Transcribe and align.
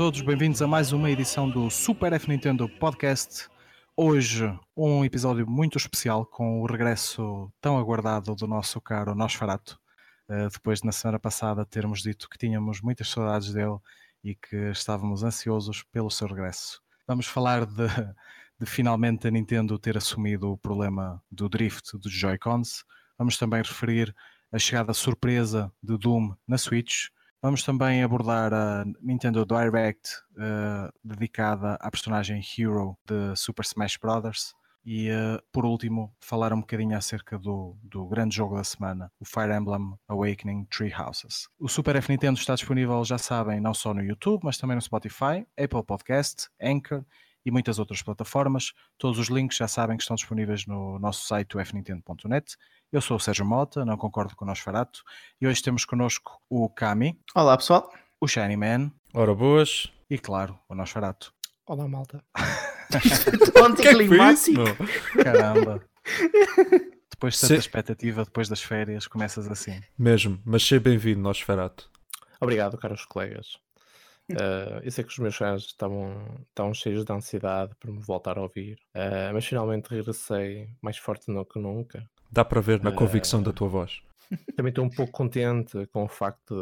Todos, 0.00 0.22
bem-vindos 0.22 0.62
a 0.62 0.66
mais 0.66 0.92
uma 0.92 1.10
edição 1.10 1.46
do 1.50 1.68
Super 1.68 2.14
F 2.14 2.26
Nintendo 2.26 2.66
Podcast. 2.66 3.50
Hoje, 3.94 4.50
um 4.74 5.04
episódio 5.04 5.46
muito 5.46 5.76
especial 5.76 6.24
com 6.24 6.62
o 6.62 6.66
regresso 6.66 7.52
tão 7.60 7.76
aguardado 7.76 8.34
do 8.34 8.46
nosso 8.46 8.80
caro 8.80 9.14
Nosferato. 9.14 9.78
Uh, 10.26 10.48
depois 10.50 10.80
de 10.80 10.86
na 10.86 10.92
semana 10.92 11.18
passada 11.18 11.66
termos 11.66 12.00
dito 12.00 12.30
que 12.30 12.38
tínhamos 12.38 12.80
muitas 12.80 13.10
saudades 13.10 13.52
dele 13.52 13.76
e 14.24 14.34
que 14.34 14.70
estávamos 14.70 15.22
ansiosos 15.22 15.82
pelo 15.82 16.10
seu 16.10 16.28
regresso. 16.28 16.80
Vamos 17.06 17.26
falar 17.26 17.66
de, 17.66 17.86
de 18.58 18.64
finalmente 18.64 19.28
a 19.28 19.30
Nintendo 19.30 19.78
ter 19.78 19.98
assumido 19.98 20.50
o 20.50 20.56
problema 20.56 21.22
do 21.30 21.46
drift 21.46 21.98
dos 21.98 22.10
Joy-Cons. 22.10 22.86
Vamos 23.18 23.36
também 23.36 23.60
referir 23.60 24.16
a 24.50 24.58
chegada 24.58 24.94
surpresa 24.94 25.70
de 25.82 25.98
Doom 25.98 26.34
na 26.48 26.56
Switch 26.56 27.08
Vamos 27.42 27.62
também 27.62 28.02
abordar 28.02 28.52
a 28.52 28.84
Nintendo 29.00 29.46
Direct 29.46 30.10
uh, 30.32 30.92
dedicada 31.02 31.78
à 31.80 31.90
personagem 31.90 32.42
Hero 32.58 32.98
de 33.06 33.34
Super 33.34 33.64
Smash 33.64 33.96
Bros. 33.96 34.54
E 34.84 35.10
uh, 35.10 35.42
por 35.50 35.64
último, 35.64 36.14
falar 36.20 36.52
um 36.52 36.60
bocadinho 36.60 36.94
acerca 36.94 37.38
do, 37.38 37.78
do 37.82 38.06
grande 38.06 38.36
jogo 38.36 38.56
da 38.56 38.64
semana, 38.64 39.10
o 39.18 39.24
Fire 39.24 39.52
Emblem 39.52 39.94
Awakening 40.06 40.66
Tree 40.66 40.92
Houses. 40.92 41.48
O 41.58 41.66
Super 41.66 41.96
F 41.96 42.12
Nintendo 42.12 42.38
está 42.38 42.54
disponível, 42.54 43.02
já 43.06 43.16
sabem, 43.16 43.58
não 43.58 43.72
só 43.72 43.94
no 43.94 44.02
YouTube, 44.02 44.42
mas 44.44 44.58
também 44.58 44.76
no 44.76 44.82
Spotify, 44.82 45.46
Apple 45.58 45.84
Podcast, 45.86 46.48
Anchor 46.60 47.04
e 47.44 47.50
muitas 47.50 47.78
outras 47.78 48.02
plataformas. 48.02 48.72
Todos 48.98 49.18
os 49.18 49.28
links 49.28 49.56
já 49.56 49.66
sabem 49.66 49.96
que 49.96 50.02
estão 50.02 50.14
disponíveis 50.14 50.66
no 50.66 50.98
nosso 50.98 51.26
site 51.26 51.56
fnintendo.net 51.64 52.56
eu 52.92 53.00
sou 53.00 53.16
o 53.16 53.20
Sérgio 53.20 53.44
Mota, 53.44 53.84
não 53.84 53.96
concordo 53.96 54.34
com 54.34 54.44
o 54.44 54.48
Nosferato, 54.48 55.02
e 55.40 55.46
hoje 55.46 55.62
temos 55.62 55.84
connosco 55.84 56.40
o 56.48 56.68
Kami. 56.68 57.18
Olá 57.34 57.56
pessoal. 57.56 57.88
O 58.20 58.26
Shiny 58.26 58.56
Man. 58.56 58.90
Ora 59.14 59.32
boas. 59.34 59.92
E 60.08 60.18
claro, 60.18 60.58
o 60.68 60.74
Nosferato. 60.74 61.32
Olá 61.66 61.86
malta. 61.86 62.22
Anticlimático. 63.64 64.62
É 65.18 65.22
Caramba. 65.22 65.84
Depois 67.10 67.34
de 67.34 67.40
tanta 67.42 67.54
Se... 67.54 67.60
expectativa, 67.60 68.24
depois 68.24 68.48
das 68.48 68.62
férias, 68.62 69.06
começas 69.06 69.48
assim. 69.48 69.78
Mesmo, 69.96 70.40
mas 70.44 70.66
seja 70.66 70.80
bem-vindo, 70.80 71.20
Nosferato. 71.20 71.88
Obrigado, 72.40 72.78
caros 72.78 73.04
colegas. 73.04 73.58
Uh, 74.30 74.80
eu 74.82 74.90
sei 74.90 75.04
que 75.04 75.10
os 75.10 75.18
meus 75.18 75.36
fãs 75.36 75.62
estavam, 75.64 76.44
estavam 76.48 76.72
cheios 76.72 77.04
de 77.04 77.12
ansiedade 77.12 77.74
por 77.78 77.92
me 77.92 78.00
voltar 78.00 78.38
a 78.38 78.42
ouvir, 78.42 78.78
uh, 78.96 79.32
mas 79.34 79.44
finalmente 79.44 79.90
regressei 79.90 80.70
mais 80.80 80.96
forte 80.96 81.26
do 81.30 81.44
que 81.44 81.58
nunca. 81.58 82.08
Dá 82.30 82.44
para 82.44 82.60
ver 82.60 82.82
na 82.82 82.92
convicção 82.92 83.40
uh, 83.40 83.44
da 83.44 83.52
tua 83.52 83.68
voz. 83.68 84.02
Também 84.56 84.70
estou 84.70 84.84
um 84.84 84.90
pouco 84.90 85.12
contente 85.12 85.86
com 85.86 86.04
o 86.04 86.08
facto 86.08 86.54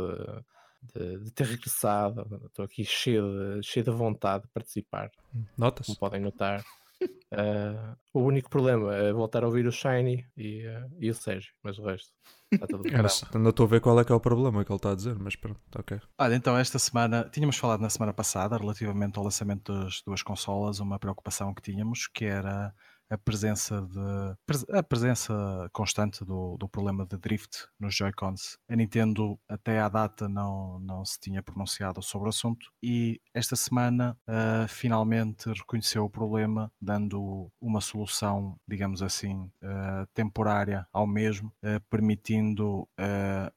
de, 0.94 1.00
de, 1.00 1.24
de 1.24 1.30
ter 1.32 1.46
regressado. 1.46 2.26
Estou 2.46 2.64
aqui 2.64 2.84
cheio 2.84 3.60
de, 3.60 3.66
cheio 3.66 3.84
de 3.84 3.90
vontade 3.90 4.44
de 4.44 4.50
participar. 4.50 5.10
Notas? 5.56 5.86
Como 5.86 5.98
podem 5.98 6.20
notar. 6.20 6.64
Uh, 7.02 7.96
o 8.12 8.20
único 8.20 8.50
problema 8.50 8.94
é 8.94 9.12
voltar 9.12 9.44
a 9.44 9.46
ouvir 9.46 9.66
o 9.66 9.72
Shiny 9.72 10.26
e, 10.36 10.66
uh, 10.66 10.90
e 10.98 11.10
o 11.10 11.14
Sérgio, 11.14 11.52
mas 11.62 11.78
o 11.78 11.84
resto 11.84 12.10
está 12.50 12.66
tudo 12.66 12.82
bem. 12.82 12.92
não 13.34 13.50
estou 13.50 13.66
a 13.66 13.68
ver 13.68 13.80
qual 13.80 14.00
é 14.00 14.04
que 14.04 14.10
é 14.10 14.14
o 14.14 14.20
problema 14.20 14.64
que 14.64 14.72
ele 14.72 14.78
está 14.78 14.92
a 14.92 14.94
dizer, 14.94 15.16
mas 15.18 15.36
pronto, 15.36 15.60
ok. 15.76 16.00
Olha, 16.18 16.34
então 16.34 16.56
esta 16.56 16.78
semana, 16.78 17.28
tínhamos 17.30 17.56
falado 17.56 17.80
na 17.80 17.90
semana 17.90 18.12
passada 18.12 18.56
relativamente 18.56 19.16
ao 19.18 19.24
lançamento 19.24 19.72
das 19.72 20.02
duas 20.02 20.22
consolas, 20.22 20.80
uma 20.80 20.98
preocupação 20.98 21.54
que 21.54 21.62
tínhamos 21.62 22.08
que 22.08 22.24
era 22.24 22.74
a 23.10 23.16
presença 23.16 23.82
de 23.82 24.76
a 24.76 24.82
presença 24.82 25.34
constante 25.72 26.24
do, 26.24 26.56
do 26.58 26.68
problema 26.68 27.06
de 27.06 27.16
drift 27.16 27.66
nos 27.78 27.94
Joy-Cons. 27.94 28.58
A 28.68 28.76
Nintendo 28.76 29.38
até 29.48 29.80
à 29.80 29.88
data 29.88 30.28
não, 30.28 30.78
não 30.80 31.04
se 31.04 31.18
tinha 31.18 31.42
pronunciado 31.42 32.02
sobre 32.02 32.26
o 32.26 32.30
assunto 32.30 32.70
e 32.82 33.20
esta 33.34 33.56
semana 33.56 34.16
uh, 34.28 34.68
finalmente 34.68 35.48
reconheceu 35.50 36.04
o 36.04 36.10
problema, 36.10 36.70
dando 36.80 37.50
uma 37.60 37.80
solução, 37.80 38.56
digamos 38.66 39.02
assim, 39.02 39.50
uh, 39.62 40.06
temporária 40.14 40.86
ao 40.92 41.06
mesmo, 41.06 41.52
uh, 41.64 41.80
permitindo 41.88 42.88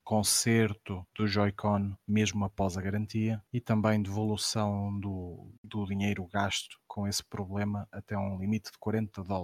conserto 0.03 1.05
do 1.15 1.27
Joy-Con 1.27 1.95
mesmo 2.07 2.45
após 2.45 2.77
a 2.77 2.81
garantia 2.81 3.41
e 3.51 3.59
também 3.59 4.01
devolução 4.01 4.97
do, 4.99 5.51
do 5.63 5.85
dinheiro 5.85 6.27
gasto 6.31 6.77
com 6.87 7.07
esse 7.07 7.23
problema 7.23 7.87
até 7.91 8.17
um 8.17 8.37
limite 8.37 8.71
de 8.71 8.77
40 8.77 9.23
dólares. 9.23 9.40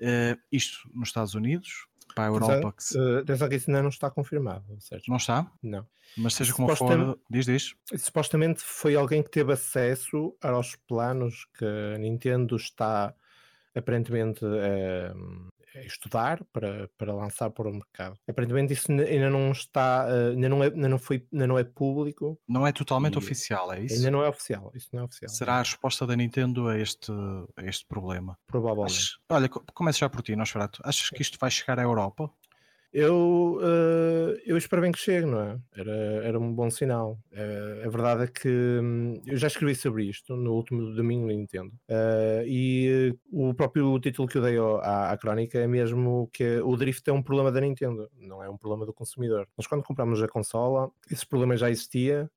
Uh, 0.00 0.36
isto 0.50 0.88
nos 0.92 1.08
Estados 1.08 1.34
Unidos, 1.34 1.86
para 2.14 2.24
a 2.24 2.26
Europa. 2.26 2.72
que, 2.72 2.84
se... 2.84 2.98
uh, 2.98 3.48
que 3.48 3.56
isso 3.56 3.70
ainda 3.70 3.82
não 3.82 3.88
está 3.88 4.10
confirmado, 4.10 4.64
certo? 4.80 5.08
Não 5.08 5.16
está? 5.16 5.50
Não. 5.62 5.86
Mas 6.16 6.34
seja 6.34 6.52
como 6.52 6.74
for, 6.76 7.18
diz, 7.30 7.46
diz. 7.46 7.74
Supostamente 7.96 8.60
foi 8.60 8.94
alguém 8.94 9.22
que 9.22 9.30
teve 9.30 9.52
acesso 9.52 10.36
aos 10.42 10.76
planos 10.76 11.46
que 11.56 11.64
a 11.64 11.98
Nintendo 11.98 12.56
está 12.56 13.14
aparentemente 13.74 14.44
uh, 14.44 15.48
estudar 15.80 16.44
para, 16.52 16.88
para 16.96 17.14
lançar 17.14 17.50
para 17.50 17.68
o 17.68 17.72
mercado. 17.72 18.18
Aparentemente 18.28 18.72
isso 18.72 18.90
ainda 18.90 19.30
não 19.30 19.52
está, 19.52 20.06
eh, 20.08 20.30
ainda 20.30 20.48
não 20.48 20.62
é, 20.62 20.66
ainda 20.66 20.88
não 20.88 20.98
foi, 20.98 21.26
ainda 21.32 21.46
não 21.46 21.58
é 21.58 21.64
público. 21.64 22.38
Não 22.48 22.66
é 22.66 22.72
totalmente 22.72 23.18
oficial, 23.18 23.72
é 23.72 23.80
isso? 23.80 23.96
Ainda 23.96 24.10
não 24.10 24.22
é 24.22 24.28
oficial, 24.28 24.70
isso 24.74 24.88
não 24.92 25.00
é 25.00 25.04
oficial. 25.04 25.28
Será 25.28 25.54
a 25.54 25.58
resposta 25.58 26.06
da 26.06 26.16
Nintendo 26.16 26.68
a 26.68 26.78
este, 26.78 27.12
a 27.56 27.64
este 27.64 27.86
problema? 27.86 28.38
Provavelmente. 28.46 29.18
olha, 29.28 29.48
começa 29.48 29.98
já 30.00 30.08
por 30.08 30.22
ti, 30.22 30.36
Nosferatu. 30.36 30.80
Achas 30.84 31.10
que 31.10 31.22
isto 31.22 31.38
vai 31.40 31.50
chegar 31.50 31.78
à 31.78 31.82
Europa? 31.82 32.30
Eu, 32.92 33.58
uh, 33.58 34.38
eu 34.44 34.58
espero 34.58 34.82
bem 34.82 34.92
que 34.92 34.98
chegue, 34.98 35.24
não 35.24 35.40
é? 35.40 35.58
Era, 35.74 35.92
era 36.24 36.38
um 36.38 36.52
bom 36.52 36.70
sinal. 36.70 37.18
Uh, 37.32 37.86
a 37.86 37.88
verdade 37.88 38.24
é 38.24 38.26
que 38.26 38.48
um, 38.48 39.18
eu 39.26 39.38
já 39.38 39.46
escrevi 39.46 39.74
sobre 39.74 40.04
isto 40.04 40.36
no 40.36 40.52
último 40.52 40.94
domingo 40.94 41.26
no 41.26 41.32
Nintendo. 41.32 41.72
Uh, 41.88 42.44
e 42.46 43.16
o 43.32 43.54
próprio 43.54 43.98
título 43.98 44.28
que 44.28 44.36
eu 44.36 44.42
dei 44.42 44.58
à, 44.58 45.10
à 45.10 45.16
crónica 45.16 45.58
é 45.58 45.66
mesmo 45.66 46.28
que 46.34 46.58
o 46.60 46.76
drift 46.76 47.08
é 47.08 47.12
um 47.12 47.22
problema 47.22 47.50
da 47.50 47.62
Nintendo, 47.62 48.10
não 48.18 48.42
é 48.42 48.50
um 48.50 48.58
problema 48.58 48.84
do 48.84 48.92
consumidor. 48.92 49.48
Nós, 49.56 49.66
quando 49.66 49.82
compramos 49.82 50.22
a 50.22 50.28
consola, 50.28 50.90
esse 51.10 51.26
problema 51.26 51.56
já 51.56 51.70
existia. 51.70 52.30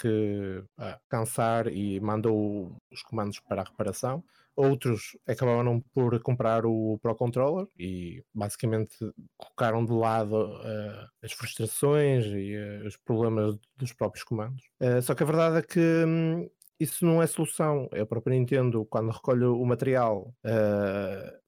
que 0.00 0.64
cansar 1.08 1.68
e 1.68 2.00
mandou 2.00 2.74
os 2.90 3.02
comandos 3.02 3.38
para 3.38 3.60
a 3.60 3.64
reparação. 3.64 4.24
Outros 4.56 5.16
acabaram 5.26 5.80
por 5.94 6.20
comprar 6.22 6.66
o 6.66 6.98
Pro 7.00 7.14
Controller 7.14 7.66
e 7.78 8.22
basicamente 8.34 8.96
colocaram 9.36 9.84
de 9.84 9.92
lado 9.92 10.34
uh, 10.34 11.08
as 11.22 11.32
frustrações 11.32 12.26
e 12.26 12.56
uh, 12.56 12.86
os 12.86 12.96
problemas 12.96 13.58
dos 13.76 13.92
próprios 13.92 14.24
comandos. 14.24 14.62
Uh, 14.80 15.00
só 15.02 15.14
que 15.14 15.22
a 15.22 15.26
verdade 15.26 15.58
é 15.58 15.62
que 15.62 15.80
um, 16.04 16.48
isso 16.78 17.04
não 17.04 17.22
é 17.22 17.26
solução. 17.26 17.88
A 17.92 18.04
própria 18.04 18.36
Nintendo, 18.36 18.84
quando 18.86 19.10
recolhe 19.10 19.44
o 19.44 19.64
material, 19.64 20.34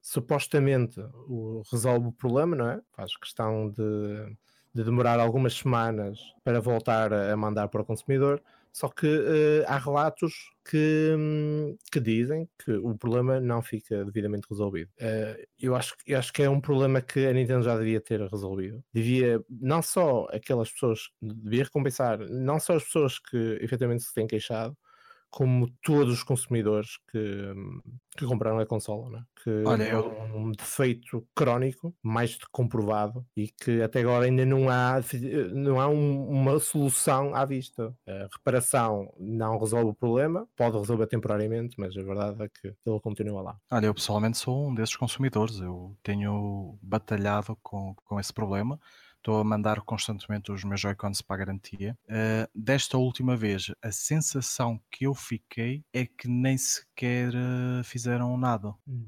supostamente 0.01 0.99
o, 1.27 1.63
resolve 1.71 2.07
o 2.07 2.11
problema, 2.11 2.55
não 2.55 2.69
é? 2.69 2.81
Faz 2.95 3.17
questão 3.17 3.69
de, 3.71 4.37
de 4.73 4.83
demorar 4.83 5.19
algumas 5.19 5.55
semanas 5.55 6.19
para 6.43 6.61
voltar 6.61 7.11
a 7.11 7.35
mandar 7.35 7.67
para 7.67 7.81
o 7.81 7.85
consumidor 7.85 8.41
só 8.73 8.89
que 8.89 9.05
uh, 9.05 9.63
há 9.67 9.77
relatos 9.77 10.51
que, 10.65 11.15
que 11.91 11.99
dizem 11.99 12.49
que 12.63 12.71
o 12.71 12.97
problema 12.97 13.39
não 13.39 13.61
fica 13.61 14.03
devidamente 14.05 14.47
resolvido. 14.49 14.89
Uh, 14.99 15.45
eu, 15.59 15.75
acho, 15.75 15.95
eu 16.05 16.17
acho 16.17 16.31
que 16.31 16.43
é 16.43 16.49
um 16.49 16.61
problema 16.61 17.01
que 17.01 17.25
a 17.25 17.33
Nintendo 17.33 17.63
já 17.63 17.77
devia 17.77 18.01
ter 18.01 18.21
resolvido. 18.21 18.83
Devia, 18.93 19.43
não 19.49 19.81
só 19.81 20.27
aquelas 20.31 20.71
pessoas, 20.71 21.09
devia 21.21 21.63
recompensar, 21.63 22.19
não 22.29 22.59
só 22.59 22.75
as 22.75 22.83
pessoas 22.83 23.19
que 23.19 23.57
efetivamente 23.61 24.03
se 24.03 24.13
têm 24.13 24.27
queixado, 24.27 24.77
como 25.33 25.67
todos 25.81 26.13
os 26.13 26.21
consumidores 26.21 26.99
que, 27.11 27.53
que 28.15 28.23
compraram 28.23 28.59
a 28.59 28.65
consola, 28.67 29.09
né? 29.09 29.23
que 29.43 29.63
Olha, 29.65 29.83
é 29.83 29.97
um 29.97 30.51
defeito 30.51 31.27
crónico, 31.35 31.91
mais 32.03 32.31
de 32.31 32.45
comprovado, 32.51 33.25
e 33.35 33.47
que 33.47 33.81
até 33.81 34.01
agora 34.01 34.25
ainda 34.25 34.45
não 34.45 34.69
há, 34.69 35.01
não 35.51 35.81
há 35.81 35.87
um, 35.87 36.29
uma 36.29 36.59
solução 36.59 37.33
à 37.33 37.45
vista. 37.45 37.91
A 38.07 38.27
reparação 38.31 39.11
não 39.17 39.57
resolve 39.57 39.89
o 39.89 39.95
problema, 39.95 40.47
pode 40.55 40.77
resolver 40.77 41.07
temporariamente, 41.07 41.77
mas 41.79 41.97
a 41.97 42.03
verdade 42.03 42.43
é 42.43 42.47
que 42.49 42.67
ele 42.85 42.99
continua 43.01 43.41
lá. 43.41 43.57
Olha, 43.71 43.87
eu 43.87 43.93
pessoalmente 43.95 44.37
sou 44.37 44.69
um 44.69 44.75
desses 44.75 44.95
consumidores, 44.95 45.59
eu 45.59 45.97
tenho 46.03 46.77
batalhado 46.79 47.57
com, 47.63 47.95
com 48.05 48.19
esse 48.19 48.31
problema 48.31 48.79
estou 49.23 49.39
a 49.39 49.43
mandar 49.43 49.79
constantemente 49.81 50.51
os 50.51 50.65
meus 50.65 50.81
Joy-Cons 50.81 51.21
para 51.21 51.37
a 51.37 51.45
garantia. 51.45 51.97
Uh, 52.05 52.49
desta 52.53 52.97
última 52.97 53.37
vez, 53.37 53.71
a 53.81 53.89
sensação 53.89 54.79
que 54.91 55.05
eu 55.07 55.15
fiquei 55.15 55.83
é 55.93 56.05
que 56.05 56.27
nem 56.27 56.57
sequer 56.57 57.29
uh, 57.29 57.83
fizeram 57.85 58.35
nada. 58.37 58.75
Hum. 58.85 59.07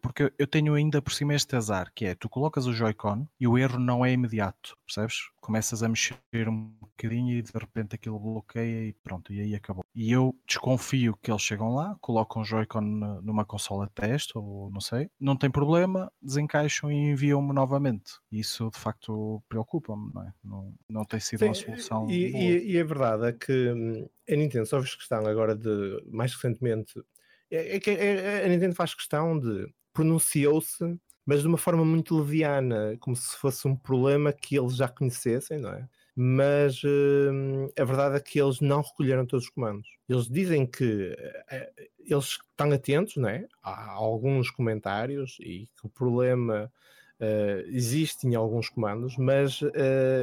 Porque 0.00 0.32
eu 0.38 0.46
tenho 0.46 0.74
ainda 0.74 1.02
por 1.02 1.12
cima 1.12 1.34
este 1.34 1.54
azar, 1.54 1.92
que 1.94 2.06
é, 2.06 2.14
tu 2.14 2.28
colocas 2.28 2.66
o 2.66 2.72
Joy-Con 2.72 3.26
e 3.38 3.46
o 3.46 3.58
erro 3.58 3.78
não 3.78 4.04
é 4.04 4.12
imediato, 4.12 4.76
percebes? 4.86 5.30
começas 5.40 5.82
a 5.82 5.88
mexer 5.88 6.16
um 6.48 6.72
bocadinho 6.80 7.36
e 7.36 7.42
de 7.42 7.50
repente 7.52 7.94
aquilo 7.94 8.18
bloqueia 8.18 8.88
e 8.88 8.92
pronto, 8.92 9.32
e 9.32 9.40
aí 9.40 9.54
acabou. 9.54 9.84
E 9.94 10.12
eu 10.12 10.34
desconfio 10.46 11.18
que 11.20 11.30
eles 11.30 11.42
chegam 11.42 11.74
lá, 11.74 11.96
colocam 12.00 12.42
o 12.42 12.44
Joy-Con 12.44 12.80
numa 13.22 13.44
consola 13.44 13.86
de 13.86 13.92
teste 13.92 14.36
ou 14.36 14.70
não 14.70 14.80
sei, 14.80 15.10
não 15.18 15.36
tem 15.36 15.50
problema, 15.50 16.12
desencaixam 16.22 16.92
e 16.92 17.10
enviam-me 17.10 17.52
novamente. 17.52 18.12
Isso 18.30 18.70
de 18.70 18.78
facto 18.78 19.42
preocupa-me, 19.50 20.10
não 20.14 20.22
é? 20.22 20.32
Não, 20.42 20.74
não 20.88 21.04
tem 21.04 21.20
sido 21.20 21.40
Sim, 21.40 21.46
uma 21.46 21.54
solução. 21.54 22.10
E, 22.10 22.14
e, 22.14 22.72
e, 22.72 22.80
a 22.80 22.84
verdade 22.84 23.26
é 23.26 23.32
que 23.32 23.52
hum, 23.70 24.08
a 24.28 24.36
Nintendo 24.36 24.64
só 24.64 24.80
fez 24.80 24.94
questão 24.94 25.26
agora 25.26 25.54
de, 25.54 26.02
mais 26.06 26.32
recentemente, 26.32 26.94
é, 27.50 27.76
é 27.76 27.80
que 27.80 27.90
a 27.90 28.48
Nintendo 28.48 28.74
faz 28.74 28.94
questão 28.94 29.38
de 29.38 29.70
pronunciou-se 29.92 30.98
mas 31.30 31.42
de 31.42 31.46
uma 31.46 31.58
forma 31.58 31.84
muito 31.84 32.16
leviana, 32.16 32.96
como 32.98 33.14
se 33.14 33.36
fosse 33.36 33.68
um 33.68 33.76
problema 33.76 34.32
que 34.32 34.58
eles 34.58 34.74
já 34.74 34.88
conhecessem, 34.88 35.58
não 35.60 35.70
é? 35.70 35.88
Mas 36.16 36.82
uh, 36.82 37.72
a 37.78 37.84
verdade 37.84 38.16
é 38.16 38.20
que 38.20 38.40
eles 38.40 38.60
não 38.60 38.80
recolheram 38.80 39.24
todos 39.24 39.44
os 39.44 39.50
comandos. 39.50 39.86
Eles 40.08 40.28
dizem 40.28 40.66
que 40.66 41.12
uh, 41.12 41.88
eles 42.00 42.38
estão 42.50 42.72
atentos, 42.72 43.16
não 43.16 43.28
é? 43.28 43.46
Há 43.62 43.92
alguns 43.92 44.50
comentários 44.50 45.36
e 45.38 45.68
que 45.80 45.86
o 45.86 45.88
problema 45.88 46.68
uh, 47.20 47.68
existe 47.68 48.26
em 48.26 48.34
alguns 48.34 48.68
comandos, 48.68 49.16
mas 49.16 49.60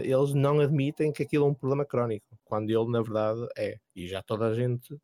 eles 0.03 0.33
não 0.33 0.59
admitem 0.59 1.11
que 1.11 1.23
aquilo 1.23 1.45
é 1.45 1.49
um 1.49 1.53
problema 1.53 1.85
crónico, 1.85 2.37
quando 2.43 2.69
ele 2.69 2.91
na 2.91 3.01
verdade 3.01 3.47
é. 3.57 3.77
E 3.95 4.07
já 4.07 4.21
toda 4.21 4.47
a 4.47 4.53
gente 4.53 4.97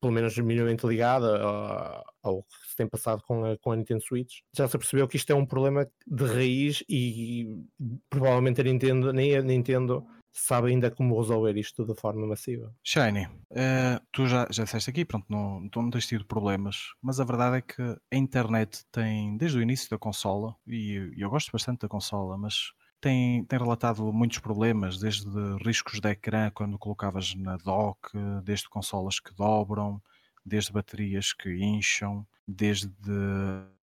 pelo 0.00 0.12
menos 0.12 0.36
minimamente 0.38 0.86
ligada 0.86 1.42
ao, 1.42 2.04
ao, 2.22 2.42
que 2.42 2.70
se 2.70 2.76
tem 2.76 2.86
passado 2.86 3.22
com 3.22 3.44
a, 3.44 3.56
com 3.58 3.72
a 3.72 3.76
Nintendo 3.76 4.02
Switch, 4.02 4.40
já 4.54 4.68
se 4.68 4.78
percebeu 4.78 5.08
que 5.08 5.16
isto 5.16 5.30
é 5.30 5.34
um 5.34 5.46
problema 5.46 5.88
de 6.06 6.24
raiz 6.24 6.84
e, 6.88 7.42
e 7.42 7.64
provavelmente 8.10 8.60
a 8.60 8.64
Nintendo, 8.64 9.12
nem 9.12 9.36
a 9.36 9.42
Nintendo 9.42 10.06
sabe 10.36 10.68
ainda 10.68 10.90
como 10.90 11.18
resolver 11.18 11.56
isto 11.56 11.84
de 11.84 11.94
forma 11.94 12.26
massiva. 12.26 12.72
Shiny, 12.84 13.26
uh, 13.26 14.00
tu 14.12 14.26
já, 14.26 14.46
já 14.50 14.64
disseste 14.64 14.90
aqui, 14.90 15.04
pronto, 15.04 15.26
não, 15.28 15.68
tu 15.68 15.80
não 15.80 15.90
tens 15.90 16.06
tido 16.06 16.26
problemas, 16.26 16.92
mas 17.02 17.18
a 17.18 17.24
verdade 17.24 17.56
é 17.58 17.60
que 17.62 17.82
a 17.82 18.16
internet 18.16 18.84
tem, 18.92 19.36
desde 19.36 19.58
o 19.58 19.62
início 19.62 19.88
da 19.90 19.98
consola, 19.98 20.54
e, 20.66 21.12
eu 21.16 21.30
gosto 21.30 21.50
bastante 21.52 21.80
da 21.80 21.88
consola, 21.88 22.36
mas 22.36 22.72
tem, 23.00 23.44
tem 23.44 23.58
relatado 23.58 24.12
muitos 24.12 24.38
problemas, 24.38 24.98
desde 24.98 25.28
riscos 25.64 26.00
de 26.00 26.10
ecrã 26.10 26.50
quando 26.50 26.78
colocavas 26.78 27.34
na 27.34 27.56
dock, 27.56 28.10
desde 28.44 28.68
consolas 28.68 29.20
que 29.20 29.34
dobram, 29.34 30.02
desde 30.46 30.72
baterias 30.72 31.32
que 31.32 31.52
incham, 31.52 32.24
desde 32.46 32.88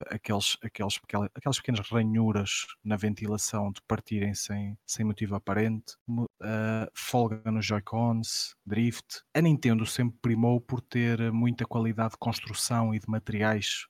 aqueles, 0.09 0.57
aqueles, 0.63 0.99
aquelas 1.35 1.57
pequenas 1.57 1.89
ranhuras 1.89 2.65
na 2.81 2.95
ventilação 2.95 3.71
de 3.71 3.81
partirem 3.85 4.33
sem, 4.33 4.77
sem 4.85 5.05
motivo 5.05 5.35
aparente, 5.35 5.95
uh, 6.07 6.89
folga 6.93 7.51
nos 7.51 7.65
Joy-Cons, 7.65 8.55
drift. 8.65 9.21
A 9.33 9.41
Nintendo 9.41 9.85
sempre 9.85 10.17
primou 10.21 10.61
por 10.61 10.79
ter 10.79 11.31
muita 11.33 11.65
qualidade 11.65 12.11
de 12.11 12.17
construção 12.17 12.95
e 12.95 12.99
de 12.99 13.09
materiais 13.09 13.85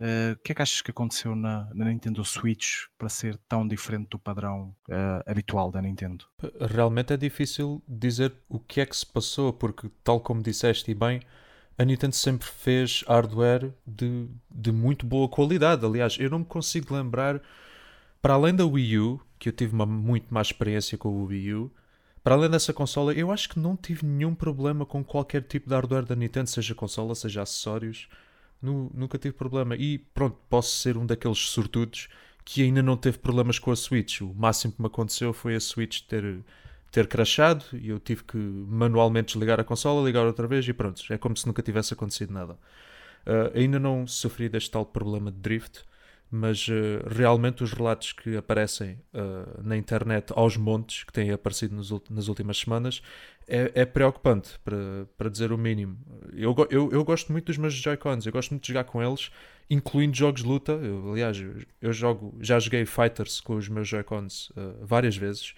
Uh, 0.00 0.32
o 0.32 0.38
que 0.42 0.50
é 0.50 0.54
que 0.56 0.60
achas 0.60 0.82
que 0.82 0.90
aconteceu 0.90 1.36
na, 1.36 1.68
na, 1.72 1.84
Nintendo 1.84 2.24
Switch 2.24 2.86
para 2.98 3.08
ser 3.08 3.38
tão 3.48 3.66
diferente 3.66 4.08
do 4.08 4.18
padrão 4.18 4.74
uh, 4.88 5.22
habitual 5.24 5.70
da 5.70 5.80
Nintendo? 5.80 6.24
Realmente 6.60 7.12
é 7.12 7.16
difícil 7.16 7.80
dizer 7.86 8.34
o 8.48 8.58
que 8.58 8.80
é 8.80 8.86
que 8.86 8.96
se 8.96 9.06
passou, 9.06 9.52
porque, 9.52 9.88
tal 10.02 10.20
como 10.20 10.42
disseste 10.42 10.92
bem, 10.94 11.20
a 11.76 11.84
Nintendo 11.84 12.14
sempre 12.14 12.46
fez 12.46 13.04
hardware 13.06 13.72
de, 13.86 14.28
de 14.50 14.72
muito 14.72 15.04
boa 15.06 15.28
qualidade. 15.28 15.84
Aliás, 15.84 16.16
eu 16.18 16.30
não 16.30 16.40
me 16.40 16.44
consigo 16.44 16.94
lembrar, 16.94 17.40
para 18.22 18.34
além 18.34 18.54
da 18.54 18.64
Wii 18.64 18.98
U, 18.98 19.20
que 19.38 19.48
eu 19.48 19.52
tive 19.52 19.74
uma 19.74 19.86
muito 19.86 20.32
má 20.32 20.40
experiência 20.40 20.96
com 20.96 21.08
o 21.08 21.26
Wii 21.26 21.54
U, 21.54 21.72
para 22.22 22.34
além 22.34 22.48
dessa 22.48 22.72
consola, 22.72 23.12
eu 23.12 23.30
acho 23.30 23.50
que 23.50 23.58
não 23.58 23.76
tive 23.76 24.06
nenhum 24.06 24.34
problema 24.34 24.86
com 24.86 25.04
qualquer 25.04 25.42
tipo 25.42 25.68
de 25.68 25.74
hardware 25.74 26.06
da 26.06 26.16
Nintendo, 26.16 26.48
seja 26.48 26.74
consola, 26.74 27.14
seja 27.14 27.42
acessórios 27.42 28.08
nunca 28.64 29.18
tive 29.18 29.34
problema. 29.34 29.76
E 29.76 29.98
pronto, 29.98 30.38
posso 30.48 30.76
ser 30.76 30.96
um 30.96 31.06
daqueles 31.06 31.38
sortudos 31.38 32.08
que 32.44 32.62
ainda 32.62 32.82
não 32.82 32.96
teve 32.96 33.18
problemas 33.18 33.58
com 33.58 33.70
a 33.70 33.76
Switch. 33.76 34.20
O 34.20 34.34
máximo 34.34 34.72
que 34.72 34.80
me 34.80 34.86
aconteceu 34.86 35.32
foi 35.32 35.54
a 35.54 35.60
Switch 35.60 36.02
ter, 36.02 36.40
ter 36.94 37.08
crashado 37.08 37.64
e 37.72 37.88
eu 37.88 37.98
tive 37.98 38.22
que 38.22 38.36
manualmente 38.36 39.32
desligar 39.32 39.58
a 39.58 39.64
consola, 39.64 40.06
ligar 40.06 40.24
outra 40.24 40.46
vez 40.46 40.66
e 40.68 40.72
pronto. 40.72 41.02
É 41.10 41.18
como 41.18 41.36
se 41.36 41.46
nunca 41.46 41.60
tivesse 41.60 41.92
acontecido 41.92 42.32
nada. 42.32 42.54
Uh, 43.26 43.58
ainda 43.58 43.78
não 43.78 44.06
sofri 44.06 44.48
deste 44.48 44.70
tal 44.70 44.86
problema 44.86 45.32
de 45.32 45.38
drift 45.38 45.84
mas 46.30 46.66
uh, 46.66 46.72
realmente 47.08 47.62
os 47.62 47.72
relatos 47.72 48.12
que 48.12 48.36
aparecem 48.36 48.98
uh, 49.12 49.62
na 49.62 49.76
internet 49.76 50.32
aos 50.34 50.56
montes, 50.56 51.04
que 51.04 51.12
têm 51.12 51.30
aparecido 51.30 51.76
nos, 51.76 51.92
nas 52.10 52.26
últimas 52.26 52.58
semanas, 52.58 53.00
é, 53.46 53.70
é, 53.74 53.84
preocupante, 53.84 54.58
para, 54.64 55.06
para 55.16 55.30
dizer 55.30 55.52
o 55.52 55.58
mínimo. 55.58 55.96
Eu, 56.32 56.52
eu, 56.70 56.90
eu 56.90 57.04
gosto 57.04 57.30
muito 57.30 57.46
dos 57.46 57.56
meus 57.56 57.74
Joy-Cons, 57.74 58.26
eu 58.26 58.32
gosto 58.32 58.50
muito 58.50 58.62
de 58.62 58.68
jogar 58.68 58.82
com 58.82 59.00
eles, 59.00 59.30
incluindo 59.70 60.16
jogos 60.16 60.42
de 60.42 60.48
luta. 60.48 60.72
Eu, 60.72 61.12
aliás, 61.12 61.38
eu, 61.38 61.54
eu, 61.80 61.92
jogo, 61.92 62.36
já 62.40 62.58
joguei 62.58 62.84
Fighters 62.84 63.40
com 63.40 63.54
os 63.54 63.68
meus 63.68 63.86
Joy-Cons 63.86 64.50
várias 64.82 65.16
vezes. 65.16 65.54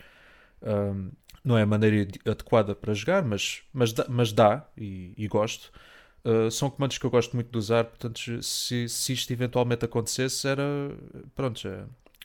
Um, 0.62 1.10
não 1.46 1.56
é 1.56 1.62
a 1.62 1.66
maneira 1.66 2.08
adequada 2.26 2.74
para 2.74 2.92
jogar, 2.92 3.22
mas, 3.22 3.62
mas, 3.72 3.92
dá, 3.92 4.04
mas 4.08 4.32
dá 4.32 4.68
e, 4.76 5.14
e 5.16 5.28
gosto. 5.28 5.70
Uh, 6.24 6.50
são 6.50 6.68
comandos 6.68 6.98
que 6.98 7.06
eu 7.06 7.10
gosto 7.10 7.36
muito 7.36 7.52
de 7.52 7.56
usar, 7.56 7.84
portanto, 7.84 8.42
se, 8.42 8.88
se 8.88 9.12
isto 9.12 9.32
eventualmente 9.32 9.84
acontecesse, 9.84 10.48
era, 10.48 10.64
pronto, 11.36 11.60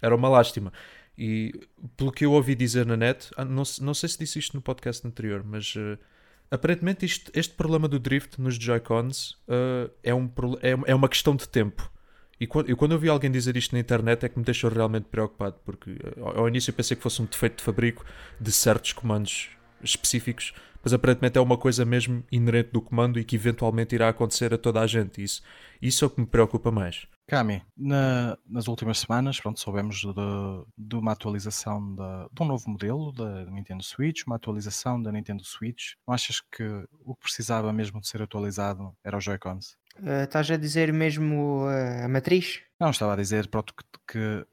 era 0.01 0.15
uma 0.15 0.27
lástima. 0.27 0.73
E 1.15 1.53
pelo 1.95 2.11
que 2.11 2.25
eu 2.25 2.31
ouvi 2.31 2.55
dizer 2.55 2.83
na 2.83 2.97
net, 2.97 3.29
ah, 3.37 3.45
não, 3.45 3.61
não 3.81 3.93
sei 3.93 4.09
se 4.09 4.17
disse 4.17 4.39
isto 4.39 4.55
no 4.55 4.61
podcast 4.61 5.05
anterior, 5.07 5.43
mas 5.45 5.75
uh, 5.75 5.99
aparentemente 6.49 7.05
isto, 7.05 7.31
este 7.35 7.53
problema 7.53 7.87
do 7.87 7.99
drift 7.99 8.41
nos 8.41 8.55
Joy-Cons 8.55 9.37
uh, 9.47 9.91
é, 10.01 10.15
um, 10.15 10.31
é, 10.63 10.91
é 10.91 10.95
uma 10.95 11.07
questão 11.07 11.35
de 11.35 11.47
tempo. 11.47 11.90
E 12.41 12.47
quando, 12.47 12.91
eu 12.91 12.97
vi 12.97 13.07
alguém 13.07 13.29
dizer 13.29 13.55
isto 13.55 13.73
na 13.73 13.79
internet 13.79 14.25
é 14.25 14.29
que 14.29 14.39
me 14.39 14.43
deixou 14.43 14.71
realmente 14.71 15.03
preocupado, 15.03 15.57
porque 15.63 15.95
ao, 16.19 16.39
ao 16.39 16.47
início 16.47 16.71
eu 16.71 16.73
pensei 16.73 16.97
que 16.97 17.03
fosse 17.03 17.21
um 17.21 17.25
defeito 17.25 17.57
de 17.57 17.63
fabrico 17.63 18.03
de 18.39 18.51
certos 18.51 18.93
comandos 18.93 19.51
específicos, 19.83 20.51
mas 20.83 20.91
aparentemente 20.91 21.37
é 21.37 21.41
uma 21.41 21.55
coisa 21.55 21.85
mesmo 21.85 22.23
inerente 22.31 22.71
do 22.71 22.81
comando 22.81 23.19
e 23.19 23.23
que 23.23 23.35
eventualmente 23.35 23.93
irá 23.93 24.09
acontecer 24.09 24.51
a 24.55 24.57
toda 24.57 24.81
a 24.81 24.87
gente. 24.87 25.23
Isso, 25.23 25.43
isso 25.79 26.03
é 26.03 26.07
o 26.07 26.09
que 26.09 26.19
me 26.19 26.25
preocupa 26.25 26.71
mais. 26.71 27.05
Cami, 27.27 27.61
na, 27.77 28.35
nas 28.49 28.67
últimas 28.67 28.97
semanas, 28.97 29.39
pronto, 29.39 29.59
soubemos 29.59 29.97
de, 29.97 30.07
de 30.75 30.95
uma 30.95 31.11
atualização 31.11 31.93
de, 31.93 32.43
um 32.43 32.47
novo 32.47 32.71
modelo 32.71 33.11
da 33.11 33.45
Nintendo 33.45 33.83
Switch, 33.83 34.23
uma 34.25 34.37
atualização 34.37 34.99
da 34.99 35.11
Nintendo 35.11 35.43
Switch. 35.45 35.93
Não 36.07 36.15
achas 36.15 36.41
que 36.41 36.63
o 37.05 37.13
que 37.13 37.21
precisava 37.21 37.71
mesmo 37.71 38.01
de 38.01 38.07
ser 38.07 38.23
atualizado 38.23 38.91
era 39.03 39.15
o 39.15 39.21
Joy-Cons? 39.21 39.77
Uh, 39.99 40.23
estás 40.23 40.49
a 40.49 40.57
dizer 40.57 40.91
mesmo 40.93 41.65
uh, 41.65 42.05
a 42.05 42.07
matriz? 42.07 42.61
Não, 42.79 42.89
estava 42.89 43.13
a 43.13 43.17
dizer 43.17 43.47
pronto, 43.47 43.73
que, 43.75 43.83
que 44.07 44.47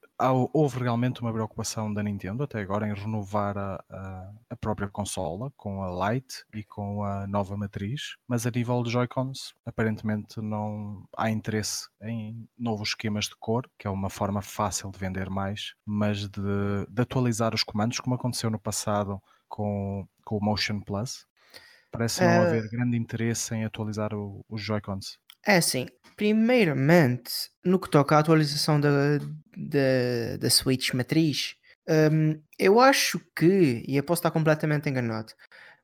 houve 0.52 0.80
realmente 0.80 1.20
uma 1.20 1.32
preocupação 1.32 1.92
da 1.92 2.02
Nintendo 2.02 2.42
até 2.42 2.60
agora 2.60 2.88
em 2.88 2.92
renovar 2.92 3.56
a, 3.56 3.84
a, 3.88 4.32
a, 4.50 4.56
própria 4.56 4.88
consola 4.88 5.52
com 5.56 5.82
a 5.82 6.10
Lite 6.10 6.44
e 6.52 6.64
com 6.64 7.04
a 7.04 7.26
nova 7.26 7.56
matriz, 7.56 8.16
mas 8.26 8.44
a 8.44 8.50
nível 8.50 8.82
de 8.82 8.90
Joy-Cons 8.90 9.54
aparentemente 9.64 10.40
não 10.40 11.04
há 11.16 11.30
interesse 11.30 11.88
em 12.02 12.48
novos 12.58 12.90
esquemas 12.90 13.26
de 13.26 13.36
cor, 13.36 13.70
que 13.78 13.86
é 13.86 13.90
uma 13.90 14.10
forma 14.10 14.42
fácil 14.42 14.90
de 14.90 14.98
vender 14.98 15.30
mais, 15.30 15.74
mas 15.86 16.28
de, 16.28 16.86
de 16.88 17.02
atualizar 17.02 17.54
os 17.54 17.62
comandos, 17.62 18.00
como 18.00 18.16
aconteceu 18.16 18.50
no 18.50 18.58
passado 18.58 19.22
com, 19.48 20.06
com 20.24 20.36
o 20.36 20.44
Motion 20.44 20.80
Plus. 20.80 21.26
Parece 21.92 22.22
não 22.22 22.40
uh... 22.40 22.46
haver 22.46 22.68
grande 22.68 22.96
interesse 22.96 23.54
em 23.54 23.64
atualizar 23.64 24.12
o, 24.12 24.44
os 24.48 24.60
Joy-Cons. 24.60 25.18
É 25.48 25.56
assim, 25.56 25.86
primeiramente, 26.14 27.32
no 27.64 27.80
que 27.80 27.88
toca 27.88 28.14
à 28.14 28.18
atualização 28.18 28.78
da, 28.78 29.16
da, 29.56 30.36
da 30.38 30.50
Switch 30.50 30.92
matriz, 30.92 31.54
um, 32.12 32.38
eu 32.58 32.78
acho 32.78 33.18
que, 33.34 33.82
e 33.88 33.96
eu 33.96 34.02
posso 34.02 34.20
estar 34.20 34.30
completamente 34.30 34.90
enganado, 34.90 35.32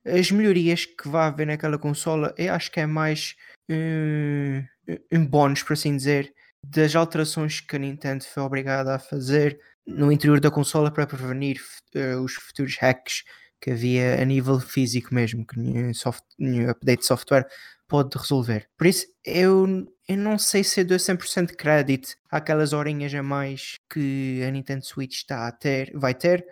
as 0.05 0.31
melhorias 0.31 0.85
que 0.85 1.09
vai 1.09 1.29
haver 1.29 1.47
naquela 1.47 1.79
consola, 1.79 2.35
eu 2.37 2.53
acho 2.53 2.71
que 2.71 2.79
é 2.79 2.85
mais 2.85 3.37
um, 3.71 4.63
um 5.11 5.27
bónus, 5.27 5.63
por 5.63 5.73
assim 5.73 5.97
dizer, 5.97 6.35
das 6.63 6.95
alterações 6.95 7.61
que 7.61 7.77
a 7.77 7.79
Nintendo 7.79 8.23
foi 8.23 8.43
obrigada 8.43 8.97
a 8.97 8.99
fazer 8.99 9.59
no 9.87 10.13
interior 10.13 10.41
da 10.41 10.51
consola 10.51 10.91
para 10.91 11.07
prevenir 11.07 11.59
uh, 11.97 12.21
os 12.21 12.35
futuros 12.35 12.77
hacks 12.77 13.25
que 13.63 13.71
havia 13.71 14.21
a 14.21 14.25
nível 14.27 14.61
físico 14.61 15.15
mesmo, 15.15 15.47
que 15.47 15.59
nenhum, 15.59 15.95
soft, 15.95 16.23
nenhum 16.39 16.69
update 16.69 17.01
de 17.01 17.07
software 17.07 17.47
pode 17.89 18.17
resolver. 18.17 18.69
Por 18.77 18.87
isso, 18.87 19.07
eu, 19.25 19.87
eu 20.09 20.17
não 20.17 20.39
sei 20.39 20.65
se 20.65 20.81
eu 20.81 20.85
dou 20.85 20.97
100% 20.97 21.49
de 21.49 21.57
crédito 21.57 22.17
àquelas 22.31 22.73
horinhas 22.73 23.15
a 23.15 23.23
mais 23.23 23.79
que 23.91 24.43
a 24.47 24.51
Nintendo 24.51 24.85
Switch 24.85 25.17
está 25.17 25.47
a 25.47 25.53
ter, 25.53 25.93
vai 25.95 26.15
ter 26.15 26.47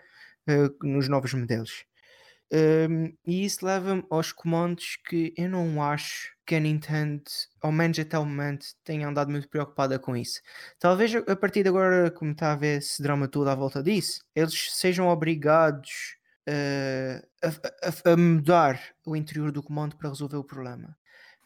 uh, 0.48 0.86
nos 0.86 1.08
novos 1.08 1.32
modelos. 1.34 1.84
Um, 2.54 3.14
e 3.26 3.46
isso 3.46 3.64
leva-me 3.64 4.04
aos 4.10 4.30
comandos 4.30 4.98
que 5.08 5.32
eu 5.38 5.48
não 5.48 5.82
acho 5.82 6.32
que 6.44 6.54
a 6.54 6.60
Nintendo, 6.60 7.22
ao 7.62 7.72
menos 7.72 7.98
até 7.98 8.18
o 8.18 8.26
momento, 8.26 8.66
tenha 8.84 9.08
andado 9.08 9.30
muito 9.30 9.48
preocupada 9.48 9.98
com 9.98 10.14
isso. 10.14 10.42
Talvez 10.78 11.14
a 11.14 11.36
partir 11.36 11.62
de 11.62 11.70
agora, 11.70 12.10
como 12.10 12.32
está 12.32 12.52
a 12.52 12.56
ver 12.56 12.78
esse 12.78 13.02
drama 13.02 13.26
todo 13.26 13.48
à 13.48 13.54
volta 13.54 13.82
disso, 13.82 14.22
eles 14.34 14.70
sejam 14.74 15.08
obrigados 15.08 16.16
uh, 16.46 17.26
a, 17.42 18.10
a, 18.10 18.12
a, 18.12 18.16
mudar 18.18 18.78
o 19.06 19.16
interior 19.16 19.50
do 19.50 19.62
comando 19.62 19.96
para 19.96 20.10
resolver 20.10 20.36
o 20.36 20.44
problema. 20.44 20.94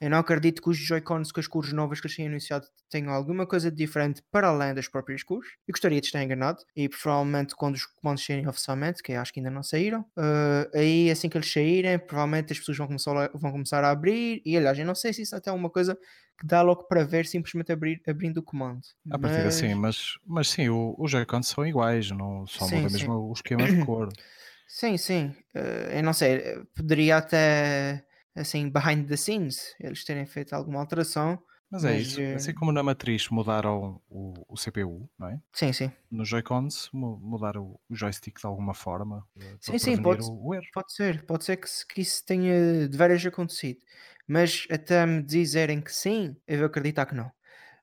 Eu 0.00 0.10
não 0.10 0.18
acredito 0.18 0.60
que 0.60 0.68
os 0.68 0.76
Joy-Cons 0.76 1.32
com 1.32 1.40
as 1.40 1.46
cores 1.46 1.72
novas 1.72 2.00
que 2.00 2.06
eles 2.06 2.16
têm 2.16 2.26
anunciado 2.26 2.66
tenham 2.90 3.12
alguma 3.12 3.46
coisa 3.46 3.70
de 3.70 3.76
diferente 3.76 4.22
para 4.30 4.48
além 4.48 4.74
das 4.74 4.88
próprias 4.88 5.22
cores. 5.22 5.48
E 5.66 5.72
gostaria 5.72 6.00
de 6.00 6.06
estar 6.06 6.22
enganado. 6.22 6.58
E 6.74 6.88
provavelmente 6.88 7.54
quando 7.56 7.76
os 7.76 7.86
comandos 7.86 8.24
saírem 8.24 8.46
oficialmente, 8.46 9.02
que 9.02 9.12
acho 9.12 9.32
que 9.32 9.40
ainda 9.40 9.50
não 9.50 9.62
saíram, 9.62 10.00
uh, 10.00 10.70
aí 10.74 11.10
assim 11.10 11.28
que 11.28 11.38
eles 11.38 11.50
saírem, 11.50 11.98
provavelmente 11.98 12.52
as 12.52 12.58
pessoas 12.58 12.76
vão 12.76 12.86
começar, 12.86 13.16
a, 13.16 13.30
vão 13.34 13.52
começar 13.52 13.84
a 13.84 13.90
abrir. 13.90 14.42
E 14.44 14.56
aliás, 14.56 14.78
eu 14.78 14.84
não 14.84 14.94
sei 14.94 15.12
se 15.12 15.22
isso 15.22 15.34
até 15.34 15.50
é 15.50 15.52
uma 15.52 15.70
coisa 15.70 15.96
que 16.38 16.46
dá 16.46 16.60
logo 16.60 16.84
para 16.84 17.02
ver 17.02 17.24
simplesmente 17.24 17.72
abrir, 17.72 18.02
abrindo 18.06 18.38
o 18.38 18.42
comando. 18.42 18.82
A 19.10 19.18
partir 19.18 19.44
mas... 19.44 19.54
sim, 19.54 19.74
mas, 19.74 20.18
mas 20.26 20.48
sim, 20.48 20.68
os 20.68 21.10
Joy-Cons 21.10 21.48
são 21.48 21.66
iguais, 21.66 22.10
não, 22.10 22.46
só 22.46 22.68
muda 22.68 22.90
mesmo 22.90 23.30
os 23.30 23.38
esquemas 23.38 23.70
de 23.70 23.84
cor. 23.84 24.08
Sim, 24.68 24.96
sim. 24.96 25.32
Uh, 25.54 25.92
eu 25.92 26.02
não 26.02 26.12
sei, 26.12 26.60
poderia 26.74 27.18
até 27.18 28.04
assim, 28.36 28.68
behind 28.68 29.08
the 29.08 29.16
scenes, 29.16 29.74
eles 29.80 30.04
terem 30.04 30.26
feito 30.26 30.52
alguma 30.52 30.80
alteração. 30.80 31.42
Mas, 31.68 31.84
é 31.84 31.98
isso, 31.98 32.20
eh, 32.20 32.34
assim 32.34 32.54
como 32.54 32.70
na 32.70 32.82
matriz 32.82 33.28
mudaram 33.28 34.00
o, 34.08 34.34
o 34.48 34.56
CPU, 34.56 35.10
não 35.18 35.28
é? 35.28 35.40
Sim, 35.52 35.72
sim. 35.72 35.90
Nos 36.08 36.28
Joy-Cons 36.28 36.90
mudaram 36.92 37.76
o 37.88 37.96
joystick 37.96 38.38
de 38.38 38.46
alguma 38.46 38.72
forma. 38.72 39.26
Eh, 39.36 39.56
sim, 39.60 39.78
sim, 39.78 39.96
pode, 40.00 40.22
pode 40.72 40.92
ser, 40.92 41.26
pode 41.26 41.44
ser 41.44 41.56
que, 41.56 41.68
que 41.88 42.00
isso 42.02 42.24
tenha 42.24 42.88
de 42.88 42.96
veras 42.96 43.24
acontecido. 43.26 43.80
Mas 44.28 44.66
até 44.70 45.04
me 45.06 45.22
dizerem 45.22 45.80
que 45.80 45.92
sim, 45.92 46.36
eu 46.46 46.58
vou 46.58 46.66
acreditar 46.66 47.06
que 47.06 47.14
não. 47.14 47.30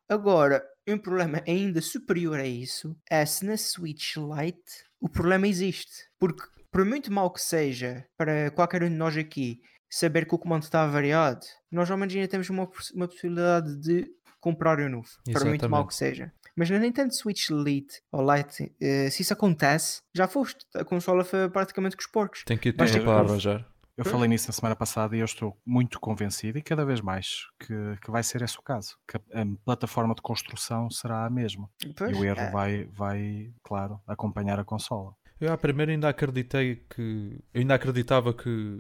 Agora, 0.08 0.64
um 0.88 0.98
problema 0.98 1.42
ainda 1.48 1.82
superior 1.82 2.40
a 2.40 2.46
isso 2.46 2.96
é 3.10 3.26
se 3.26 3.46
na 3.46 3.58
Switch 3.58 4.16
Lite 4.18 4.84
o 5.00 5.10
problema 5.10 5.48
existe. 5.48 6.10
Porque, 6.20 6.44
por 6.72 6.86
muito 6.86 7.12
mal 7.12 7.32
que 7.32 7.42
seja 7.42 8.06
para 8.18 8.52
qualquer 8.52 8.84
um 8.84 8.90
de 8.90 8.96
nós 8.96 9.18
aqui 9.18 9.62
saber 9.94 10.26
que 10.26 10.34
o 10.34 10.40
comando 10.40 10.64
está 10.64 10.88
variado, 10.88 11.46
nós 11.72 11.90
ao 11.92 11.98
menos 11.98 12.16
ainda 12.16 12.28
temos 12.28 12.50
uma, 12.50 12.68
uma 12.96 13.08
possibilidade 13.08 13.76
de 13.78 14.10
comprar 14.42 14.80
um 14.80 14.90
novo, 14.90 15.08
Exatamente. 15.08 15.34
para 15.34 15.46
muito 15.46 15.70
mal 15.70 15.86
que 15.86 15.94
seja. 15.94 16.32
Mas 16.56 16.70
na 16.70 16.80
Nintendo 16.80 17.14
Switch 17.14 17.50
Lite 17.50 18.02
ou 18.12 18.22
Lite, 18.34 18.64
uh, 18.64 19.12
se 19.12 19.22
isso 19.22 19.34
acontece, 19.34 20.02
já 20.14 20.28
foste. 20.28 20.66
A 20.76 20.84
consola 20.84 21.24
foi 21.24 21.48
praticamente 21.50 21.96
com 21.96 22.02
os 22.02 22.08
porcos. 22.08 22.44
Tem 22.44 22.58
que 22.58 22.70
ir 22.70 22.74
tempo 22.74 23.04
para 23.04 23.20
arranjar. 23.20 23.68
Eu 23.96 24.04
falei 24.04 24.28
nisso 24.28 24.48
na 24.48 24.54
semana 24.54 24.76
passada 24.76 25.16
e 25.16 25.20
eu 25.20 25.26
estou 25.26 25.56
muito 25.64 26.00
convencido 26.00 26.58
e 26.58 26.64
cada 26.64 26.84
vez 26.84 27.00
mais 27.00 27.46
que, 27.60 27.76
que 28.02 28.10
vai 28.10 28.24
ser 28.24 28.42
esse 28.42 28.58
o 28.58 28.64
caso. 28.64 28.98
Que 29.08 29.18
a, 29.18 29.42
a 29.42 29.46
plataforma 29.64 30.16
de 30.16 30.22
construção 30.24 30.90
será 30.90 31.26
a 31.26 31.30
mesma. 31.30 31.70
Pois, 31.96 32.18
e 32.18 32.20
o 32.20 32.26
erro 32.26 32.40
é. 32.40 32.50
vai, 32.50 32.86
vai, 32.86 33.54
claro, 33.64 34.02
acompanhar 34.08 34.60
a 34.60 34.64
consola. 34.64 35.14
Eu 35.40 35.54
à 35.54 35.58
primeira 35.58 35.92
ainda 35.92 36.10
acreditei 36.10 36.84
que. 36.90 37.40
Eu 37.54 37.62
ainda 37.62 37.76
acreditava 37.76 38.34
que 38.34 38.80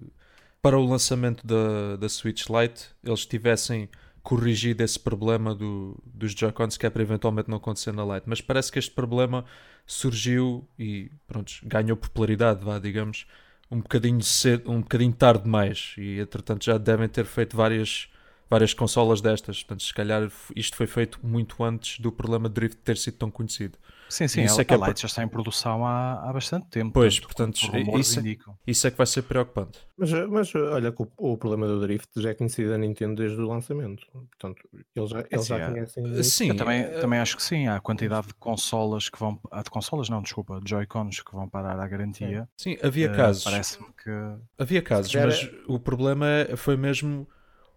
para 0.63 0.79
o 0.79 0.85
lançamento 0.85 1.45
da, 1.45 1.97
da 1.97 2.07
Switch 2.07 2.45
Lite 2.47 2.85
eles 3.03 3.25
tivessem 3.25 3.89
corrigido 4.23 4.81
esse 4.81 4.97
problema 4.97 5.53
do, 5.53 6.01
dos 6.05 6.31
Joy-Cons 6.31 6.77
que 6.77 6.85
é 6.85 6.89
para 6.89 7.03
eventualmente 7.03 7.49
não 7.49 7.57
acontecer 7.57 7.91
na 7.91 8.05
Lite. 8.05 8.23
Mas 8.25 8.39
parece 8.39 8.71
que 8.71 8.79
este 8.79 8.91
problema 8.91 9.43
surgiu 9.85 10.65
e 10.79 11.11
pronto, 11.27 11.51
ganhou 11.63 11.97
popularidade, 11.97 12.63
vá, 12.63 12.79
digamos, 12.79 13.27
um 13.69 13.81
bocadinho 13.81 14.21
cedo, 14.23 14.71
um 14.71 14.79
bocadinho 14.79 15.11
tarde 15.11 15.43
demais. 15.43 15.95
E 15.97 16.19
entretanto 16.19 16.63
já 16.63 16.77
devem 16.77 17.09
ter 17.09 17.25
feito 17.25 17.57
várias, 17.57 18.07
várias 18.53 18.73
consolas 18.73 19.19
destas. 19.19 19.63
Portanto, 19.63 19.81
se 19.81 19.93
calhar 19.93 20.31
isto 20.55 20.77
foi 20.77 20.85
feito 20.85 21.19
muito 21.23 21.63
antes 21.63 21.99
do 21.99 22.11
problema 22.11 22.47
de 22.47 22.53
drift 22.53 22.77
ter 22.81 22.97
sido 22.97 23.17
tão 23.17 23.31
conhecido. 23.31 23.79
Sim, 24.07 24.27
sim, 24.27 24.43
isso 24.43 24.59
a, 24.59 24.61
é 24.61 24.65
que 24.65 24.73
a 24.73 24.77
Light 24.77 25.01
já 25.01 25.07
está 25.07 25.23
em 25.23 25.27
produção 25.27 25.83
há, 25.87 26.29
há 26.29 26.31
bastante 26.31 26.67
tempo. 26.67 26.91
Pois, 26.93 27.19
portanto, 27.19 27.57
isso, 27.97 28.19
é- 28.19 28.37
isso 28.67 28.85
é 28.85 28.91
que 28.91 28.97
vai 28.97 29.07
ser 29.07 29.23
preocupante. 29.23 29.79
Mas, 29.97 30.11
mas 30.29 30.53
olha 30.53 30.91
que 30.91 31.01
o, 31.01 31.11
o, 31.17 31.35
problema 31.35 31.65
do 31.65 31.81
Drift 31.81 32.09
já 32.17 32.29
é 32.29 32.33
conhecido 32.35 32.69
da 32.69 32.77
Nintendo 32.77 33.15
desde 33.15 33.41
o 33.41 33.47
lançamento. 33.47 34.05
Portanto, 34.11 34.69
eles 34.95 35.09
já, 35.09 35.25
eles 35.31 35.47
já 35.47 35.57
é. 35.57 35.65
conhecem. 35.67 36.23
Sim, 36.23 36.49
eu 36.49 36.55
também, 36.55 36.81
é... 36.81 36.99
também 36.99 37.19
acho 37.19 37.35
que 37.35 37.41
sim. 37.41 37.65
Há 37.65 37.77
a 37.77 37.79
quantidade 37.79 38.27
de 38.27 38.33
consolas 38.35 39.09
que 39.09 39.17
vão. 39.17 39.39
De 39.63 39.69
consolas, 39.71 40.09
não, 40.09 40.21
desculpa, 40.21 40.59
de 40.63 40.69
Joy-Cons 40.69 41.21
que 41.21 41.31
vão 41.31 41.49
parar 41.49 41.79
à 41.79 41.87
garantia. 41.87 42.47
Sim, 42.55 42.77
havia 42.83 43.11
uh, 43.11 43.15
casos. 43.15 43.43
Parece-me 43.43 43.87
que. 44.03 44.11
Havia 44.59 44.81
casos, 44.83 45.13
mas 45.15 45.49
o 45.67 45.79
problema 45.79 46.27
foi 46.55 46.77
mesmo 46.77 47.27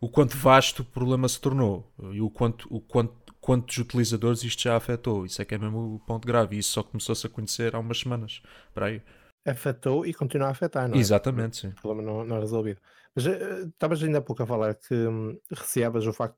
o 0.01 0.09
quanto 0.09 0.37
vasto 0.37 0.83
o 0.83 0.85
problema 0.85 1.29
se 1.29 1.41
tornou 1.41 1.91
e 2.13 2.21
o 2.21 2.31
quanto, 2.31 2.67
o 2.71 2.81
quanto 2.81 3.27
quantos 3.47 3.79
utilizadores 3.79 4.43
isto 4.43 4.63
já 4.63 4.77
afetou. 4.77 5.25
Isso 5.25 5.41
é 5.41 5.45
que 5.45 5.55
é 5.55 5.59
mesmo 5.59 5.95
o 5.95 6.01
ponto 6.01 6.27
grave. 6.27 6.57
E 6.57 6.59
isso 6.59 6.71
só 6.71 6.83
começou-se 6.83 7.25
a 7.25 7.31
conhecer 7.31 7.77
há 7.77 7.79
umas 7.79 8.01
semanas. 8.01 8.43
Para 8.75 8.87
aí. 8.87 9.03
Afetou 9.47 10.05
e 10.05 10.13
continua 10.13 10.49
a 10.49 10.51
afetar, 10.51 10.89
não 10.89 10.97
é? 10.97 10.99
Exatamente, 10.99 11.59
sim. 11.59 11.69
O 11.69 11.81
problema 11.81 12.03
não, 12.03 12.25
não 12.25 12.37
é 12.39 12.41
resolvido. 12.41 12.81
Mas 13.15 13.25
uh, 13.25 13.69
estavas 13.69 14.03
ainda 14.03 14.19
há 14.19 14.21
pouco 14.21 14.43
a 14.43 14.47
falar 14.47 14.75
que 14.75 14.93
um, 14.93 15.39
receavas 15.53 16.05
o 16.09 16.13
facto 16.13 16.37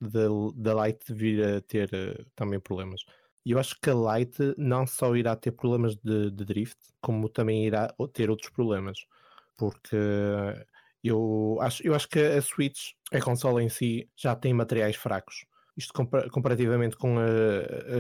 da 0.55 0.87
Lite 0.87 1.15
vir 1.15 1.43
a 1.43 1.61
ter 1.63 1.89
uh, 1.95 2.27
também 2.37 2.61
problemas. 2.61 3.01
E 3.43 3.53
eu 3.53 3.59
acho 3.59 3.81
que 3.81 3.89
a 3.89 3.95
Lite 3.95 4.55
não 4.59 4.87
só 4.87 5.17
irá 5.17 5.35
ter 5.35 5.53
problemas 5.53 5.97
de, 5.97 6.31
de 6.31 6.45
drift, 6.45 6.77
como 7.01 7.31
também 7.31 7.67
irá 7.67 7.91
ter 8.13 8.29
outros 8.29 8.51
problemas. 8.51 8.99
Porque 9.57 9.97
eu 11.09 11.59
acho, 11.61 11.87
eu 11.87 11.95
acho 11.95 12.09
que 12.09 12.19
a 12.19 12.41
Switch, 12.41 12.93
a 13.13 13.21
consola 13.21 13.63
em 13.63 13.69
si, 13.69 14.09
já 14.17 14.35
tem 14.35 14.53
materiais 14.53 14.97
fracos 14.97 15.47
isto 15.79 15.93
comparativamente 16.33 16.97
com 16.97 17.19
a, 17.21 17.25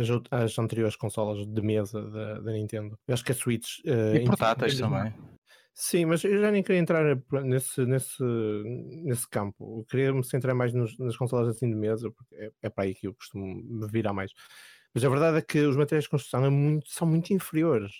as, 0.00 0.08
as, 0.32 0.58
anteriores 0.58 0.96
consolas 0.96 1.46
de 1.46 1.62
mesa 1.62 2.02
da, 2.10 2.40
da, 2.40 2.52
Nintendo. 2.52 2.98
Eu 3.06 3.14
acho 3.14 3.24
que 3.24 3.30
a 3.30 3.34
Switch. 3.36 3.78
Uh, 3.84 4.16
e 4.16 4.24
portáteis 4.24 4.76
também. 4.80 5.14
Sim, 5.72 6.06
mas 6.06 6.24
eu 6.24 6.40
já 6.40 6.50
nem 6.50 6.60
queria 6.60 6.80
entrar 6.80 7.16
nesse, 7.44 7.86
nesse, 7.86 8.20
nesse 9.04 9.28
campo. 9.30 9.78
Eu 9.78 9.84
queria 9.84 10.12
me 10.12 10.24
centrar 10.24 10.56
mais 10.56 10.74
nos, 10.74 10.98
nas 10.98 11.16
consolas 11.16 11.54
assim 11.54 11.70
de 11.70 11.76
mesa, 11.76 12.10
porque 12.10 12.34
é, 12.34 12.50
é 12.62 12.68
para 12.68 12.82
aí 12.82 12.96
que 12.96 13.06
eu 13.06 13.14
costumo 13.14 13.46
me 13.46 13.86
virar 13.86 14.12
mais. 14.12 14.32
Mas 14.92 15.04
a 15.04 15.08
verdade 15.08 15.38
é 15.38 15.40
que 15.40 15.60
os 15.60 15.76
materiais 15.76 16.02
de 16.02 16.10
construção 16.10 16.44
é 16.44 16.50
muito, 16.50 16.90
são 16.90 17.06
muito 17.06 17.32
inferiores. 17.32 17.92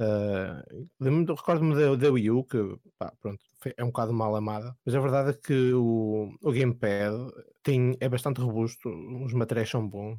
Uh, 0.00 0.88
Recordo-me 1.34 1.74
da, 1.74 1.94
da 1.94 2.10
Wii 2.10 2.30
U, 2.30 2.44
que 2.44 2.56
pá, 2.98 3.12
pronto, 3.20 3.44
é 3.76 3.84
um 3.84 3.88
bocado 3.88 4.14
mal 4.14 4.34
amada, 4.34 4.74
mas 4.84 4.94
a 4.94 5.00
verdade 5.00 5.30
é 5.30 5.32
que 5.34 5.74
o, 5.74 6.34
o 6.40 6.52
Gamepad 6.52 7.14
tem, 7.62 7.94
é 8.00 8.08
bastante 8.08 8.40
robusto, 8.40 8.88
os 8.88 9.34
materiais 9.34 9.68
são 9.68 9.86
bons. 9.86 10.18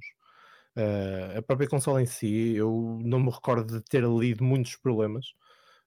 Uh, 0.78 1.40
a 1.40 1.42
própria 1.42 1.68
consola 1.68 2.02
em 2.02 2.06
si, 2.06 2.54
eu 2.56 3.00
não 3.04 3.20
me 3.20 3.32
recordo 3.32 3.80
de 3.80 3.84
ter 3.84 4.04
lido 4.04 4.44
muitos 4.44 4.76
problemas. 4.76 5.26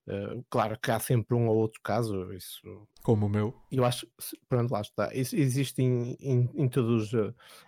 Uh, 0.07 0.45
claro 0.49 0.77
que 0.79 0.91
há 0.91 0.99
sempre 0.99 1.35
um 1.35 1.47
ou 1.47 1.55
outro 1.55 1.79
caso, 1.81 2.33
isso. 2.33 2.61
Como 3.01 3.25
o 3.27 3.29
meu. 3.29 3.55
Eu 3.71 3.85
acho, 3.85 4.05
pronto, 4.49 4.71
lá 4.71 4.81
está. 4.81 5.09
Isso 5.13 5.37
existe 5.37 5.81
em, 5.81 6.17
em, 6.19 6.49
em, 6.53 6.67
todos, 6.67 7.11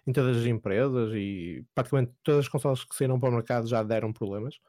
em 0.06 0.12
todas 0.12 0.38
as 0.38 0.46
empresas 0.46 1.14
e 1.16 1.66
praticamente 1.74 2.12
todas 2.22 2.42
as 2.42 2.50
consolas 2.50 2.84
que 2.84 2.96
saíram 2.96 3.18
para 3.18 3.30
o 3.30 3.34
mercado 3.34 3.66
já 3.66 3.82
deram 3.82 4.12
problemas. 4.12 4.60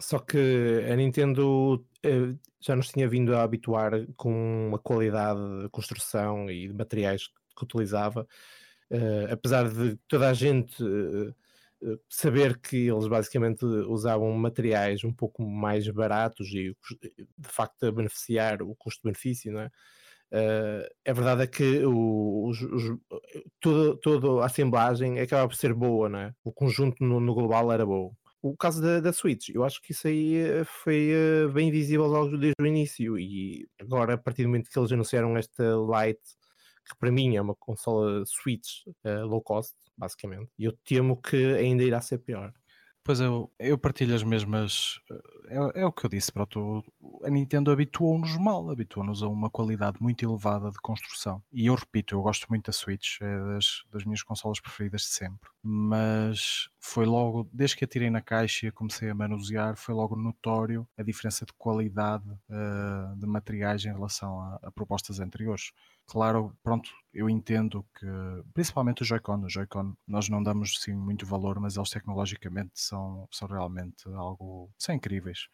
Só 0.00 0.18
que 0.18 0.84
a 0.90 0.96
Nintendo 0.96 1.84
eh, 2.02 2.34
já 2.60 2.76
nos 2.76 2.90
tinha 2.90 3.08
vindo 3.08 3.34
a 3.34 3.42
habituar 3.42 3.92
com 4.16 4.72
a 4.74 4.78
qualidade 4.78 5.40
de 5.62 5.68
construção 5.68 6.50
e 6.50 6.68
de 6.68 6.74
materiais 6.74 7.28
que 7.56 7.64
utilizava, 7.64 8.26
uh, 8.90 9.32
apesar 9.32 9.68
de 9.68 9.96
toda 10.08 10.30
a 10.30 10.32
gente 10.32 10.82
uh, 10.82 11.34
saber 12.08 12.58
que 12.58 12.88
eles 12.88 13.08
basicamente 13.08 13.64
usavam 13.64 14.32
materiais 14.32 15.04
um 15.04 15.12
pouco 15.12 15.42
mais 15.44 15.88
baratos 15.88 16.48
e 16.48 16.74
de 17.38 17.48
facto 17.48 17.84
a 17.86 17.92
beneficiar 17.92 18.62
o 18.62 18.74
custo-benefício, 18.76 19.52
não 19.52 19.60
é? 19.60 19.70
Uh, 20.32 21.10
a 21.10 21.12
verdade 21.12 21.42
é 21.42 21.46
que 21.46 21.84
o, 21.84 22.50
toda, 23.60 23.96
toda 23.98 24.42
a 24.42 24.46
assemblagem 24.46 25.20
acaba 25.20 25.46
por 25.46 25.56
ser 25.56 25.74
boa, 25.74 26.08
não 26.08 26.18
é? 26.20 26.34
O 26.42 26.52
conjunto 26.52 27.04
no, 27.04 27.20
no 27.20 27.34
global 27.34 27.70
era 27.70 27.84
bom 27.84 28.14
o 28.42 28.56
caso 28.56 28.82
da, 28.82 29.00
da 29.00 29.12
Switch, 29.12 29.50
eu 29.50 29.64
acho 29.64 29.80
que 29.80 29.92
isso 29.92 30.08
aí 30.08 30.34
eh, 30.36 30.64
foi 30.64 31.10
eh, 31.12 31.48
bem 31.48 31.70
visível 31.70 32.06
logo 32.06 32.36
desde 32.36 32.56
o 32.60 32.66
início 32.66 33.16
e 33.18 33.68
agora 33.80 34.14
a 34.14 34.18
partir 34.18 34.42
do 34.42 34.48
momento 34.48 34.68
que 34.68 34.78
eles 34.78 34.90
anunciaram 34.90 35.36
esta 35.36 35.62
Lite, 35.62 36.20
que 36.84 36.96
para 36.98 37.12
mim 37.12 37.36
é 37.36 37.40
uma 37.40 37.54
consola 37.54 38.24
Switch 38.26 38.84
uh, 39.04 39.24
low 39.26 39.40
cost, 39.40 39.76
basicamente, 39.96 40.50
eu 40.58 40.72
temo 40.84 41.20
que 41.22 41.54
ainda 41.54 41.84
irá 41.84 42.00
ser 42.00 42.18
pior. 42.18 42.52
Pois 43.04 43.18
eu, 43.18 43.50
eu 43.58 43.76
partilho 43.76 44.14
as 44.14 44.22
mesmas. 44.22 45.00
É, 45.48 45.80
é 45.82 45.86
o 45.86 45.92
que 45.92 46.06
eu 46.06 46.10
disse, 46.10 46.30
pronto. 46.30 46.84
A 47.24 47.30
Nintendo 47.30 47.72
habituou-nos 47.72 48.36
mal, 48.36 48.70
habituou-nos 48.70 49.24
a 49.24 49.28
uma 49.28 49.50
qualidade 49.50 50.00
muito 50.00 50.24
elevada 50.24 50.70
de 50.70 50.78
construção. 50.78 51.42
E 51.52 51.66
eu 51.66 51.74
repito, 51.74 52.14
eu 52.14 52.22
gosto 52.22 52.46
muito 52.48 52.66
da 52.66 52.72
Switch, 52.72 53.20
é 53.20 53.38
das, 53.54 53.82
das 53.92 54.04
minhas 54.04 54.22
consolas 54.22 54.60
preferidas 54.60 55.02
de 55.02 55.08
sempre. 55.08 55.50
Mas 55.60 56.68
foi 56.78 57.04
logo, 57.04 57.48
desde 57.52 57.76
que 57.76 57.84
a 57.84 57.88
tirei 57.88 58.08
na 58.08 58.20
caixa 58.20 58.68
e 58.68 58.72
comecei 58.72 59.10
a 59.10 59.14
manusear, 59.14 59.76
foi 59.76 59.94
logo 59.94 60.14
notório 60.14 60.86
a 60.96 61.02
diferença 61.02 61.44
de 61.44 61.52
qualidade 61.54 62.28
uh, 62.28 63.16
de 63.16 63.26
materiais 63.26 63.84
em 63.84 63.92
relação 63.92 64.40
a, 64.40 64.60
a 64.62 64.70
propostas 64.70 65.18
anteriores. 65.18 65.72
Claro, 66.12 66.54
pronto, 66.62 66.90
eu 67.14 67.28
entendo 67.30 67.82
que, 67.98 68.06
principalmente 68.52 69.00
o 69.02 69.04
Joy-Con, 69.04 69.44
o 69.44 69.48
Joy-Con 69.48 69.94
nós 70.06 70.28
não 70.28 70.42
damos 70.42 70.78
sim 70.82 70.92
muito 70.94 71.24
valor, 71.24 71.58
mas 71.58 71.76
eles 71.76 71.88
tecnologicamente 71.88 72.72
são, 72.74 73.26
são 73.32 73.48
realmente 73.48 74.06
algo, 74.08 74.70
são 74.78 74.94
incríveis. 74.94 75.48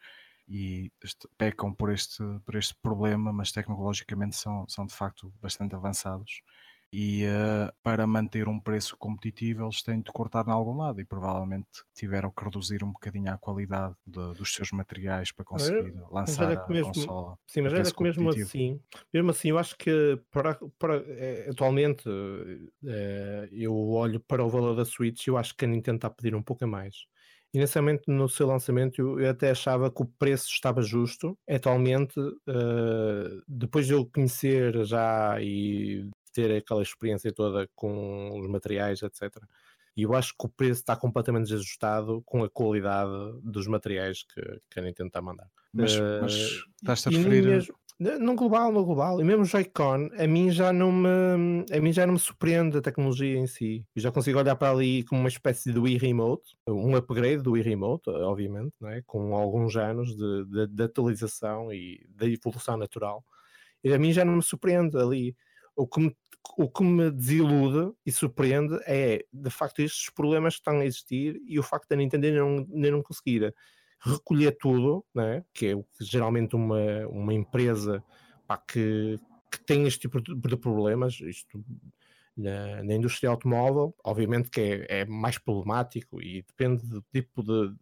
e 0.49 0.91
pecam 1.37 1.73
por 1.73 1.91
este, 1.91 2.23
por 2.45 2.55
este 2.55 2.75
problema, 2.81 3.31
mas 3.33 3.51
tecnologicamente 3.53 4.35
são, 4.35 4.67
são 4.67 4.85
de 4.85 4.93
facto 4.95 5.31
bastante 5.41 5.75
avançados 5.75 6.41
e 6.91 7.25
uh, 7.25 7.71
para 7.83 8.07
manter 8.07 8.47
um 8.47 8.59
preço 8.59 8.97
competitivo 8.97 9.63
eles 9.63 9.83
têm 9.83 10.01
de 10.01 10.11
cortar 10.11 10.47
em 10.47 10.51
algum 10.51 10.77
lado 10.77 10.99
e 10.99 11.05
provavelmente 11.05 11.67
tiveram 11.93 12.31
que 12.31 12.43
reduzir 12.43 12.83
um 12.83 12.91
bocadinho 12.91 13.31
a 13.31 13.37
qualidade 13.37 13.95
de, 14.05 14.33
dos 14.33 14.53
seus 14.53 14.71
materiais 14.71 15.31
para 15.31 15.45
conseguir 15.45 15.93
lançar 16.09 16.57
a 16.57 16.67
mesmo, 16.67 16.93
consola. 16.93 17.37
Sim, 17.47 17.61
mas 17.61 17.73
era 17.73 17.91
que 17.91 18.03
mesmo 18.03 18.29
assim, 18.29 18.79
mesmo 19.13 19.29
assim 19.29 19.49
eu 19.49 19.59
acho 19.59 19.77
que 19.77 20.19
para, 20.31 20.57
para, 20.79 21.03
é, 21.07 21.49
atualmente 21.49 22.09
é, 22.85 23.49
eu 23.51 23.75
olho 23.89 24.19
para 24.19 24.43
o 24.43 24.49
valor 24.49 24.75
da 24.75 24.85
Switch 24.85 25.27
e 25.27 25.29
eu 25.29 25.37
acho 25.37 25.55
que 25.55 25.65
a 25.65 25.67
Nintendo 25.67 25.97
está 25.97 26.07
a 26.07 26.11
pedir 26.11 26.33
um 26.33 26.41
pouco 26.41 26.63
a 26.63 26.67
mais. 26.67 27.05
Inicialmente, 27.51 28.03
no 28.07 28.29
seu 28.29 28.45
lançamento, 28.45 29.19
eu 29.19 29.27
até 29.27 29.49
achava 29.49 29.89
que 29.89 30.03
o 30.03 30.05
preço 30.05 30.47
estava 30.49 30.83
justo. 30.83 31.35
Atualmente, 31.49 32.19
uh, 32.19 33.41
depois 33.47 33.87
de 33.87 33.93
eu 33.93 34.05
conhecer 34.05 34.85
já 34.85 35.41
e 35.41 36.07
ter 36.39 36.57
aquela 36.57 36.81
experiência 36.81 37.31
toda 37.31 37.69
com 37.75 38.39
os 38.39 38.47
materiais, 38.47 39.01
etc. 39.01 39.35
E 39.95 40.03
eu 40.03 40.15
acho 40.15 40.33
que 40.37 40.45
o 40.45 40.49
preço 40.49 40.81
está 40.81 40.95
completamente 40.95 41.47
desajustado 41.47 42.21
com 42.25 42.43
a 42.43 42.49
qualidade 42.49 43.11
dos 43.43 43.67
materiais 43.67 44.23
que, 44.23 44.41
que 44.69 44.79
a 44.79 44.83
Nintendo 44.83 45.07
está 45.07 45.19
a 45.19 45.23
mandar. 45.23 45.47
Mas, 45.73 45.95
uh, 45.95 46.19
mas 46.21 46.33
estás 46.81 47.07
a 47.07 47.09
referir. 47.09 47.43
Mesmo, 47.43 47.75
no 47.99 48.33
global, 48.33 48.71
no 48.71 48.85
global, 48.85 49.19
e 49.19 49.25
mesmo 49.25 49.43
o 49.43 49.45
Joy-Con, 49.45 50.09
a 50.17 50.25
mim 50.25 50.49
já 50.51 50.71
não 50.71 50.89
me 50.89 51.65
a 51.69 51.81
mim 51.81 51.91
já 51.91 52.05
não 52.05 52.13
me 52.13 52.19
surpreende 52.19 52.77
a 52.77 52.81
tecnologia 52.81 53.37
em 53.37 53.45
si. 53.45 53.85
Eu 53.93 54.01
já 54.01 54.09
consigo 54.09 54.39
olhar 54.39 54.55
para 54.55 54.71
ali 54.71 55.03
como 55.03 55.19
uma 55.19 55.27
espécie 55.27 55.73
de 55.73 55.77
Wii 55.77 55.97
Remote, 55.97 56.55
um 56.65 56.95
upgrade 56.95 57.43
do 57.43 57.51
Wii 57.51 57.63
Remote, 57.63 58.09
obviamente, 58.09 58.73
é? 58.85 59.01
com 59.05 59.35
alguns 59.35 59.75
anos 59.75 60.15
de, 60.15 60.45
de, 60.45 60.67
de 60.67 60.83
atualização 60.83 61.73
e 61.73 62.07
da 62.15 62.25
evolução 62.25 62.77
natural. 62.77 63.21
E 63.83 63.93
a 63.93 63.99
mim 63.99 64.13
já 64.13 64.23
não 64.23 64.37
me 64.37 64.43
surpreende 64.43 64.97
ali. 64.97 65.35
O 65.75 65.85
que 65.85 65.99
me, 65.99 66.15
o 66.57 66.69
que 66.69 66.83
me 66.83 67.11
desilude 67.11 67.95
e 68.05 68.11
surpreende 68.11 68.77
é, 68.85 69.25
de 69.31 69.49
facto, 69.49 69.81
estes 69.81 70.09
problemas 70.09 70.55
que 70.55 70.59
estão 70.59 70.79
a 70.79 70.85
existir 70.85 71.41
e 71.45 71.59
o 71.59 71.63
facto 71.63 71.87
da 71.89 71.95
Nintendo 71.95 72.25
ainda 72.27 72.39
não, 72.39 72.91
não 72.91 73.03
conseguir 73.03 73.53
recolher 74.01 74.57
tudo, 74.57 75.05
né? 75.13 75.43
que 75.53 75.67
é 75.67 75.75
o 75.75 75.83
que 75.83 76.03
geralmente 76.03 76.55
uma, 76.55 77.07
uma 77.07 77.33
empresa 77.33 78.03
pá, 78.47 78.57
que, 78.57 79.19
que 79.51 79.63
tem 79.65 79.85
este 79.85 80.01
tipo 80.01 80.21
de, 80.21 80.57
problemas, 80.57 81.19
isto 81.21 81.63
na, 82.35 82.83
na, 82.83 82.93
indústria 82.93 83.29
automóvel, 83.29 83.93
obviamente 84.03 84.49
que 84.49 84.61
é, 84.61 85.01
é, 85.01 85.05
mais 85.05 85.37
problemático 85.37 86.21
e 86.21 86.41
depende 86.43 86.85
do 86.87 87.01
tipo 87.11 87.43
de, 87.43 87.75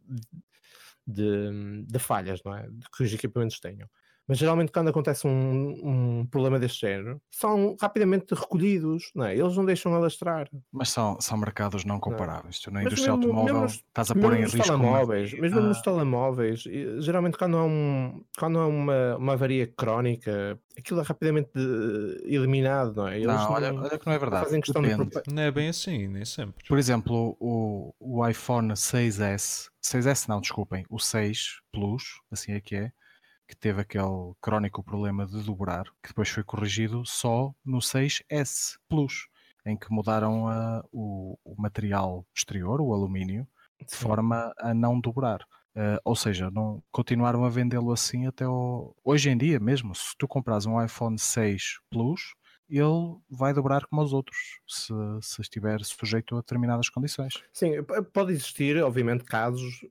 de, 1.06 1.84
de 1.86 2.00
falhas 2.00 2.42
não 2.44 2.56
é? 2.56 2.68
que 2.96 3.04
os 3.04 3.14
equipamentos 3.14 3.60
tenham 3.60 3.88
mas 4.28 4.38
geralmente 4.38 4.72
quando 4.72 4.90
acontece 4.90 5.26
um, 5.26 6.22
um 6.22 6.26
problema 6.26 6.60
deste 6.60 6.82
género, 6.82 7.22
são 7.32 7.78
rapidamente 7.80 8.34
recolhidos, 8.36 9.10
não 9.16 9.26
é? 9.26 9.36
eles 9.36 9.56
não 9.56 9.66
deixam 9.66 9.94
alastrar. 9.94 10.50
Mas 10.72 10.90
são, 10.90 11.20
são 11.22 11.38
mercados 11.38 11.86
não 11.86 12.00
comparáveis. 12.00 12.60
Tu 12.60 12.70
na 12.70 12.84
indústria 12.84 13.16
mesmo, 13.16 13.32
automóvel 13.32 13.62
mesmo 13.62 13.84
estás 13.88 14.12
a 14.12 14.16
pôr 14.16 14.36
em 14.36 14.42
risco. 14.42 14.62
Telemóveis, 14.62 15.34
uma... 15.34 15.42
Mesmo 15.42 15.60
ah. 15.60 15.64
nos 15.64 15.82
telemóveis, 15.82 16.64
geralmente 17.00 17.38
quando 17.38 17.58
há, 17.58 17.64
um, 17.64 18.24
quando 18.38 18.60
há 18.60 18.68
uma, 18.68 19.16
uma 19.16 19.34
avaria 19.34 19.66
crónica, 19.66 20.60
aquilo 20.78 21.00
é 21.00 21.04
rapidamente 21.04 21.52
eliminado, 22.26 22.96
não 22.96 23.08
é? 23.08 23.16
Eles 23.16 23.28
não, 23.28 23.52
olha, 23.52 23.74
olha 23.74 23.98
que 23.98 24.06
não 24.06 24.14
é 24.14 24.20
verdade. 24.20 24.44
Fazem 24.44 24.62
questão 24.62 24.82
de... 24.82 24.96
Não 25.32 25.42
é 25.42 25.52
bem 25.52 25.70
assim, 25.70 26.08
nem 26.08 26.26
sempre. 26.26 26.66
Por 26.68 26.78
exemplo, 26.78 27.38
o, 27.40 27.94
o 28.00 28.28
iPhone 28.28 28.74
6S, 28.74 29.70
6S 29.82 30.28
não, 30.28 30.42
desculpem, 30.42 30.86
o 30.90 31.00
6 31.00 31.62
Plus, 31.72 32.04
assim 32.32 32.54
é 32.54 32.60
que 32.60 32.76
é, 32.76 32.92
que 33.48 33.56
teve 33.56 33.82
aquele 33.82 34.34
crónico 34.42 34.84
problema 34.84 35.26
de 35.26 35.42
dobrar, 35.44 35.86
que 36.04 36.10
depois 36.10 36.30
foi 36.30 36.44
corrigido 36.44 37.06
só 37.06 37.54
no 37.64 37.78
6S 37.78 38.78
Plus, 38.90 39.28
em 39.66 39.78
que 39.78 39.92
mudaram 39.92 40.46
o, 40.92 41.38
o, 41.44 41.56
material 41.58 42.26
exterior, 42.36 42.82
o 42.82 42.94
alumínio, 42.94 43.48
de 43.80 43.92
Sim. 43.92 43.98
forma 43.98 44.54
a 44.60 44.74
não 44.74 45.00
dobrar. 45.00 45.42
Uh, 45.76 46.02
ou 46.04 46.16
seja, 46.16 46.50
não 46.50 46.84
continuaram 46.92 47.46
a 47.46 47.50
vendê-lo 47.50 47.92
assim 47.92 48.26
até 48.26 48.48
o... 48.48 48.96
hoje 49.04 49.30
em 49.30 49.38
dia 49.38 49.60
mesmo. 49.60 49.94
Se 49.94 50.18
tu 50.18 50.28
compras 50.28 50.66
um 50.66 50.84
iPhone 50.84 51.20
6 51.20 51.80
Plus, 51.92 52.34
ele 52.70 53.18
vai 53.30 53.54
dobrar 53.54 53.86
como 53.86 54.02
os 54.02 54.12
outros, 54.12 54.60
se, 54.68 54.94
se 55.22 55.42
estiver 55.42 55.80
sujeito 55.82 56.36
a 56.36 56.40
determinadas 56.40 56.90
condições. 56.90 57.34
Sim, 57.54 57.84
pode 58.12 58.34
existir, 58.34 58.82
obviamente, 58.84 59.24
casos, 59.24 59.86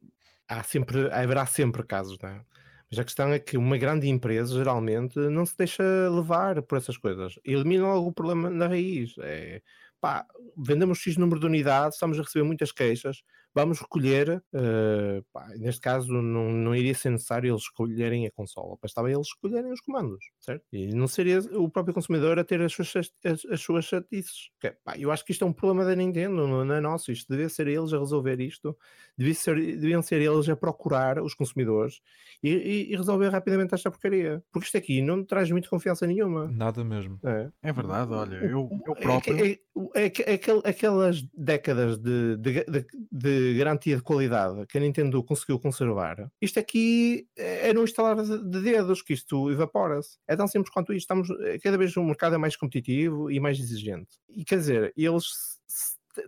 há 0.48 0.62
sempre, 0.62 1.11
haverá 1.12 1.46
sempre 1.46 1.83
casos, 1.85 2.18
não 2.20 2.31
é? 2.31 2.44
Mas 2.90 2.99
a 3.01 3.05
questão 3.05 3.33
é 3.33 3.38
que 3.38 3.57
uma 3.57 3.77
grande 3.79 4.09
empresa 4.09 4.55
geralmente 4.57 5.18
não 5.18 5.44
se 5.44 5.57
deixa 5.57 5.83
levar 6.11 6.62
por 6.62 6.79
essas 6.79 6.96
coisas. 6.96 7.35
Elimina 7.44 7.85
logo 7.87 8.09
o 8.09 8.12
problema 8.12 8.49
na 8.51 8.68
raiz. 8.68 9.14
É, 9.20 9.61
pá, 10.01 10.27
vendemos 10.57 10.99
X 10.99 11.16
número 11.16 11.40
de 11.40 11.46
unidades, 11.46 11.96
estamos 11.96 12.18
a 12.18 12.22
receber 12.22 12.44
muitas 12.44 12.72
queixas, 12.72 13.22
vamos 13.57 13.81
recolher, 13.81 14.42
uh, 14.53 15.25
pá, 15.33 15.49
neste 15.57 15.81
caso 15.81 16.12
não, 16.12 16.53
não 16.53 16.75
iria 16.75 16.95
ser 16.95 17.09
necessário 17.09 17.51
eles 17.51 17.62
escolherem 17.62 18.27
a 18.27 18.31
consola, 18.31 18.77
bastava 18.83 19.11
eles 19.11 19.29
escolherem 19.29 19.73
os 19.73 19.81
comandos, 19.81 20.23
certo? 20.38 20.62
E 20.71 20.95
não 20.95 21.09
seria 21.09 21.38
o 21.59 21.71
próprio 21.71 21.95
consumidor 21.95 22.38
a 22.38 22.45
ter 22.45 22.61
as 22.61 22.71
suas, 22.71 22.92
as, 23.25 23.47
as 23.47 23.61
suas 23.62 23.87
chatices. 23.87 24.51
pá, 24.85 24.99
eu 24.99 25.11
acho 25.11 25.25
que 25.25 25.33
isto 25.33 25.42
é 25.42 25.47
um 25.47 25.55
problema 25.55 25.87
da 25.87 25.97
Nintendo, 25.97 26.47
não, 26.47 26.71
é 26.71 26.81
nosso, 26.83 27.11
isto 27.11 27.33
devia 27.33 27.49
ser 27.49 27.66
eles 27.66 27.95
a 27.95 27.99
resolver 27.99 28.38
isto, 28.42 28.77
devia 29.16 29.33
ser, 29.33 29.55
deviam 29.57 30.03
ser 30.03 30.21
eles 30.21 30.51
a 30.51 30.55
procurar 30.55 31.23
os 31.23 31.33
consumidores 31.33 32.03
e, 32.42 32.51
e, 32.51 32.92
e, 32.92 32.97
resolver 32.97 33.31
rapidamente 33.31 33.75
esta 33.75 33.90
porcaria, 33.90 34.45
porque 34.53 34.66
isto 34.66 34.77
aqui 34.77 35.01
não 35.01 35.25
traz 35.25 35.51
muita 35.51 35.71
confiança 35.71 36.07
nenhuma. 36.07 36.47
Nada 36.47 36.85
mesmo. 36.85 37.19
É, 37.25 37.49
é 37.62 37.73
verdade, 37.73 38.12
olha, 38.12 38.37
eu, 38.37 38.69
eu 38.87 38.95
é 38.95 39.01
próprio... 39.01 39.47
É, 39.47 39.59
é, 39.95 40.07
é, 40.07 40.35
é 40.35 40.69
aquelas 40.69 41.23
décadas 41.35 41.97
de, 41.99 42.37
de, 42.37 42.64
de, 42.64 42.87
de 43.11 43.45
garantia 43.54 43.96
de 43.96 44.02
qualidade 44.02 44.66
que 44.66 44.78
a 44.78 44.80
Nintendo 44.80 45.22
conseguiu 45.22 45.59
conservar, 45.59 46.30
isto 46.40 46.59
aqui 46.59 47.26
é 47.37 47.72
no 47.72 47.85
instalar 47.85 48.16
de 48.22 48.62
dedos 48.62 49.02
que 49.02 49.12
isto 49.12 49.50
evapora-se. 49.50 50.18
É 50.26 50.37
tão 50.37 50.46
simples 50.46 50.72
quanto 50.72 50.92
isto. 50.92 51.04
Estamos, 51.04 51.30
eh, 51.46 51.59
cada 51.59 51.78
vez 51.78 51.96
o 51.96 52.02
mercado 52.02 52.35
é 52.35 52.38
mais 52.38 52.56
competitivo 52.56 53.30
e 53.30 53.38
mais 53.38 53.59
exigente. 53.59 54.18
E 54.28 54.44
quer 54.44 54.59
dizer, 54.59 54.92
eles 54.96 55.56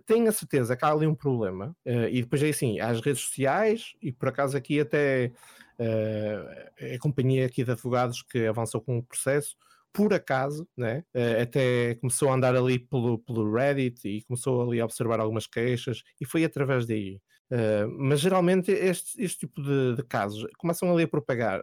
têm 0.05 0.27
a 0.27 0.31
certeza 0.31 0.75
que 0.75 0.85
há 0.85 0.91
ali 0.91 1.07
um 1.07 1.15
problema, 1.15 1.75
uh, 1.85 2.07
e 2.09 2.21
depois 2.21 2.43
é 2.43 2.49
assim, 2.49 2.79
as 2.79 3.01
redes 3.01 3.23
sociais, 3.23 3.93
e 4.01 4.11
por 4.11 4.29
acaso 4.29 4.55
aqui 4.55 4.79
até 4.79 5.31
uh, 5.79 6.95
a 6.95 6.99
companhia 6.99 7.45
aqui 7.45 7.63
de 7.63 7.71
advogados 7.71 8.21
que 8.21 8.45
avançou 8.45 8.81
com 8.81 8.97
o 8.99 9.03
processo, 9.03 9.55
por 9.93 10.13
acaso, 10.13 10.67
né? 10.77 11.03
Uh, 11.15 11.41
até 11.41 11.95
começou 11.95 12.29
a 12.29 12.35
andar 12.35 12.55
ali 12.55 12.79
pelo, 12.79 13.19
pelo 13.19 13.51
Reddit 13.51 14.07
e 14.07 14.23
começou 14.23 14.61
ali 14.61 14.79
a 14.79 14.85
observar 14.85 15.19
algumas 15.19 15.47
queixas 15.47 16.01
e 16.19 16.25
foi 16.25 16.43
através 16.43 16.85
daí. 16.85 17.19
Uh, 17.51 17.89
mas 17.97 18.19
geralmente 18.19 18.71
este, 18.71 19.21
este 19.21 19.39
tipo 19.39 19.61
de, 19.61 19.95
de, 19.95 20.03
casos 20.03 20.45
começam 20.59 20.91
ali 20.93 21.03
a 21.03 21.07
propagar, 21.07 21.61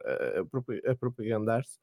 a 0.85 0.95
propagandar-se 0.97 1.79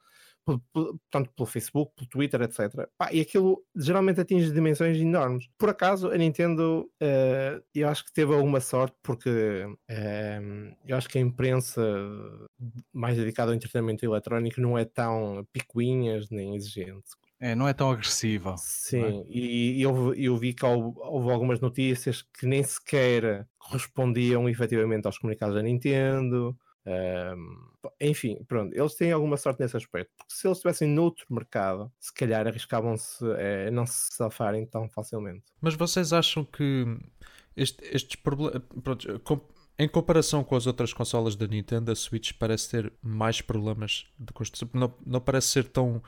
tanto 1.10 1.32
pelo 1.36 1.46
Facebook, 1.46 1.94
pelo 1.96 2.10
Twitter, 2.10 2.42
etc. 2.42 2.88
Pá, 2.98 3.12
e 3.12 3.22
aquilo 3.22 3.64
geralmente 3.76 4.22
atinge 4.22 4.52
dimensões 4.52 4.98
enormes. 4.98 5.50
Por 5.58 5.70
acaso, 5.70 6.10
a 6.10 6.18
Nintendo, 6.18 6.90
uh, 7.02 7.64
eu 7.74 7.88
acho 7.88 8.06
que 8.06 8.14
teve 8.14 8.34
alguma 8.34 8.60
sorte, 8.60 8.96
porque 9.02 9.30
uh, 9.30 10.76
eu 10.86 10.98
acho 10.98 11.10
que 11.10 11.18
a 11.18 11.22
imprensa 11.22 11.82
mais 12.92 13.18
dedicada 13.18 13.52
ao 13.52 13.56
entretenimento 13.56 14.06
eletrónico 14.06 14.62
não 14.62 14.78
é 14.78 14.86
tão 14.86 15.46
picuinhas 15.52 16.30
nem 16.30 16.56
exigente. 16.56 17.12
É, 17.40 17.56
não 17.56 17.68
é 17.68 17.74
tão 17.74 17.92
agressiva. 17.92 18.56
Sim, 18.58 19.04
é? 19.04 19.26
e, 19.28 19.82
eu, 19.82 20.14
eu 20.14 20.38
vi 20.38 20.54
que 20.54 20.66
houve, 20.66 21.30
algumas 21.30 21.60
notícias 21.60 22.22
que 22.22 22.46
nem 22.46 22.64
sequer 22.64 23.46
correspondiam 23.58 24.48
efetivamente 24.48 25.06
aos 25.06 25.18
comunicados 25.18 25.56
da 25.56 25.62
Nintendo. 25.62 26.58
Enfim, 28.00 28.44
pronto, 28.48 28.74
eles 28.76 28.96
têm 28.96 29.12
alguma 29.12 29.38
sorte 29.38 29.62
nesse 29.62 29.78
aspecto, 29.78 30.12
porque 30.18 30.34
se 30.34 30.48
eles 30.48 30.58
estivessem 30.58 30.88
noutro 30.88 31.26
mercado, 31.30 31.92
se 32.00 32.14
calhar 32.14 32.48
arriscavam-se 32.48 33.24
a 33.68 33.72
não 33.72 33.86
se 33.86 34.16
safarem 34.16 34.66
tão 34.66 34.90
facilmente. 34.90 35.44
Mas 35.62 35.76
vocês 35.76 36.12
acham 36.12 36.44
que 36.44 36.86
este, 37.56 37.84
estes 37.86 38.16
problemas, 38.16 38.64
em 39.78 39.88
comparação 39.88 40.44
com 40.44 40.56
as 40.56 40.68
outras 40.68 40.94
consolas 40.94 41.36
da 41.36 41.48
Nintendo, 41.48 41.92
a 41.92 41.96
Switch 41.96 42.34
parece 42.38 42.70
ter 42.70 42.94
mais 43.02 43.42
problemas 43.42 44.06
de 44.20 44.34
construção, 44.34 44.70
não, 44.74 44.94
não 45.06 45.22
parece 45.22 45.48
ser 45.48 45.66
tão 45.66 46.02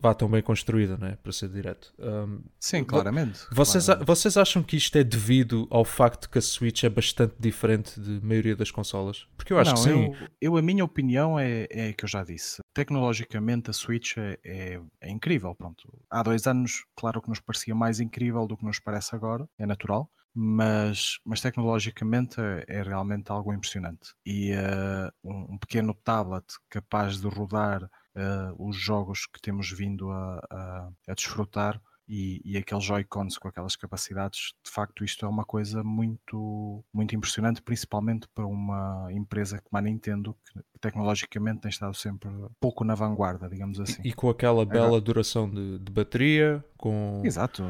vá 0.00 0.14
tão 0.14 0.28
bem 0.28 0.42
construída, 0.42 0.96
não 0.96 1.06
é? 1.06 1.16
Para 1.16 1.32
ser 1.32 1.48
direto. 1.48 1.92
Um, 1.98 2.40
Sim, 2.58 2.84
claramente. 2.84 3.40
Vocês, 3.50 3.86
claramente. 3.86 4.06
vocês 4.06 4.36
acham 4.36 4.62
que 4.62 4.76
isto 4.76 4.96
é 4.96 5.04
devido 5.04 5.66
ao 5.70 5.84
facto 5.84 6.28
que 6.28 6.38
a 6.38 6.42
Switch 6.42 6.84
é 6.84 6.88
bastante 6.88 7.34
diferente 7.38 7.98
de 8.00 8.24
maioria 8.24 8.54
das 8.54 8.70
consolas? 8.70 9.26
Porque 9.36 9.52
eu 9.52 9.58
acho 9.58 9.74
não, 9.74 9.82
que 9.82 9.88
sim. 9.88 10.04
Eu, 10.40 10.52
eu, 10.52 10.56
a 10.56 10.62
minha 10.62 10.84
opinião 10.84 11.38
é, 11.38 11.66
é 11.70 11.92
que 11.92 12.04
eu 12.04 12.08
já 12.08 12.22
disse. 12.22 12.60
Tecnologicamente 12.74 13.70
a 13.70 13.72
Switch 13.72 14.16
é, 14.16 14.38
é, 14.44 14.80
é, 15.00 15.10
incrível. 15.10 15.54
Pronto. 15.54 15.88
Há 16.10 16.22
dois 16.22 16.46
anos, 16.46 16.84
claro 16.96 17.20
que 17.20 17.28
nos 17.28 17.40
parecia 17.40 17.74
mais 17.74 18.00
incrível 18.00 18.46
do 18.46 18.56
que 18.56 18.64
nos 18.64 18.78
parece 18.78 19.14
agora, 19.14 19.48
é 19.58 19.66
natural. 19.66 20.10
mas, 20.34 21.18
mas 21.24 21.40
tecnologicamente 21.40 22.40
é, 22.40 22.64
é 22.68 22.82
realmente 22.82 23.30
algo 23.30 23.52
impressionante. 23.52 24.14
E 24.24 24.52
uh, 24.52 25.10
um, 25.24 25.54
um, 25.54 25.58
pequeno 25.58 25.94
tablet 25.94 26.46
capaz 26.68 27.20
de 27.20 27.26
rodar 27.26 27.90
uh, 28.16 28.68
os 28.68 28.76
jogos 28.76 29.26
que 29.26 29.40
temos 29.40 29.70
vindo 29.70 30.10
a, 30.10 30.40
a, 30.50 30.90
a 31.08 31.14
desfrutar 31.14 31.80
e, 32.12 32.42
e 32.44 32.56
aqueles 32.56 32.82
Joy-Cons 32.82 33.38
com 33.38 33.46
aquelas 33.46 33.76
capacidades, 33.76 34.52
de 34.64 34.70
facto 34.70 35.04
isto 35.04 35.24
é 35.24 35.28
uma 35.28 35.44
coisa 35.44 35.84
muito, 35.84 36.84
muito 36.92 37.14
impressionante, 37.14 37.62
principalmente 37.62 38.26
para 38.34 38.44
uma 38.44 39.06
empresa 39.12 39.60
como 39.62 39.78
a 39.78 39.80
Nintendo, 39.80 40.36
que 40.44 40.60
tecnologicamente 40.80 41.60
tem 41.60 41.68
estado 41.68 41.94
sempre 41.94 42.28
pouco 42.58 42.82
na 42.82 42.96
vanguarda, 42.96 43.48
digamos 43.48 43.78
assim. 43.78 44.02
E, 44.04 44.08
e 44.08 44.12
com 44.12 44.28
aquela 44.28 44.66
bela 44.66 44.86
Agora, 44.86 45.00
duração 45.00 45.48
de, 45.48 45.78
de, 45.78 45.92
bateria, 45.92 46.64
com, 46.76 47.22
Exato, 47.24 47.62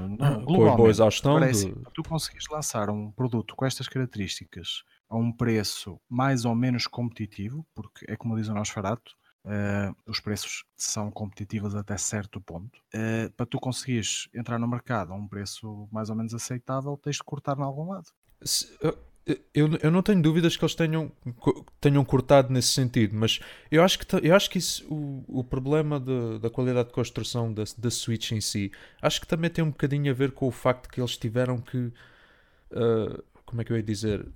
com 0.47 0.67
a 0.67 0.75
boa 0.75 0.89
exaustão. 0.89 1.35
Parece, 1.35 1.71
de... 1.71 1.85
Tu 1.93 2.03
consegues 2.03 2.47
lançar 2.51 2.89
um 2.89 3.13
produto 3.13 3.55
com 3.55 3.67
estas 3.67 3.89
características 3.89 4.85
a 5.11 5.19
um 5.19 5.31
preço 5.31 6.01
mais 6.09 6.47
ou 6.47 6.55
menos 6.55 6.87
competitivo, 6.87 7.67
porque 7.75 8.07
é 8.09 8.17
como 8.17 8.37
diz 8.37 8.49
o 8.49 8.55
nosso 8.55 8.73
Farato, 8.73 9.13
Uh, 9.43 9.97
os 10.07 10.21
preços 10.21 10.65
são 10.77 11.11
competitivos 11.11 11.75
até 11.75 11.97
certo 11.97 12.41
ponto. 12.41 12.79
Uh, 12.95 13.31
para 13.37 13.47
tu 13.47 13.59
conseguires 13.59 14.29
entrar 14.35 14.59
no 14.59 14.69
mercado 14.69 15.13
a 15.13 15.17
um 15.17 15.27
preço 15.27 15.89
mais 15.91 16.11
ou 16.11 16.17
menos 16.17 16.35
aceitável, 16.35 16.97
tens 17.03 17.17
de 17.17 17.23
cortar 17.23 17.59
em 17.59 17.63
algum 17.63 17.91
lado. 17.91 18.09
Se, 18.43 18.69
eu, 19.55 19.79
eu 19.83 19.91
não 19.91 20.03
tenho 20.03 20.21
dúvidas 20.23 20.57
que 20.57 20.65
eles 20.65 20.75
tenham, 20.75 21.13
tenham 21.81 22.05
cortado 22.05 22.53
nesse 22.53 22.69
sentido, 22.69 23.15
mas 23.15 23.41
eu 23.71 23.83
acho 23.83 23.99
que, 23.99 24.07
eu 24.27 24.35
acho 24.35 24.51
que 24.51 24.59
isso, 24.59 24.87
o, 24.93 25.25
o 25.41 25.45
problema 25.45 26.01
de, 26.01 26.39
da 26.39 26.51
qualidade 26.51 26.89
de 26.89 26.95
construção 26.95 27.53
da, 27.53 27.65
da 27.77 27.91
Switch 27.91 28.33
em 28.33 28.41
si, 28.41 28.73
acho 29.01 29.21
que 29.21 29.27
também 29.27 29.51
tem 29.51 29.63
um 29.63 29.71
bocadinho 29.71 30.11
a 30.11 30.15
ver 30.15 30.33
com 30.33 30.47
o 30.47 30.51
facto 30.51 30.89
que 30.89 31.01
eles 31.01 31.17
tiveram 31.17 31.59
que. 31.59 31.93
Uh, 32.73 33.23
como 33.45 33.61
é 33.61 33.65
que 33.65 33.73
eu 33.73 33.77
ia 33.77 33.83
dizer? 33.83 34.27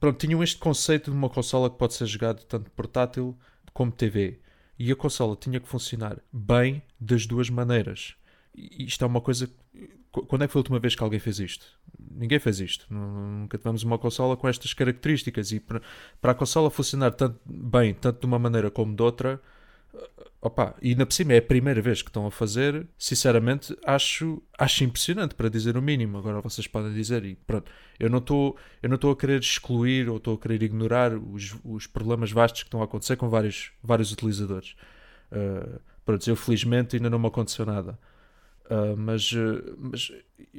Pronto, 0.00 0.18
tinham 0.18 0.42
este 0.42 0.56
conceito 0.56 1.10
de 1.10 1.16
uma 1.16 1.28
consola 1.28 1.70
que 1.70 1.76
pode 1.76 1.94
ser 1.94 2.06
jogada 2.06 2.40
tanto 2.48 2.70
portátil 2.70 3.36
como 3.74 3.92
TV. 3.92 4.38
E 4.78 4.90
a 4.90 4.96
consola 4.96 5.36
tinha 5.36 5.60
que 5.60 5.68
funcionar 5.68 6.18
bem 6.32 6.82
das 6.98 7.26
duas 7.26 7.50
maneiras. 7.50 8.14
E 8.54 8.86
isto 8.86 9.04
é 9.04 9.06
uma 9.06 9.20
coisa. 9.20 9.50
Quando 10.10 10.42
é 10.42 10.46
que 10.46 10.52
foi 10.52 10.60
a 10.60 10.62
última 10.62 10.78
vez 10.78 10.94
que 10.94 11.02
alguém 11.02 11.18
fez 11.18 11.40
isto? 11.40 11.66
Ninguém 11.98 12.38
fez 12.38 12.60
isto. 12.60 12.86
Nunca 12.88 13.58
tivemos 13.58 13.82
uma 13.82 13.98
consola 13.98 14.36
com 14.36 14.48
estas 14.48 14.72
características. 14.72 15.50
E 15.52 15.60
para, 15.60 15.82
a 16.22 16.34
consola 16.34 16.70
funcionar 16.70 17.12
tanto 17.12 17.38
bem, 17.44 17.92
tanto 17.92 18.20
de 18.20 18.26
uma 18.26 18.38
maneira 18.38 18.70
como 18.70 18.94
de 18.94 19.02
outra, 19.02 19.42
Opa, 20.44 20.74
e 20.82 20.94
na 20.94 21.06
por 21.06 21.14
cima 21.14 21.32
é 21.32 21.38
a 21.38 21.42
primeira 21.42 21.80
vez 21.80 22.02
que 22.02 22.10
estão 22.10 22.26
a 22.26 22.30
fazer, 22.30 22.86
sinceramente, 22.98 23.74
acho, 23.82 24.42
acho 24.58 24.84
impressionante, 24.84 25.34
para 25.34 25.48
dizer 25.48 25.74
o 25.74 25.80
mínimo. 25.80 26.18
Agora 26.18 26.38
vocês 26.42 26.66
podem 26.66 26.92
dizer, 26.92 27.24
e 27.24 27.34
pronto, 27.34 27.70
eu 27.98 28.10
não 28.10 28.18
estou 28.18 28.58
a 29.10 29.16
querer 29.16 29.40
excluir 29.40 30.06
ou 30.06 30.18
estou 30.18 30.34
a 30.34 30.38
querer 30.38 30.62
ignorar 30.62 31.14
os, 31.16 31.56
os 31.64 31.86
problemas 31.86 32.30
vastos 32.30 32.62
que 32.62 32.66
estão 32.66 32.82
a 32.82 32.84
acontecer 32.84 33.16
com 33.16 33.30
vários, 33.30 33.72
vários 33.82 34.12
utilizadores. 34.12 34.76
Uh, 35.32 35.80
pronto, 36.04 36.28
eu 36.28 36.36
felizmente 36.36 36.96
ainda 36.96 37.08
não 37.08 37.18
me 37.18 37.28
aconteceu 37.28 37.64
nada. 37.64 37.98
Uh, 38.66 38.96
mas, 38.98 39.32
uh, 39.32 39.76
mas 39.78 40.12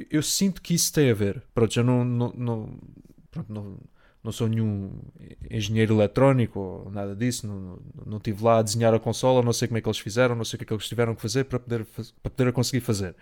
eu 0.09 0.23
sinto 0.23 0.63
que 0.63 0.73
isso 0.73 0.91
tem 0.91 1.11
a 1.11 1.13
ver. 1.13 1.43
Pronto, 1.53 1.77
eu 1.79 1.83
não, 1.83 2.03
não, 2.03 2.33
não, 2.35 2.79
pronto, 3.29 3.53
não 3.53 3.77
não 4.25 4.31
sou 4.31 4.49
nenhum 4.49 4.91
engenheiro 5.49 5.93
eletrónico 5.93 6.59
ou 6.59 6.91
nada 6.91 7.15
disso, 7.15 7.45
não, 7.45 7.59
não, 7.59 7.79
não 8.05 8.17
estive 8.17 8.43
lá 8.43 8.57
a 8.57 8.61
desenhar 8.63 8.91
a 8.93 8.99
consola, 8.99 9.43
não 9.43 9.53
sei 9.53 9.67
como 9.67 9.77
é 9.77 9.81
que 9.81 9.87
eles 9.87 9.99
fizeram, 9.99 10.35
não 10.35 10.43
sei 10.43 10.55
o 10.55 10.57
que 10.57 10.63
é 10.63 10.67
que 10.67 10.73
eles 10.73 10.87
tiveram 10.87 11.13
que 11.13 11.21
fazer 11.21 11.45
para 11.45 11.59
poder, 11.59 11.85
para 12.23 12.31
poder 12.31 12.51
conseguir 12.51 12.81
fazer. 12.81 13.15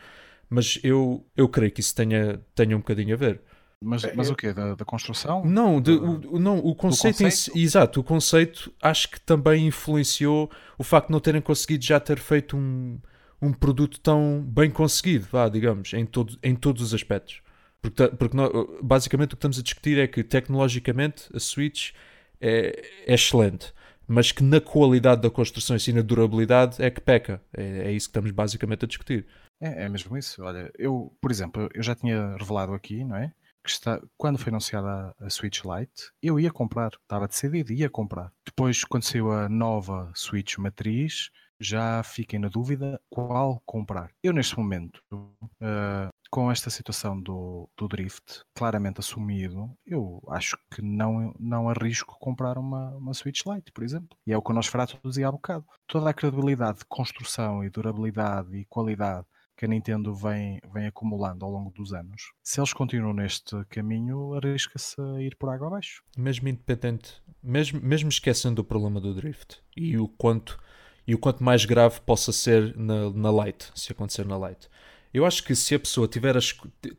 Mas 0.49 0.79
eu, 0.81 1.25
eu 1.35 1.49
creio 1.49 1.71
que 1.71 1.81
isso 1.81 1.93
tenha, 1.93 2.39
tenha 2.55 2.75
um 2.75 2.79
bocadinho 2.79 3.13
a 3.13 3.17
ver. 3.17 3.41
Mas, 3.81 4.03
mas 4.15 4.29
o 4.29 4.35
quê? 4.35 4.53
Da, 4.53 4.75
da 4.75 4.85
construção? 4.85 5.43
Não, 5.43 5.81
de, 5.81 5.91
o, 5.91 6.39
não, 6.39 6.57
o 6.59 6.73
conceito, 6.73 7.17
conceito? 7.17 7.53
Si, 7.53 7.61
exato, 7.61 7.99
o 7.99 8.03
conceito 8.03 8.73
acho 8.81 9.09
que 9.09 9.19
também 9.19 9.67
influenciou 9.67 10.49
o 10.77 10.83
facto 10.85 11.07
de 11.07 11.11
não 11.11 11.19
terem 11.19 11.41
conseguido 11.41 11.83
já 11.83 11.99
ter 11.99 12.17
feito 12.17 12.55
um, 12.55 12.97
um 13.41 13.51
produto 13.51 13.99
tão 13.99 14.41
bem 14.47 14.71
conseguido, 14.71 15.27
vá, 15.29 15.49
digamos, 15.49 15.93
em, 15.93 16.05
todo, 16.05 16.39
em 16.41 16.55
todos 16.55 16.81
os 16.81 16.93
aspectos. 16.93 17.41
Porque, 17.83 18.07
porque 18.15 18.37
nós, 18.37 18.49
basicamente 18.81 19.33
o 19.33 19.35
que 19.35 19.39
estamos 19.39 19.59
a 19.59 19.61
discutir 19.61 19.99
é 19.99 20.07
que 20.07 20.23
tecnologicamente 20.23 21.29
a 21.35 21.39
Switch 21.39 21.91
é, 22.39 22.81
é 23.05 23.13
excelente, 23.13 23.73
mas 24.07 24.31
que 24.31 24.41
na 24.41 24.61
qualidade 24.61 25.21
da 25.21 25.29
construção 25.29 25.75
e 25.75 25.91
na 25.91 26.01
durabilidade 26.01 26.81
é 26.81 26.89
que 26.89 27.01
peca. 27.01 27.41
É, 27.53 27.89
é 27.89 27.91
isso 27.91 28.07
que 28.07 28.11
estamos 28.11 28.31
basicamente 28.31 28.85
a 28.85 28.87
discutir. 28.87 29.27
É, 29.61 29.83
é 29.83 29.89
mesmo 29.89 30.17
isso. 30.17 30.41
Olha, 30.41 30.71
eu, 30.79 31.13
por 31.19 31.29
exemplo, 31.29 31.69
eu 31.73 31.83
já 31.83 31.93
tinha 31.93 32.37
revelado 32.37 32.73
aqui, 32.73 33.03
não 33.03 33.17
é? 33.17 33.33
Que 33.61 33.69
está, 33.69 34.01
quando 34.17 34.37
foi 34.37 34.49
anunciada 34.49 34.87
a, 35.19 35.25
a 35.25 35.29
Switch 35.29 35.61
Lite, 35.65 36.09
eu 36.21 36.39
ia 36.39 36.51
comprar, 36.51 36.91
estava 37.01 37.27
decidido, 37.27 37.73
ia 37.73 37.89
comprar. 37.89 38.31
Depois, 38.45 38.85
quando 38.85 39.03
saiu 39.03 39.29
a 39.29 39.49
nova 39.49 40.09
Switch 40.15 40.57
matriz, 40.57 41.29
já 41.59 42.01
fiquei 42.03 42.39
na 42.39 42.47
dúvida 42.47 42.99
qual 43.09 43.61
comprar. 43.65 44.09
Eu, 44.21 44.31
neste 44.31 44.57
momento, 44.57 45.01
uh, 45.11 46.09
com 46.33 46.49
esta 46.49 46.71
situação 46.71 47.21
do, 47.21 47.69
do 47.77 47.87
drift 47.87 48.41
claramente 48.55 48.99
assumido, 48.99 49.69
eu 49.85 50.19
acho 50.29 50.57
que 50.73 50.81
não, 50.81 51.31
não 51.39 51.69
arrisco 51.69 52.17
comprar 52.19 52.57
uma, 52.57 52.89
uma 52.95 53.13
Switch 53.13 53.41
Lite, 53.45 53.71
por 53.71 53.83
exemplo. 53.83 54.17
E 54.25 54.33
é 54.33 54.37
o 54.37 54.41
que 54.41 54.49
o 54.49 54.53
Nosferatu 54.55 54.97
dizia 55.05 55.27
há 55.27 55.31
bocado. 55.31 55.63
Toda 55.85 56.09
a 56.09 56.13
credibilidade 56.13 56.79
de 56.79 56.85
construção 56.85 57.63
e 57.63 57.69
durabilidade 57.69 58.57
e 58.57 58.65
qualidade 58.65 59.27
que 59.55 59.65
a 59.65 59.67
Nintendo 59.67 60.11
vem, 60.11 60.59
vem 60.73 60.87
acumulando 60.87 61.45
ao 61.45 61.51
longo 61.51 61.69
dos 61.69 61.93
anos, 61.93 62.33
se 62.41 62.59
eles 62.59 62.73
continuam 62.73 63.13
neste 63.13 63.63
caminho, 63.65 64.33
arrisca-se 64.33 64.99
a 64.99 65.21
ir 65.21 65.35
por 65.35 65.49
água 65.49 65.67
abaixo. 65.67 66.03
Mesmo 66.17 66.49
independente, 66.49 67.21
mesmo, 67.43 67.79
mesmo 67.79 68.09
esquecendo 68.09 68.63
o 68.63 68.65
problema 68.65 68.99
do 68.99 69.13
drift 69.13 69.61
e 69.77 69.99
o 69.99 70.07
quanto, 70.07 70.59
e 71.05 71.13
o 71.13 71.19
quanto 71.19 71.43
mais 71.43 71.63
grave 71.63 72.01
possa 72.01 72.31
ser 72.31 72.75
na, 72.75 73.11
na 73.11 73.45
Lite, 73.45 73.71
se 73.75 73.91
acontecer 73.91 74.25
na 74.25 74.49
Lite 74.49 74.67
eu 75.13 75.25
acho 75.25 75.43
que 75.43 75.55
se 75.55 75.75
a 75.75 75.79
pessoa 75.79 76.07
tiver, 76.07 76.35
a, 76.35 76.39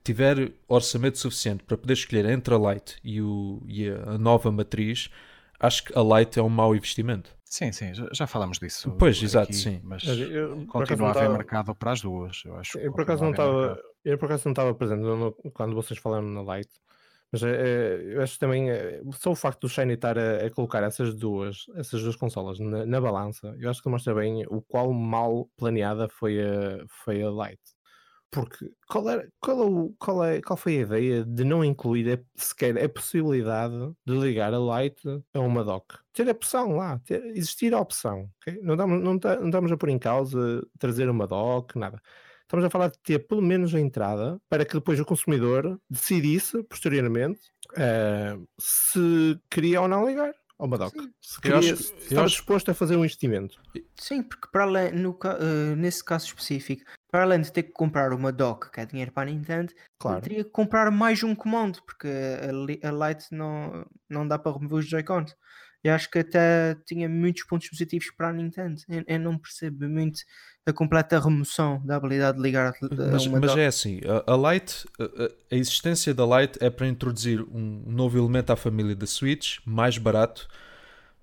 tiver 0.04 0.52
orçamento 0.68 1.18
suficiente 1.18 1.64
para 1.64 1.76
poder 1.76 1.94
escolher 1.94 2.26
entre 2.26 2.54
a 2.54 2.58
Lite 2.58 2.96
e, 3.02 3.20
o, 3.20 3.60
e 3.66 3.88
a 3.88 4.16
nova 4.18 4.52
matriz, 4.52 5.10
acho 5.58 5.84
que 5.84 5.98
a 5.98 6.02
Lite 6.02 6.38
é 6.38 6.42
um 6.42 6.48
mau 6.48 6.74
investimento. 6.76 7.34
Sim, 7.44 7.70
sim, 7.70 7.92
já 8.12 8.26
falamos 8.26 8.58
disso. 8.58 8.94
Pois, 8.98 9.22
exato, 9.22 9.52
sim. 9.52 9.80
Mas 9.84 10.02
eu, 10.04 10.66
continua 10.66 11.08
a 11.08 11.10
haver 11.12 11.22
tava... 11.22 11.36
mercado 11.36 11.74
para 11.74 11.92
as 11.92 12.00
duas. 12.00 12.42
Eu, 12.44 12.56
acho 12.56 12.78
eu 12.78 12.92
por 12.92 13.02
acaso 13.02 13.22
não 13.22 13.30
estava, 13.30 13.80
eu 14.04 14.18
por 14.18 14.26
acaso 14.26 14.42
não 14.46 14.52
estava 14.52 14.74
presente 14.74 15.02
no, 15.02 15.32
quando 15.52 15.74
vocês 15.74 16.00
falaram 16.00 16.26
na 16.26 16.56
Lite, 16.56 16.80
mas 17.30 17.42
é, 17.42 17.50
é, 17.50 18.14
eu 18.14 18.22
acho 18.22 18.38
também 18.38 18.70
é, 18.70 19.00
só 19.12 19.32
o 19.32 19.36
facto 19.36 19.62
do 19.62 19.68
Shiny 19.68 19.94
estar 19.94 20.18
a, 20.18 20.46
a, 20.46 20.50
colocar 20.50 20.82
essas 20.82 21.14
duas, 21.14 21.66
essas 21.76 22.02
duas 22.02 22.16
consolas 22.16 22.58
na, 22.60 22.86
na, 22.86 23.00
balança, 23.00 23.54
eu 23.58 23.68
acho 23.68 23.82
que 23.82 23.88
mostra 23.88 24.14
bem 24.14 24.44
o 24.48 24.62
qual 24.62 24.92
mal 24.92 25.48
planeada 25.56 26.08
foi 26.08 26.40
a, 26.40 26.84
foi 26.88 27.22
a 27.22 27.30
Lite. 27.30 27.74
Porque 28.34 28.68
qual, 28.88 29.08
era, 29.08 29.28
qual, 29.40 29.62
é 29.62 29.64
o, 29.64 29.94
qual, 29.96 30.24
é, 30.24 30.42
qual 30.42 30.56
foi 30.56 30.78
a 30.78 30.80
ideia 30.80 31.24
de 31.24 31.44
não 31.44 31.64
incluir 31.64 32.18
a, 32.18 32.18
sequer 32.34 32.76
a 32.82 32.88
possibilidade 32.88 33.76
de 34.04 34.12
ligar 34.12 34.52
a 34.52 34.58
Light 34.58 35.00
a 35.32 35.38
uma 35.38 35.62
dock? 35.62 35.94
Ter 36.12 36.26
a 36.28 36.32
opção 36.32 36.74
lá, 36.74 36.98
ter, 37.04 37.24
existir 37.26 37.72
a 37.72 37.80
opção. 37.80 38.28
Okay? 38.40 38.60
Não, 38.60 38.74
estamos, 38.74 39.00
não, 39.00 39.14
não 39.14 39.46
estamos 39.46 39.70
a 39.70 39.76
pôr 39.76 39.88
em 39.90 40.00
causa 40.00 40.66
trazer 40.80 41.08
uma 41.08 41.28
dock, 41.28 41.78
nada. 41.78 42.02
Estamos 42.42 42.64
a 42.64 42.70
falar 42.70 42.88
de 42.88 42.98
ter 42.98 43.20
pelo 43.20 43.40
menos 43.40 43.72
a 43.72 43.78
entrada 43.78 44.40
para 44.48 44.64
que 44.64 44.74
depois 44.74 44.98
o 44.98 45.04
consumidor 45.04 45.80
decidisse 45.88 46.60
posteriormente 46.64 47.40
uh, 47.70 48.44
se 48.58 49.38
queria 49.48 49.80
ou 49.80 49.86
não 49.86 50.08
ligar 50.08 50.34
ao 50.58 50.68
Madoc. 50.68 50.94
Se 51.20 51.40
queria, 51.40 51.58
acho, 51.58 51.72
estava 51.72 52.26
acho... 52.26 52.36
disposto 52.36 52.70
a 52.70 52.74
fazer 52.74 52.96
um 52.96 53.04
investimento. 53.04 53.60
Sim, 53.96 54.22
porque 54.22 54.48
para 54.50 54.64
além, 54.64 54.92
no, 54.92 55.10
uh, 55.10 55.76
nesse 55.76 56.04
caso 56.04 56.26
específico, 56.26 56.84
para 57.14 57.22
além 57.22 57.40
de 57.42 57.52
ter 57.52 57.62
que 57.62 57.70
comprar 57.70 58.12
uma 58.12 58.32
dock, 58.32 58.72
que 58.72 58.80
é 58.80 58.84
dinheiro 58.84 59.12
para 59.12 59.30
a 59.30 59.32
Nintendo, 59.32 59.72
claro. 60.00 60.20
teria 60.20 60.42
que 60.42 60.50
comprar 60.50 60.90
mais 60.90 61.22
um 61.22 61.32
comando, 61.32 61.78
porque 61.86 62.08
a, 62.08 62.88
a 62.88 63.08
Lite 63.08 63.26
não, 63.30 63.86
não 64.10 64.26
dá 64.26 64.36
para 64.36 64.50
remover 64.50 64.80
os 64.80 64.88
Joy-Cons. 64.88 65.32
E 65.84 65.88
acho 65.88 66.10
que 66.10 66.18
até 66.18 66.74
tinha 66.84 67.08
muitos 67.08 67.44
pontos 67.44 67.68
positivos 67.68 68.10
para 68.16 68.30
a 68.30 68.32
Nintendo. 68.32 68.80
Eu, 68.88 69.04
eu 69.06 69.20
não 69.20 69.38
percebo 69.38 69.88
muito 69.88 70.22
a 70.66 70.72
completa 70.72 71.20
remoção 71.20 71.80
da 71.86 71.94
habilidade 71.94 72.36
de 72.36 72.42
ligar 72.42 72.72
a 72.72 73.12
mas, 73.12 73.26
uma 73.26 73.38
mas 73.38 73.50
dock. 73.50 73.60
é 73.60 73.66
assim, 73.68 74.00
a, 74.26 74.32
a 74.32 74.52
Lite, 74.52 74.84
a, 74.98 75.54
a, 75.54 75.56
existência 75.56 76.12
da 76.12 76.24
Lite 76.26 76.58
é 76.60 76.68
para 76.68 76.88
introduzir 76.88 77.42
um 77.42 77.84
novo 77.86 78.18
elemento 78.18 78.50
à 78.50 78.56
família 78.56 78.96
da 78.96 79.06
Switch, 79.06 79.58
mais 79.64 79.98
barato, 79.98 80.48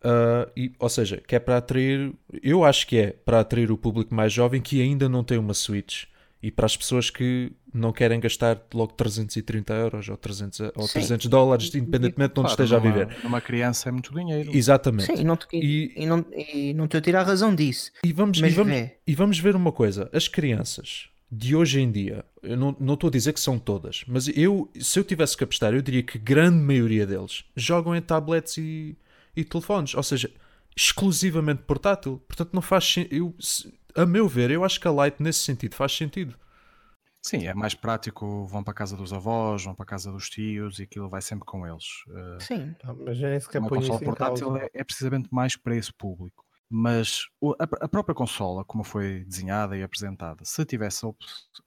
Uh, 0.03 0.49
e, 0.57 0.71
ou 0.79 0.89
seja, 0.89 1.17
que 1.17 1.35
é 1.35 1.39
para 1.39 1.57
atrair, 1.57 2.11
eu 2.41 2.63
acho 2.63 2.87
que 2.87 2.97
é 2.97 3.11
para 3.11 3.39
atrair 3.39 3.71
o 3.71 3.77
público 3.77 4.13
mais 4.13 4.33
jovem 4.33 4.59
que 4.59 4.81
ainda 4.81 5.07
não 5.07 5.23
tem 5.23 5.37
uma 5.37 5.53
Switch 5.53 6.05
e 6.41 6.49
para 6.49 6.65
as 6.65 6.75
pessoas 6.75 7.09
que 7.09 7.51
não 7.73 7.93
querem 7.93 8.19
gastar 8.19 8.59
logo 8.73 8.93
330 8.93 9.73
euros 9.73 10.09
ou 10.09 10.17
300, 10.17 10.59
ou 10.75 10.87
300 10.87 11.27
dólares, 11.27 11.73
independentemente 11.75 12.33
de 12.33 12.39
onde 12.39 12.49
esteja 12.49 12.79
numa, 12.79 12.89
a 12.89 12.91
viver. 12.91 13.17
Uma 13.23 13.39
criança 13.39 13.89
é 13.89 13.91
muito 13.91 14.13
dinheiro. 14.13 14.49
Exatamente. 14.53 15.05
Sim, 15.05 15.21
e 15.21 15.23
não, 15.23 15.37
e, 15.53 15.93
e, 15.95 16.05
não, 16.05 16.25
e 16.31 16.73
não 16.73 16.87
te 16.87 16.97
a 16.97 17.01
tirar 17.01 17.21
a 17.21 17.23
razão 17.23 17.53
disso. 17.53 17.91
E 18.03 18.11
vamos, 18.11 18.39
e, 18.39 18.49
vamos, 18.49 18.89
e 19.05 19.15
vamos 19.15 19.39
ver 19.39 19.55
uma 19.55 19.71
coisa: 19.71 20.09
as 20.11 20.27
crianças 20.27 21.09
de 21.31 21.55
hoje 21.55 21.79
em 21.79 21.89
dia, 21.89 22.25
eu 22.43 22.57
não 22.57 22.75
não 22.79 22.95
estou 22.95 23.07
a 23.07 23.11
dizer 23.11 23.31
que 23.33 23.39
são 23.39 23.57
todas, 23.57 24.03
mas 24.07 24.27
eu, 24.35 24.69
se 24.79 24.99
eu 24.99 25.03
tivesse 25.03 25.37
que 25.37 25.43
apostar, 25.43 25.73
eu 25.73 25.81
diria 25.81 26.03
que 26.03 26.17
grande 26.17 26.57
maioria 26.57 27.05
deles 27.05 27.45
jogam 27.55 27.95
em 27.95 28.01
tablets 28.01 28.57
e, 28.57 28.97
e 29.35 29.43
telefones, 29.43 29.93
ou 29.95 30.03
seja, 30.03 30.31
exclusivamente 30.75 31.63
portátil. 31.63 32.21
Portanto, 32.27 32.51
não 32.53 32.61
faz 32.61 32.95
eu 33.09 33.35
A 33.95 34.05
meu 34.05 34.27
ver, 34.27 34.51
eu 34.51 34.63
acho 34.63 34.79
que 34.79 34.87
a 34.87 34.91
Lite 34.91 35.21
nesse 35.21 35.39
sentido 35.39 35.75
faz 35.75 35.91
sentido. 35.91 36.35
Sim, 37.23 37.45
é 37.45 37.53
mais 37.53 37.75
prático, 37.75 38.47
vão 38.47 38.63
para 38.63 38.71
a 38.71 38.75
casa 38.75 38.97
dos 38.97 39.13
avós, 39.13 39.63
vão 39.63 39.75
para 39.75 39.83
a 39.83 39.87
casa 39.87 40.11
dos 40.11 40.27
tios 40.27 40.79
e 40.79 40.83
aquilo 40.83 41.07
vai 41.07 41.21
sempre 41.21 41.45
com 41.45 41.67
eles. 41.67 41.85
Eh, 42.09 42.37
Sim. 42.39 42.75
Ah, 42.83 42.93
Mas 42.93 43.19
nem 43.19 43.39
sequer 43.39 43.59
ponho 43.59 43.75
consola 43.75 43.95
isso 43.95 44.03
em 44.03 44.07
portátil 44.07 44.57
é, 44.57 44.69
é 44.73 44.83
precisamente 44.83 45.29
mais 45.31 45.55
para 45.55 45.75
esse 45.75 45.93
público. 45.93 46.43
Mas 46.73 47.25
a, 47.59 47.85
a 47.85 47.87
própria 47.89 48.15
consola, 48.15 48.63
como 48.63 48.83
foi 48.83 49.25
desenhada 49.25 49.75
e 49.75 49.83
apresentada, 49.83 50.45
se 50.45 50.63
tivesse 50.63 51.05
a, 51.05 51.09
op- 51.09 51.17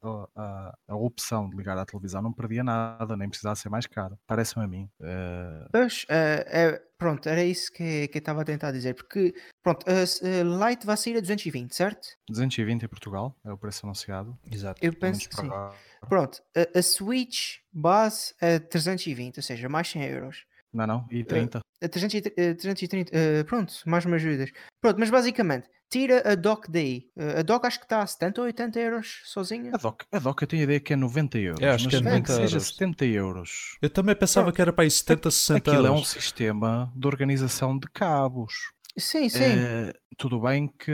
a- 0.02 0.28
a- 0.34 0.78
a 0.88 0.96
opção 0.96 1.48
de 1.50 1.56
ligar 1.56 1.76
à 1.76 1.84
televisão, 1.84 2.22
não 2.22 2.32
perdia 2.32 2.64
nada, 2.64 3.14
nem 3.16 3.28
precisava 3.28 3.54
ser 3.54 3.68
mais 3.68 3.86
caro. 3.86 4.18
Parece-me 4.26 4.64
a 4.64 4.68
mim. 4.68 4.88
Eh, 5.02 5.68
Pois, 5.70 6.06
eh, 6.08 6.44
é, 6.48 6.82
pronto, 6.96 7.28
era 7.28 7.44
isso 7.44 7.70
que, 7.70 8.08
que 8.08 8.16
eu 8.16 8.20
estava 8.20 8.40
a 8.40 8.44
tentar 8.44 8.72
dizer. 8.72 8.94
Porque, 8.94 9.34
pronto, 9.62 9.84
a, 9.86 9.92
a 9.92 10.68
Lite 10.70 10.86
vai 10.86 10.96
sair 10.96 11.18
a 11.18 11.20
220, 11.20 11.74
certo? 11.74 12.08
220 12.28 12.84
em 12.84 12.88
Portugal 12.88 13.36
é 13.44 13.52
o 13.52 13.58
preço 13.58 13.84
anunciado. 13.84 14.38
Exato. 14.50 14.80
Eu 14.82 14.94
penso 14.94 15.28
que 15.28 15.36
sim. 15.36 15.46
agora. 15.46 15.74
Pronto, 16.08 16.42
a, 16.56 16.78
a 16.78 16.82
Switch 16.82 17.58
base 17.72 18.34
é 18.40 18.58
320, 18.58 19.36
ou 19.38 19.42
seja, 19.42 19.68
mais 19.68 19.88
100 19.88 20.02
euros. 20.04 20.44
Não, 20.74 20.87
não, 20.87 21.06
e 21.10 21.22
30. 21.24 21.60
A 21.82 21.88
300 21.88 22.14
e- 22.14 22.34
eh, 22.37 22.54
330, 22.54 23.10
eh, 23.12 23.44
pronto, 23.44 23.72
mais 23.87 24.04
umas 24.04 24.22
ajudas. 24.24 24.50
Pronto, 24.80 24.98
mas 24.98 25.08
basicamente, 25.08 25.68
tira 25.88 26.28
a 26.28 26.34
dock 26.34 26.68
daí. 26.70 27.08
Eh, 27.16 27.38
a 27.40 27.42
dock 27.42 27.64
acho 27.66 27.78
que 27.78 27.84
está 27.84 28.02
a 28.02 28.06
70 28.06 28.40
ou 28.40 28.46
80 28.46 28.80
euros 28.80 29.20
sozinha. 29.24 29.70
A 29.72 29.76
DOC, 29.78 30.04
a 30.10 30.18
DOC 30.18 30.42
eu 30.42 30.48
tenho 30.48 30.62
a 30.62 30.64
ideia 30.64 30.80
que 30.80 30.92
é 30.92 30.96
90 30.96 31.38
euros. 31.38 31.62
É, 31.62 31.70
acho 31.70 31.88
que 31.88 31.94
é 31.94 32.00
mas 32.00 32.06
90 32.12 32.26
que 32.26 32.32
seja 32.32 32.56
euros. 32.56 32.68
70 32.68 33.04
euros. 33.06 33.78
Eu 33.80 33.90
também 33.90 34.16
pensava 34.16 34.46
Pronto. 34.46 34.56
que 34.56 34.62
era 34.62 34.72
para 34.72 34.84
aí 34.84 34.90
70, 34.90 35.30
60 35.30 35.70
Aquilo 35.70 35.87
é 35.87 35.90
um 35.90 35.94
euros. 35.94 36.08
sistema 36.08 36.92
de 36.96 37.06
organização 37.06 37.78
de 37.78 37.87
cabos. 37.88 38.52
Sim, 38.98 39.28
sim. 39.28 39.42
Eh, 39.42 39.92
tudo 40.16 40.40
bem 40.40 40.66
que. 40.68 40.92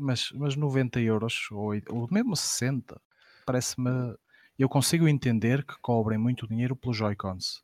Mas, 0.00 0.30
mas 0.34 0.56
90 0.56 1.00
euros, 1.00 1.46
ou, 1.52 1.72
ou 1.90 2.08
mesmo 2.10 2.34
60, 2.36 3.00
parece-me. 3.46 3.90
Eu 4.56 4.68
consigo 4.68 5.08
entender 5.08 5.64
que 5.64 5.74
cobrem 5.82 6.16
muito 6.18 6.46
dinheiro 6.46 6.76
pelos 6.76 6.96
Joy-Cons. 6.96 7.63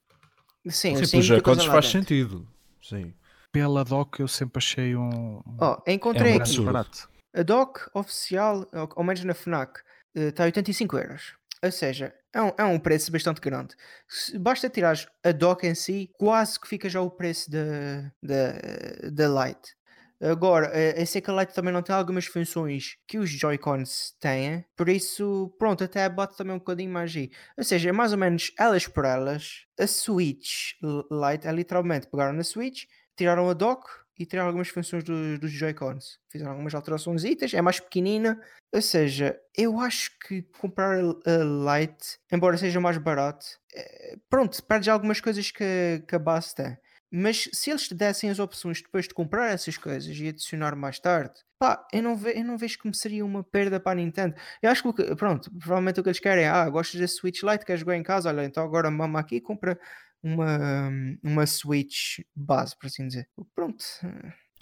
Sim, 0.69 0.95
Sim, 1.05 1.11
coisa 1.13 1.23
Joy-Cons 1.23 1.67
lá 1.67 1.73
faz 1.73 1.85
dentro. 1.87 2.01
sentido. 2.01 2.49
Sim. 2.83 3.15
Pela 3.53 3.85
DOC 3.85 4.21
eu 4.21 4.29
sempre 4.29 4.59
achei 4.59 4.95
um. 4.95 5.41
Ó, 5.59 5.81
encontrei 5.87 6.33
É 6.35 6.37
um 6.37 6.41
aqui. 6.41 6.61
barato. 6.61 7.09
A 7.35 7.43
dock 7.43 7.81
oficial, 7.95 8.67
ao 8.73 9.05
menos 9.05 9.23
na 9.25 9.35
FNAC, 9.35 9.81
está 10.15 10.45
a 10.45 10.47
85 10.47 10.97
euros. 10.99 11.35
Ou 11.63 11.71
seja, 11.71 12.13
é 12.33 12.43
um, 12.43 12.53
é 12.59 12.65
um 12.65 12.79
preço 12.79 13.13
bastante 13.13 13.41
grande. 13.41 13.75
Se- 14.09 14.39
Basta 14.39 14.69
tirar 14.71 14.97
a 15.23 15.31
dock 15.33 15.67
em 15.67 15.75
si, 15.75 16.11
quase 16.15 16.59
que 16.59 16.67
fica 16.69 16.89
já 16.89 17.01
o 17.01 17.11
preço 17.11 17.51
da, 17.51 18.11
da, 18.23 19.11
da 19.11 19.47
Lite. 19.47 19.75
Agora, 20.23 20.71
eh, 20.75 21.01
eu 21.01 21.07
sei 21.07 21.21
que 21.23 21.31
a 21.31 21.35
Lite 21.35 21.55
também 21.55 21.73
não 21.73 21.83
tem 21.83 21.95
algumas 21.95 22.27
funções 22.27 22.97
que 23.07 23.19
os 23.19 23.31
Joy-Cons 23.31 24.15
têm, 24.21 24.65
por 24.77 24.89
isso, 24.89 25.55
pronto, 25.59 25.83
até 25.83 26.07
bate 26.11 26.37
também 26.37 26.55
um 26.55 26.59
bocadinho 26.59 26.93
mais 26.93 27.17
aí. 27.17 27.31
Ou 27.57 27.65
seja, 27.65 27.89
é 27.89 27.93
mais 27.93 28.13
ou 28.13 28.19
menos 28.19 28.53
elas 28.59 28.87
por 28.87 29.07
elas, 29.07 29.65
a 29.79 29.87
Switch 29.87 30.73
Lite 30.83 31.47
é 31.47 31.53
literalmente 31.53 32.07
pegaram 32.07 32.35
na 32.35 32.45
Switch, 32.45 32.85
tiraram 33.17 33.49
a 33.49 33.55
dock 33.55 33.89
e 34.19 34.27
tiraram 34.27 34.49
algumas 34.49 34.69
funções 34.69 35.03
dos, 35.03 35.39
dos 35.39 35.51
Joy-Cons. 35.51 36.19
Fizeram 36.29 36.53
algumas 36.53 36.75
alterações, 36.75 37.25
é 37.55 37.63
mais 37.63 37.81
pequenina. 37.81 38.39
Ou 38.73 38.83
seja, 38.83 39.41
eu 39.57 39.81
acho 39.81 40.11
que 40.19 40.43
comprar 40.59 40.99
a, 40.99 41.01
a 41.01 41.79
Lite, 41.81 42.19
embora 42.31 42.59
seja 42.59 42.79
mais 42.79 42.99
barato, 42.99 43.47
eh, 43.75 44.17
pronto, 44.29 44.63
perde 44.65 44.91
algumas 44.91 45.21
coisas 45.23 45.51
que, 45.51 46.05
que 46.07 46.15
a 46.15 46.19
base 46.19 46.55
tem. 46.55 46.77
Mas 47.11 47.49
se 47.53 47.71
eles 47.71 47.89
te 47.89 47.95
dessem 47.95 48.31
as 48.31 48.39
opções 48.39 48.81
depois 48.81 49.09
de 49.09 49.15
comprar 49.15 49.51
essas 49.51 49.77
coisas 49.77 50.17
e 50.17 50.29
adicionar 50.29 50.77
mais 50.77 51.01
tarde, 51.01 51.35
pá, 51.59 51.85
eu 51.93 52.03
não, 52.03 52.17
ve 52.17 52.39
eu 52.39 52.45
não 52.45 52.57
vejo 52.57 52.79
como 52.79 52.95
seria 52.95 53.25
uma 53.25 53.43
perda 53.43 53.81
para 53.81 53.93
a 53.93 53.95
Nintendo. 53.97 54.35
Eu 54.63 54.71
acho 54.71 54.93
que, 54.93 55.17
pronto, 55.17 55.51
provavelmente 55.59 55.99
o 55.99 56.03
que 56.03 56.09
eles 56.09 56.21
querem 56.21 56.45
é, 56.45 56.49
ah, 56.49 56.69
gostas 56.71 57.01
da 57.01 57.09
Switch 57.09 57.43
Lite, 57.43 57.65
queres 57.65 57.81
jogar 57.81 57.97
em 57.97 58.03
casa, 58.03 58.29
olha, 58.29 58.45
então 58.45 58.63
agora 58.63 58.91
mama 58.91 59.19
aqui 59.19 59.37
e 59.37 59.41
compra 59.41 59.79
uma, 60.23 60.91
uma 61.23 61.47
Switch 61.47 62.21
base, 62.35 62.77
por 62.79 62.87
assim 62.87 63.07
dizer. 63.07 63.29
Pronto. 63.55 63.85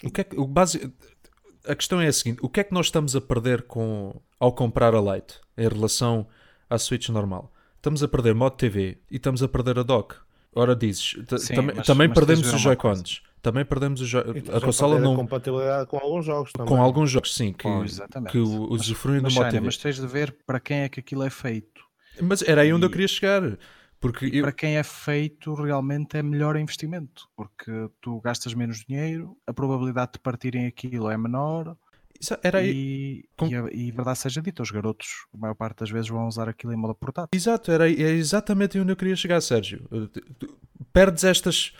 O 0.03 0.09
que 0.09 0.21
é 0.21 0.23
que, 0.23 0.35
o 0.35 0.47
base, 0.47 0.91
a 1.65 1.75
questão 1.75 2.01
é 2.01 2.07
a 2.07 2.13
seguinte: 2.13 2.39
o 2.41 2.49
que 2.49 2.61
é 2.61 2.63
que 2.63 2.73
nós 2.73 2.87
estamos 2.87 3.15
a 3.15 3.21
perder 3.21 3.63
com, 3.63 4.21
ao 4.39 4.53
comprar 4.53 4.95
a 4.95 5.01
Lite 5.01 5.39
em 5.57 5.67
relação 5.67 6.27
à 6.69 6.77
Switch 6.77 7.09
normal? 7.09 7.53
Estamos 7.75 8.03
a 8.03 8.07
perder 8.07 8.33
modo 8.35 8.57
TV 8.57 9.01
e 9.09 9.17
estamos 9.17 9.41
a 9.43 9.47
perder 9.47 9.79
a 9.79 9.83
dock. 9.83 10.15
Ora 10.55 10.75
dizes, 10.75 11.15
Sim, 11.37 11.53
também, 11.55 11.75
mas- 11.75 11.85
também 11.87 12.07
mas 12.07 12.17
perdemos 12.17 12.53
os. 12.53 12.61
Joy-Cons. 12.61 13.21
Também 13.41 13.63
perdemos 13.63 14.01
os 14.01 14.07
Joy- 14.09 14.23
a 14.53 14.59
consola 14.59 14.99
não 14.99 15.15
compatibilidade 15.15 15.87
com 15.87 15.97
alguns 15.97 16.25
jogos 16.25 16.51
também. 16.51 16.67
com 16.75 16.81
alguns 16.81 17.09
jogos 17.11 17.33
sim 17.33 17.53
que, 17.53 17.63
Pois, 17.63 17.91
exatamente. 17.93 18.31
que 18.33 18.37
usufruem 18.39 19.21
do 19.21 19.29
TV. 19.33 19.59
mas 19.61 19.77
tens 19.77 19.95
de 19.95 20.05
ver 20.07 20.35
para 20.45 20.59
quem 20.59 20.79
é 20.79 20.89
que 20.89 20.99
aquilo 20.99 21.23
é 21.23 21.29
feito. 21.29 21.81
Mas 22.21 22.41
era 22.41 22.61
aí 22.63 22.73
onde 22.73 22.85
eu 22.85 22.89
queria 22.89 23.07
chegar. 23.07 23.57
Porque 24.01 24.25
E 24.27 24.37
eu- 24.37 24.43
para 24.43 24.53
quem 24.53 24.77
é 24.77 24.83
feito, 24.83 25.53
realmente 25.53 26.15
é 26.17 26.23
melhor 26.23 26.55
investimento, 26.55 27.27
porque 27.35 27.89
tu 28.01 28.21
gastas 28.21 28.53
menos 28.53 28.85
dinheiro, 28.85 29.35
a 29.45 29.53
probabilidade 29.53 30.13
de 30.13 30.19
partirem 30.19 30.65
aquilo 30.67 31.09
é 31.09 31.17
menor 31.17 31.75
isso 32.19 32.37
era 32.43 32.63
e, 32.63 33.23
com- 33.37 33.47
e, 33.47 33.87
e 33.87 33.91
verdade 33.91 34.19
seja 34.19 34.41
dita, 34.41 34.61
os 34.61 34.71
garotos, 34.71 35.07
a 35.33 35.37
maior 35.37 35.55
parte 35.55 35.79
das 35.79 35.89
vezes, 35.89 36.09
vão 36.09 36.27
usar 36.27 36.49
aquilo 36.49 36.73
em 36.73 36.75
modo 36.75 36.93
portátil. 36.95 37.29
Exato, 37.33 37.71
era, 37.71 37.89
é 37.89 37.93
exatamente 37.93 38.77
onde 38.79 38.91
eu 38.91 38.95
queria 38.95 39.15
chegar, 39.15 39.41
Sérgio. 39.41 39.87
Tu 40.37 40.57
Perdes 40.91 41.23
estas, 41.23 41.73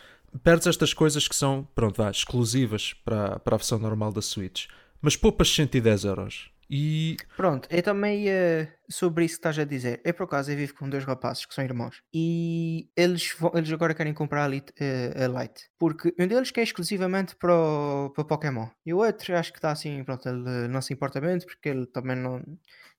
perdes 0.43 0.67
estas 0.67 0.93
coisas 0.93 1.27
que 1.27 1.35
são, 1.35 1.67
pronto, 1.73 1.97
vá, 1.97 2.11
exclusivas 2.11 2.93
para, 2.93 3.39
para 3.39 3.55
a 3.55 3.57
versão 3.57 3.79
normal 3.79 4.11
da 4.11 4.21
Switch, 4.21 4.67
mas 5.01 5.15
poupas 5.15 5.49
110 5.53 6.03
euros. 6.05 6.51
E 6.69 7.17
Pronto, 7.35 7.67
eu 7.71 7.81
também 7.81 8.25
ia 8.25 8.71
sobre 8.89 9.25
isso 9.25 9.35
que 9.35 9.39
estás 9.39 9.59
a 9.59 9.63
dizer. 9.65 10.01
Eu 10.03 10.13
por 10.13 10.23
acaso 10.23 10.51
eu 10.51 10.57
vivo 10.57 10.73
com 10.75 10.89
dois 10.89 11.03
rapazes 11.05 11.45
que 11.45 11.53
são 11.53 11.63
irmãos 11.63 12.01
e 12.13 12.89
eles, 12.95 13.31
vão- 13.37 13.51
eles 13.55 13.71
agora 13.71 13.93
querem 13.93 14.13
comprar 14.13 14.45
a 14.45 14.47
Lite, 14.47 14.73
eh, 14.79 15.13
a 15.23 15.27
Lite 15.27 15.69
porque 15.77 16.13
um 16.19 16.27
deles 16.27 16.51
quer 16.51 16.63
exclusivamente 16.63 17.35
para 17.35 17.53
o, 17.55 18.09
para 18.11 18.23
Pokémon 18.25 18.67
e 18.85 18.93
o 18.93 18.97
outro 18.97 19.35
acho 19.37 19.51
que 19.51 19.59
está 19.59 19.71
assim, 19.71 20.03
pronto, 20.03 20.27
ele 20.27 20.67
não 20.67 20.81
se 20.81 20.93
importa 20.93 21.21
muito 21.21 21.45
porque 21.45 21.69
ele 21.69 21.85
também 21.87 22.15
não, 22.15 22.41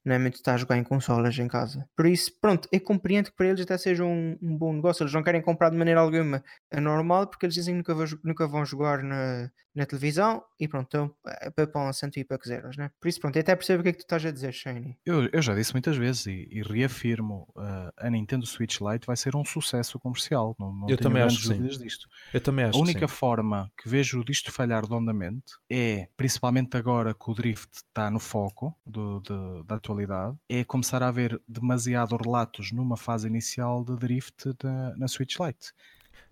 não 0.03 0.15
é 0.15 0.19
muito 0.19 0.35
está 0.35 0.53
a 0.53 0.57
jogar 0.57 0.77
em 0.77 0.83
consolas 0.83 1.37
em 1.37 1.47
casa. 1.47 1.87
Por 1.95 2.05
isso, 2.05 2.31
pronto, 2.41 2.67
eu 2.71 2.81
compreendo 2.81 3.29
que 3.29 3.35
para 3.37 3.47
eles 3.47 3.61
até 3.61 3.77
seja 3.77 4.03
um, 4.03 4.37
um 4.41 4.57
bom 4.57 4.73
negócio. 4.73 5.03
Eles 5.03 5.13
não 5.13 5.23
querem 5.23 5.41
comprar 5.41 5.69
de 5.69 5.77
maneira 5.77 5.99
alguma 5.99 6.43
a 6.71 6.81
normal 6.81 7.27
porque 7.27 7.45
eles 7.45 7.55
dizem 7.55 7.73
que 7.75 7.77
nunca, 7.77 7.93
vão 7.93 8.19
nunca 8.23 8.47
vão 8.47 8.65
jogar 8.65 9.03
na, 9.03 9.51
na 9.75 9.85
televisão 9.85 10.43
e 10.59 10.67
pronto, 10.67 10.87
então 10.87 11.15
eh, 11.27 11.49
papam 11.51 11.91
cento 11.93 12.17
e 12.17 12.23
poucos 12.23 12.49
euros, 12.49 12.77
né? 12.77 12.91
Por 12.99 13.07
isso, 13.07 13.19
pronto, 13.19 13.35
eu 13.35 13.41
até 13.41 13.55
percebo 13.55 13.81
o 13.81 13.83
que 13.83 13.89
é 13.89 13.91
que 13.93 13.99
tu 13.99 14.01
estás 14.01 14.25
a 14.25 14.31
dizer, 14.31 14.51
Shane. 14.53 14.97
Eu, 15.05 15.29
eu 15.31 15.41
já 15.41 15.53
disse 15.55 15.73
muitas 15.81 15.97
vezes 15.97 16.27
e, 16.27 16.47
e 16.51 16.61
reafirmo, 16.61 17.47
uh, 17.55 17.91
a 17.97 18.09
Nintendo 18.09 18.45
Switch 18.45 18.79
Lite 18.79 19.07
vai 19.07 19.17
ser 19.17 19.35
um 19.35 19.43
sucesso 19.43 19.99
comercial, 19.99 20.55
não, 20.59 20.71
não 20.71 20.81
Eu 20.89 20.95
tenho 20.95 21.09
também 21.09 21.23
acho 21.23 21.37
grandes 21.47 21.57
dúvidas 21.57 21.77
disto. 21.79 22.07
eu 22.33 22.39
também 22.39 22.65
acho 22.65 22.77
A 22.77 22.81
única 22.81 23.07
forma 23.07 23.71
que 23.81 23.89
vejo 23.89 24.23
disto 24.23 24.51
falhar 24.51 24.83
redondamente 24.83 25.53
é, 25.69 26.07
principalmente 26.15 26.77
agora 26.77 27.13
que 27.15 27.31
o 27.31 27.33
Drift 27.33 27.69
está 27.77 28.11
no 28.11 28.19
foco 28.19 28.75
do- 28.85 29.19
de- 29.21 29.63
da 29.65 29.75
atualidade, 29.75 30.37
é 30.47 30.63
começar 30.63 31.01
a 31.01 31.07
haver 31.07 31.41
demasiado 31.47 32.15
relatos 32.15 32.71
numa 32.71 32.95
fase 32.95 33.27
inicial 33.27 33.83
de 33.83 33.95
Drift 33.97 34.53
na, 34.63 34.95
na 34.97 35.07
Switch 35.07 35.35
Lite. 35.39 35.71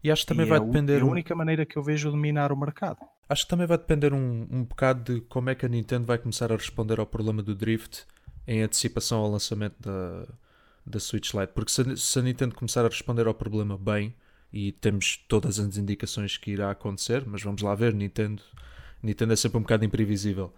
E 0.04 0.12
acho 0.12 0.22
que 0.22 0.28
também 0.28 0.46
E 0.46 0.50
vai 0.50 0.60
é, 0.60 0.62
depender. 0.62 1.00
é 1.00 1.02
a 1.02 1.06
única 1.06 1.34
maneira 1.36 1.66
que 1.66 1.76
eu 1.78 1.84
vejo 1.84 2.12
de 2.12 2.18
minar 2.18 2.52
o 2.52 2.58
mercado. 2.58 3.00
Acho 3.28 3.44
que 3.44 3.50
também 3.50 3.68
vai 3.68 3.78
depender 3.78 4.14
um, 4.14 4.48
um 4.50 4.64
bocado 4.64 5.14
de 5.16 5.22
como 5.22 5.50
é 5.50 5.56
que 5.56 5.66
a 5.66 5.70
Nintendo 5.70 6.06
vai 6.06 6.18
começar 6.18 6.52
a 6.52 6.56
responder 6.56 7.00
ao 7.00 7.06
problema 7.06 7.42
do 7.44 7.54
Drift 7.56 8.06
em 8.50 8.64
antecipação 8.64 9.20
ao 9.20 9.30
lançamento 9.30 9.76
da, 9.80 10.26
da 10.84 11.00
Switch 11.00 11.34
Lite. 11.36 11.54
Porque 11.54 11.72
se, 11.72 11.96
se 11.96 12.18
a 12.18 12.22
Nintendo 12.24 12.56
começar 12.56 12.84
a 12.84 12.90
responder 12.90 13.28
ao 13.28 13.34
problema 13.34 13.78
bem, 13.78 14.16
e 14.52 14.72
temos 14.72 15.24
todas 15.28 15.60
as 15.60 15.78
indicações 15.78 16.36
que 16.36 16.50
irá 16.50 16.72
acontecer, 16.72 17.24
mas 17.28 17.44
vamos 17.44 17.62
lá 17.62 17.76
ver, 17.76 17.94
Nintendo, 17.94 18.42
Nintendo 19.04 19.34
é 19.34 19.36
sempre 19.36 19.60
um 19.60 19.62
bocado 19.62 19.86
imprevisível. 19.86 20.52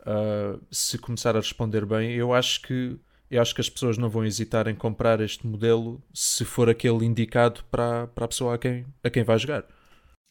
Ah, 0.00 0.58
se 0.70 0.98
começar 0.98 1.34
a 1.34 1.40
responder 1.40 1.86
bem, 1.86 2.12
eu 2.12 2.34
acho 2.34 2.60
que 2.62 2.98
eu 3.30 3.40
acho 3.40 3.54
que 3.54 3.60
as 3.60 3.70
pessoas 3.70 3.96
não 3.96 4.10
vão 4.10 4.24
hesitar 4.24 4.66
em 4.66 4.74
comprar 4.74 5.20
este 5.20 5.46
modelo 5.46 6.02
se 6.12 6.44
for 6.44 6.68
aquele 6.68 7.04
indicado 7.06 7.62
para, 7.70 8.08
para 8.08 8.24
a 8.24 8.28
pessoa 8.28 8.56
a 8.56 8.58
quem, 8.58 8.84
a 9.04 9.08
quem 9.08 9.22
vai 9.22 9.38
jogar. 9.38 9.64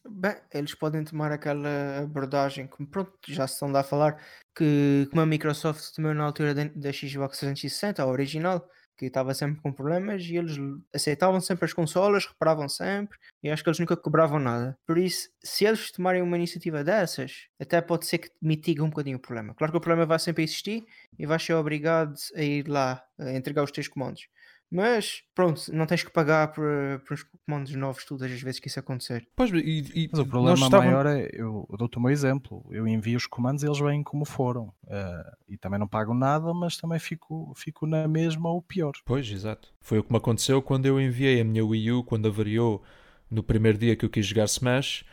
Bem, 0.08 0.36
eles 0.54 0.74
podem 0.74 1.04
tomar 1.04 1.32
aquela 1.32 2.00
abordagem, 2.00 2.68
como 2.68 2.88
pronto, 2.88 3.12
já 3.28 3.46
se 3.48 3.56
estão 3.56 3.76
a 3.76 3.84
falar, 3.84 4.22
que 4.56 5.08
como 5.10 5.22
a 5.22 5.26
Microsoft 5.26 5.94
tomou 5.94 6.14
na 6.14 6.24
altura 6.24 6.54
da, 6.56 6.92
Xbox 6.94 7.38
360, 7.40 8.02
a 8.02 8.08
original, 8.08 8.68
que 8.98 9.06
estava 9.06 9.34
sempre 9.34 9.62
com 9.62 9.72
problemas 9.74 10.24
e 10.26 10.36
eles 10.38 10.58
aceitavam 10.94 11.40
sempre 11.42 11.66
as 11.66 11.74
consolas, 11.74 12.26
reparavam 12.26 12.68
sempre 12.68 13.18
e 13.44 13.50
acho 13.50 13.64
que 13.64 13.70
eles 13.70 13.80
nunca 13.80 13.96
cobravam 13.96 14.40
nada. 14.40 14.78
Por 14.86 14.98
isso, 14.98 15.30
se 15.44 15.66
eles 15.66 15.92
tomarem 15.92 16.22
uma 16.22 16.38
iniciativa 16.38 16.84
dessas, 16.84 17.48
até 17.60 17.82
pode 17.82 18.06
ser 18.06 18.20
que 18.20 18.32
mitigue 18.42 18.82
um 18.82 18.90
bocadinho 18.90 19.18
o 19.18 19.22
problema. 19.22 19.54
Claro 19.54 19.72
que 19.72 19.78
o 19.78 19.82
problema 19.82 20.06
vai 20.06 20.20
sempre 20.20 20.44
existir 20.44 20.86
e 21.18 21.26
vais 21.26 21.44
ser 21.44 21.54
obrigado 21.54 22.14
a 22.36 22.42
ir 22.42 22.68
lá 22.68 23.04
a 23.18 23.32
entregar 23.32 23.64
os 23.64 23.72
teus 23.72 23.88
comandos. 23.88 24.28
Mas 24.72 25.24
pronto, 25.34 25.62
não 25.74 25.86
tens 25.88 26.04
que 26.04 26.12
pagar 26.12 26.50
por, 26.52 26.64
por 27.08 27.14
os 27.16 27.26
comandos 27.46 27.74
novos 27.74 28.06
todas 28.06 28.32
as 28.32 28.40
vezes 28.42 28.60
que 28.60 28.68
isso 28.68 28.80
acontecer. 28.80 29.28
Pois, 29.36 29.50
e, 29.52 29.56
e 29.96 30.10
Mas 30.12 30.20
o 30.20 30.26
problema 30.26 30.54
estávamos- 30.54 30.86
maior 30.86 31.06
é, 31.08 31.30
eu, 31.34 31.68
eu 31.72 31.78
dou-te 31.78 31.98
um 31.98 32.08
exemplo, 32.10 32.64
eu 32.70 32.88
envio 32.88 33.18
os 33.18 33.26
comandos 33.26 33.64
e 33.64 33.66
eles 33.68 33.80
vêm 33.80 34.04
como 34.04 34.26
foram. 34.26 34.72
Eh, 34.88 35.32
e 35.50 35.58
também 35.58 35.80
não 35.80 35.88
pago 35.88 36.14
nada, 36.14 36.54
mas 36.54 36.78
também 36.78 37.00
fico, 37.00 37.52
fico 37.56 37.88
na 37.88 38.08
mesma 38.08 38.50
ou 38.52 38.62
pior. 38.62 38.92
Pois, 39.06 39.28
exato. 39.32 39.70
Foi 39.82 39.98
o 39.98 40.04
que 40.04 40.12
me 40.12 40.18
aconteceu 40.18 40.62
quando 40.62 40.86
eu 40.86 41.02
enviei 41.02 41.42
a 41.42 41.44
minha 41.44 41.66
Wii 41.66 41.92
U, 41.94 42.04
quando 42.04 42.28
avariou 42.28 42.84
no 43.30 43.42
primeiro 43.42 43.78
dia 43.78 43.96
que 43.96 44.06
eu 44.06 44.10
quis 44.10 44.26
jogar 44.28 44.46
Smash. 44.46 45.04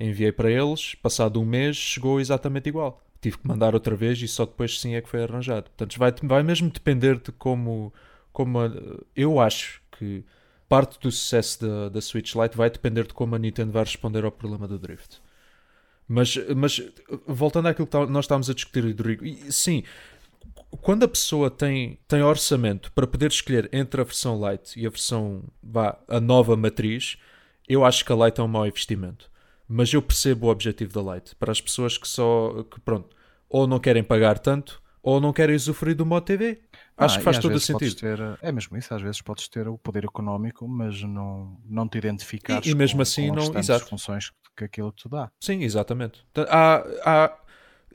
Enviei 0.00 0.32
para 0.32 0.50
eles, 0.50 0.96
passado 0.96 1.40
um 1.40 1.44
mês, 1.44 1.76
chegou 1.76 2.18
exatamente 2.20 2.68
igual. 2.68 3.00
Tive 3.20 3.38
que 3.38 3.46
mandar 3.46 3.74
outra 3.74 3.94
vez 3.94 4.20
e 4.20 4.26
só 4.26 4.44
depois 4.44 4.80
sim 4.80 4.96
é 4.96 5.00
que 5.00 5.08
foi 5.08 5.22
arranjado. 5.22 5.70
Portanto, 5.70 5.96
vai, 5.98 6.12
vai 6.24 6.42
mesmo 6.42 6.68
depender 6.68 7.16
de 7.20 7.30
como. 7.30 7.92
Como 8.34 8.60
a- 8.60 8.70
eu 9.16 9.40
acho 9.40 9.80
que 9.98 10.24
parte 10.68 11.00
do 11.00 11.10
sucesso 11.10 11.62
da, 11.66 11.88
da 11.88 12.00
Switch 12.02 12.34
Lite 12.34 12.56
vai 12.56 12.68
depender 12.68 13.06
de 13.06 13.14
como 13.14 13.34
a 13.36 13.38
Nintendo 13.38 13.72
vai 13.72 13.84
responder 13.84 14.24
ao 14.26 14.32
problema 14.32 14.68
do 14.68 14.78
Drift. 14.78 15.22
Mas, 16.06 16.36
mas 16.54 16.82
voltando 17.26 17.68
àquilo 17.68 17.86
que 17.86 17.92
tá- 17.92 18.06
nós 18.06 18.24
estávamos 18.26 18.50
a 18.50 18.54
discutir, 18.54 18.84
Rodrigo, 18.84 19.24
sim, 19.50 19.84
quando 20.80 21.04
a 21.04 21.08
pessoa 21.08 21.50
tem, 21.50 21.98
tem 22.08 22.22
orçamento 22.22 22.92
para 22.92 23.06
poder 23.06 23.30
escolher 23.30 23.68
entre 23.72 24.00
a 24.00 24.04
versão 24.04 24.38
Lite 24.50 24.78
e 24.78 24.86
a 24.86 24.90
versão, 24.90 25.44
vá, 25.62 25.98
a 26.08 26.20
nova 26.20 26.56
matriz, 26.56 27.16
eu 27.68 27.84
acho 27.84 28.04
que 28.04 28.12
a 28.12 28.16
Lite 28.16 28.40
é 28.40 28.44
um 28.44 28.48
mau 28.48 28.66
investimento. 28.66 29.30
Mas 29.68 29.92
eu 29.94 30.02
percebo 30.02 30.46
o 30.48 30.50
objetivo 30.50 30.92
da 31.02 31.14
Lite. 31.14 31.34
Para 31.36 31.52
as 31.52 31.60
pessoas 31.60 31.96
que 31.96 32.06
só, 32.06 32.64
que 32.64 32.80
pronto, 32.80 33.16
ou 33.48 33.66
não 33.66 33.80
querem 33.80 34.04
pagar 34.04 34.38
tanto, 34.38 34.82
ou 35.04 35.20
não 35.20 35.32
querem 35.32 35.54
usufruir 35.54 35.94
do 35.94 36.06
modo 36.06 36.24
TV. 36.24 36.62
Acho 36.96 37.16
Ah, 37.16 37.18
que 37.18 37.24
faz 37.24 37.38
todo 37.38 37.54
o 37.54 37.60
sentido. 37.60 37.94
ter- 37.94 38.38
é 38.40 38.50
mesmo 38.50 38.76
isso, 38.76 38.92
às 38.94 39.02
vezes 39.02 39.20
podes 39.20 39.46
ter 39.48 39.68
o 39.68 39.76
poder 39.76 40.04
económico, 40.04 40.66
mas 40.66 41.02
não, 41.02 41.56
não 41.64 41.86
te 41.86 41.98
identificares 41.98 42.66
E- 42.66 42.70
e 42.70 42.74
mesmo 42.74 42.96
com, 42.96 43.02
assim 43.02 43.28
com 43.28 43.34
as 43.34 43.36
não- 43.36 43.42
restantes 43.52 43.68
exato. 43.68 43.90
funções 43.90 44.32
que 44.56 44.64
aquilo 44.64 44.90
te 44.92 45.08
dá. 45.08 45.30
Sim, 45.40 45.62
exatamente. 45.62 46.24
Há, 46.48 46.84
há- 47.04 47.38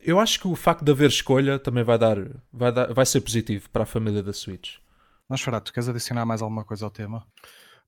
eu 0.02 0.19
acho 0.19 0.39
que 0.39 0.48
o 0.48 0.56
facto 0.56 0.84
de 0.86 0.91
haver 0.91 1.10
escolha 1.10 1.58
também 1.58 1.84
vai 1.84 1.98
dar, 1.98 2.17
vai 2.54 2.72
dar, 2.72 2.93
vai 2.93 3.06
ser 3.06 3.22
positivo 3.22 3.69
para 3.72 3.84
a 3.84 3.88
família 3.88 4.22
da 4.22 4.32
Switch. 4.32 4.76
Mas 5.28 5.41
Farato, 5.41 5.74
queres 5.74 5.89
adicionar 5.89 6.26
mais 6.26 6.41
alguma 6.41 6.63
coisa 6.63 6.86
ao 6.86 6.91
tema? 6.91 7.26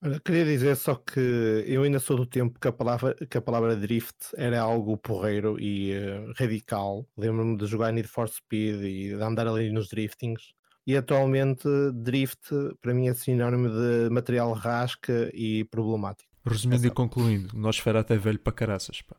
Olha, 0.04 0.20
queria 0.20 0.44
dizer 0.46 0.76
só 0.76 0.96
que 0.96 1.20
eu 1.20 1.84
ainda 1.84 2.00
sou 2.00 2.18
do 2.18 2.26
tempo 2.26 2.60
que 2.60 2.68
a 2.68 2.72
palavra, 2.72 3.14
que 3.30 3.38
a 3.38 3.42
palavra 3.42 3.76
drift 3.76 4.16
era 4.36 4.60
algo 4.60 4.98
porreiro 4.98 5.60
e 5.60 5.92
eh, 5.92 6.26
radical. 6.38 7.08
Lembro-me 7.16 7.56
de 7.56 7.68
jogar 7.68 7.92
Need 7.92 8.08
for 8.08 8.28
Speed 8.28 8.82
e 8.82 9.08
de 9.10 9.22
andar 9.22 9.48
ali 9.48 9.72
nos 9.72 9.90
driftings. 9.90 10.54
E 10.88 10.98
atualmente, 10.98 11.68
drift 11.94 12.50
para 12.82 12.96
mim 12.96 13.08
é 13.10 13.14
sinónimo 13.14 13.70
de 13.70 14.10
material 14.10 14.52
rasca 14.54 15.30
e 15.36 15.64
problemático. 15.66 16.32
Resumindo 16.44 16.84
e 16.84 16.88
Exato. 16.88 16.96
concluindo, 16.96 17.48
nós 17.54 17.78
Nosferatu 17.78 18.14
até 18.14 18.18
velho 18.18 18.40
para 18.40 18.54
caraças. 18.54 19.04
Pá. 19.04 19.16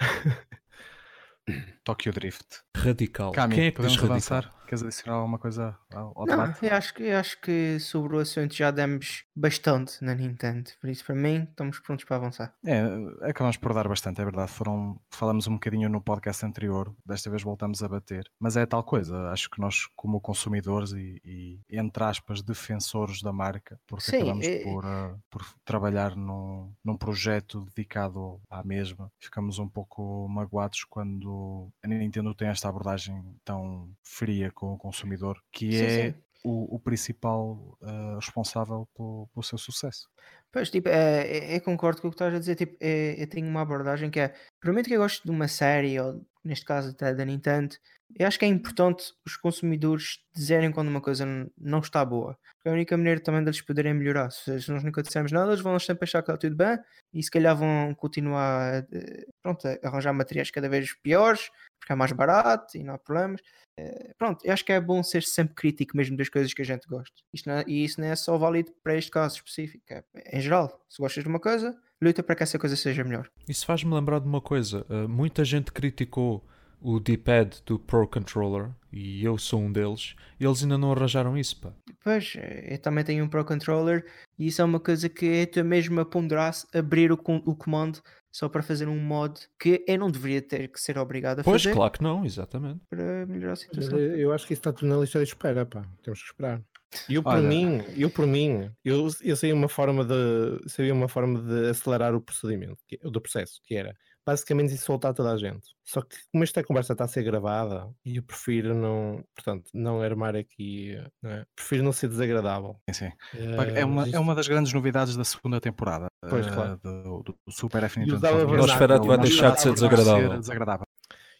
Tokyo 1.84 2.12
Drift. 2.12 2.62
Radical. 2.74 3.32
Cami, 3.32 3.54
Quem 3.54 3.64
é 3.66 3.70
que 3.70 3.82
diz 3.82 3.96
podemos 3.96 4.10
radical? 4.10 4.38
avançar? 4.38 4.61
Queres 4.72 4.84
adicionar 4.84 5.18
alguma 5.18 5.38
coisa 5.38 5.76
ao, 5.92 6.14
ao 6.16 6.24
Não, 6.24 6.54
eu 6.62 6.74
acho, 6.74 6.94
que, 6.94 7.02
eu 7.02 7.18
acho 7.18 7.38
que 7.42 7.78
sobre 7.78 8.16
o 8.16 8.20
assunto 8.20 8.54
já 8.54 8.70
demos 8.70 9.22
bastante 9.36 10.02
na 10.02 10.14
Nintendo. 10.14 10.70
Por 10.80 10.88
isso, 10.88 11.04
para 11.04 11.14
mim, 11.14 11.42
estamos 11.42 11.78
prontos 11.78 12.06
para 12.06 12.16
avançar. 12.16 12.54
É, 12.64 12.82
acabamos 13.28 13.58
por 13.58 13.74
dar 13.74 13.86
bastante, 13.86 14.22
é 14.22 14.24
verdade. 14.24 14.50
Foram, 14.50 14.98
falamos 15.10 15.46
um 15.46 15.54
bocadinho 15.54 15.90
no 15.90 16.00
podcast 16.00 16.46
anterior, 16.46 16.90
desta 17.04 17.28
vez 17.28 17.42
voltamos 17.42 17.82
a 17.82 17.88
bater. 17.88 18.30
Mas 18.40 18.56
é 18.56 18.64
tal 18.64 18.82
coisa, 18.82 19.28
acho 19.28 19.50
que 19.50 19.60
nós, 19.60 19.86
como 19.94 20.18
consumidores 20.22 20.92
e, 20.92 21.20
e, 21.22 21.60
entre 21.70 22.04
aspas, 22.04 22.40
defensores 22.40 23.20
da 23.20 23.30
marca, 23.30 23.78
porque 23.86 24.10
Sim, 24.10 24.16
acabamos 24.16 24.46
é- 24.46 24.62
por, 24.62 24.86
ah, 24.86 25.14
por 25.28 25.44
trabalhar 25.66 26.16
num, 26.16 26.72
num 26.82 26.96
projeto 26.96 27.66
dedicado 27.76 28.40
à 28.48 28.64
mesma, 28.64 29.12
ficamos 29.20 29.58
um 29.58 29.68
pouco 29.68 30.26
magoados 30.28 30.84
quando 30.84 31.68
a 31.84 31.88
Nintendo 31.88 32.34
tem 32.34 32.48
esta 32.48 32.70
abordagem 32.70 33.22
tão 33.44 33.90
fria 34.02 34.50
com 34.62 34.74
o 34.74 34.78
consumidor, 34.78 35.42
que 35.50 35.72
Sim, 35.72 35.84
é 35.84 36.12
sim. 36.12 36.14
O, 36.44 36.76
o 36.76 36.78
principal 36.78 37.76
ah, 37.82 38.14
responsável 38.14 38.88
pelo, 38.96 39.28
pelo 39.32 39.42
seu 39.42 39.58
sucesso. 39.58 40.08
Pois, 40.52 40.70
tipo, 40.70 40.88
é, 40.88 41.26
é- 41.26 41.56
eu 41.56 41.60
concordo 41.60 42.00
com 42.00 42.06
o 42.06 42.10
que 42.10 42.14
estás 42.14 42.32
a 42.32 42.38
dizer. 42.38 42.54
Tipo, 42.54 42.76
é- 42.80 43.20
eu 43.20 43.26
tenho 43.28 43.48
uma 43.48 43.62
abordagem 43.62 44.08
que 44.10 44.20
é, 44.20 44.34
primeiro 44.60 44.88
que 44.88 44.94
eu 44.94 45.00
gosto 45.00 45.24
de 45.24 45.30
uma 45.30 45.48
série, 45.48 45.98
ou 45.98 46.24
neste 46.44 46.64
caso 46.64 46.90
até 46.90 47.12
da 47.14 47.24
Nintendo, 47.24 47.74
eu 48.16 48.26
acho 48.26 48.38
que 48.38 48.44
é 48.44 48.48
importante 48.48 49.12
os 49.26 49.36
consumidores 49.36 50.20
dizerem 50.34 50.70
quando 50.70 50.88
uma 50.88 51.00
coisa 51.00 51.24
não 51.58 51.78
está 51.80 52.04
boa. 52.04 52.36
Porque 52.56 52.68
é 52.68 52.70
a 52.70 52.74
única 52.74 52.96
maneira 52.96 53.20
também 53.20 53.42
deles 53.42 53.60
poderem 53.62 53.94
melhorar. 53.94 54.30
Se, 54.30 54.70
nós 54.70 54.84
nunca 54.84 55.02
dissermos 55.02 55.32
nada, 55.32 55.50
eles 55.52 55.62
vão 55.62 55.78
sempre 55.78 56.04
achar 56.04 56.22
que 56.22 56.30
está 56.30 56.36
tudo 56.38 56.54
bem 56.56 56.78
e 57.12 57.22
se 57.22 57.30
calhar 57.30 57.56
vão 57.56 57.94
continuar 57.96 58.84
eh, 58.92 59.26
pronto, 59.42 59.66
a 59.66 59.78
arranjar 59.88 60.12
materiais 60.12 60.50
cada 60.50 60.68
vez 60.68 60.92
piores, 61.02 61.50
porque 61.80 61.92
é 61.92 61.96
mais 61.96 62.12
barato 62.12 62.76
e 62.76 62.82
não 62.84 62.94
há 62.94 62.98
problemas. 62.98 63.40
Eh, 63.78 64.12
pronto, 64.18 64.44
eu 64.44 64.52
acho 64.52 64.64
que 64.64 64.72
é 64.72 64.80
bom 64.80 65.02
ser 65.02 65.22
sempre 65.22 65.54
crítico 65.54 65.96
mesmo 65.96 66.16
das 66.16 66.28
coisas 66.28 66.52
que 66.52 66.62
a 66.62 66.64
gente 66.64 66.86
gosta. 66.88 67.14
É- 67.46 67.64
e 67.66 67.84
isso 67.84 68.00
não 68.00 68.08
é 68.08 68.16
só 68.16 68.36
válido 68.36 68.72
para 68.82 68.96
este 68.96 69.10
caso 69.10 69.36
específico, 69.36 69.84
é 69.90 70.04
em 70.36 70.40
geral. 70.40 70.80
Se 70.88 71.00
gostas 71.00 71.24
de 71.24 71.28
uma 71.28 71.40
coisa, 71.40 71.76
luta 72.00 72.22
para 72.22 72.34
que 72.34 72.42
essa 72.42 72.58
coisa 72.58 72.76
seja 72.76 73.04
melhor. 73.04 73.28
Isso 73.48 73.64
faz-me 73.64 73.94
lembrar 73.94 74.20
de 74.20 74.26
uma 74.26 74.40
coisa. 74.40 74.84
Uh, 74.88 75.08
muita 75.08 75.44
gente 75.44 75.72
criticou 75.72 76.44
o 76.82 76.98
D-pad 76.98 77.62
do 77.64 77.78
Pro 77.78 78.08
Controller 78.08 78.70
e 78.92 79.24
eu 79.24 79.38
sou 79.38 79.60
um 79.60 79.72
deles. 79.72 80.16
E 80.38 80.44
eles 80.44 80.62
ainda 80.62 80.76
não 80.76 80.92
arranjaram 80.92 81.38
isso, 81.38 81.60
pá. 81.60 81.72
Pois, 82.02 82.34
eh, 82.36 82.74
eu 82.74 82.78
também 82.78 83.04
tenho 83.04 83.24
um 83.24 83.28
Pro 83.28 83.44
Controller 83.44 84.04
e 84.36 84.48
isso 84.48 84.60
é 84.60 84.64
uma 84.64 84.80
coisa 84.80 85.08
que 85.08 85.24
eu 85.24 85.44
estou 85.44 85.64
mesmo 85.64 86.00
a 86.00 86.04
ponderar 86.04 86.52
abrir 86.74 87.12
o, 87.12 87.14
o 87.14 87.54
comando 87.54 88.02
só 88.32 88.48
para 88.48 88.62
fazer 88.62 88.88
um 88.88 88.98
mod 88.98 89.38
que 89.60 89.84
eu 89.86 89.98
não 89.98 90.10
deveria 90.10 90.40
ter 90.42 90.66
que 90.68 90.80
ser 90.80 90.96
obrigado 90.98 91.40
a 91.40 91.44
Pois, 91.44 91.62
fazer 91.62 91.74
claro 91.74 91.92
que 91.92 92.02
não, 92.02 92.24
exatamente. 92.24 92.80
para 92.88 93.26
melhorar 93.26 93.52
a 93.52 93.56
situação. 93.56 93.98
Eu 93.98 94.16
eu 94.16 94.32
acho 94.32 94.46
que 94.46 94.54
isso 94.54 94.60
está 94.60 94.72
tudo 94.72 94.88
na 94.88 94.96
lista 94.96 95.18
de 95.18 95.24
espera, 95.26 95.66
pá. 95.66 95.82
Temos 96.02 96.20
que 96.20 96.26
esperar. 96.26 96.62
Eu 97.08 97.22
por 97.22 97.32
Olha. 97.34 97.48
mim, 97.48 97.82
eu 97.96 98.10
por 98.10 98.26
mim, 98.26 98.70
eu, 98.84 99.08
eu 99.22 99.36
sei 99.36 99.52
uma 99.52 99.68
forma 99.68 100.04
de 100.04 100.68
sabia 100.68 100.92
uma 100.92 101.08
forma 101.08 101.40
de 101.42 101.70
acelerar 101.70 102.14
o 102.14 102.20
procedimento, 102.20 102.76
que- 102.86 102.98
do 102.98 103.20
processo, 103.20 103.60
que 103.64 103.74
era 103.74 103.94
basicamente 104.24 104.72
insultar 104.74 105.12
toda 105.14 105.32
a 105.32 105.36
gente. 105.36 105.66
Só 105.84 106.00
que 106.02 106.16
como 106.30 106.44
esta 106.44 106.62
conversa 106.62 106.92
está 106.94 107.04
a 107.04 107.08
ser 107.08 107.22
gravada, 107.24 107.88
e 108.04 108.16
eu 108.16 108.22
prefiro 108.22 108.74
não, 108.74 109.24
portanto, 109.34 109.68
não 109.74 110.00
armar 110.00 110.36
aqui, 110.36 110.96
não 111.22 111.30
é? 111.30 111.44
prefiro 111.56 111.82
não 111.82 111.92
ser 111.92 112.08
desagradável. 112.08 112.76
Sim, 112.92 113.10
sim. 113.32 113.56
Pá, 113.56 113.64
É 113.66 113.84
uma, 113.84 114.08
é 114.08 114.18
uma 114.18 114.34
das 114.34 114.46
grandes 114.48 114.72
novidades 114.72 115.16
da 115.16 115.24
segunda 115.24 115.60
temporada 115.60 116.06
Pois, 116.28 116.46
eh, 116.46 116.50
claro. 116.50 116.76
do, 116.82 117.22
do 117.22 117.36
Super 117.50 117.82
F 117.84 117.98
E 117.98 118.04
Nintendo. 118.04 118.20
Podcast. 118.20 118.56
Nosferatu 118.56 119.06
vai 119.06 119.16
Não 119.16 119.24
deixar 119.24 119.50
de 119.54 119.60
ser 119.60 119.72
desagradável. 119.74 120.38
desagradável. 120.38 120.86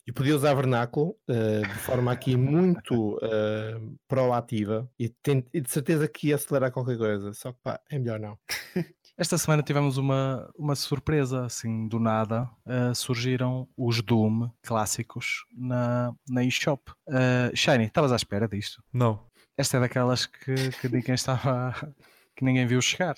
E 0.05 0.11
podia 0.13 0.35
usar 0.35 0.53
vernáculo 0.55 1.15
eh, 1.31 1.61
de 1.61 1.75
forma 1.75 2.11
aqui 2.11 2.37
muito 2.37 3.21
eh, 3.23 3.79
proativa 4.09 4.91
e, 4.99 5.09
tem- 5.09 5.47
e 5.55 5.61
de 5.61 5.71
certeza 5.71 6.09
que 6.09 6.29
ia 6.29 6.35
acelerar 6.35 6.73
qualquer 6.73 6.99
coisa. 6.99 7.33
Só 7.33 7.53
que 7.53 7.59
pá, 7.63 7.81
é 7.89 7.99
melhor 8.01 8.19
não. 8.19 8.37
Esta 9.23 9.39
semana 9.39 9.63
tivemos 9.63 9.99
uma, 9.99 10.51
uma 10.59 10.75
surpresa, 10.75 11.45
assim, 11.45 11.87
do 11.87 12.01
nada. 12.01 12.51
eh, 12.67 12.93
surgiram 12.93 13.69
os 13.77 14.03
Doom 14.03 14.51
clássicos 14.61 15.45
na, 15.57 16.13
na 16.29 16.43
eShop. 16.43 16.91
Uh, 17.07 17.57
Shiny, 17.57 17.85
estavas 17.85 18.11
à 18.11 18.17
espera 18.17 18.49
disto? 18.49 18.83
Não. 18.93 19.25
Esta 19.57 19.77
é 19.77 19.81
daquelas 19.81 20.27
que, 20.27 20.73
que 20.73 20.89
ninguém 20.89 21.15
estava. 21.15 21.73
que 22.35 22.45
ninguém 22.45 22.67
viu 22.67 22.83
chegar. 22.83 23.15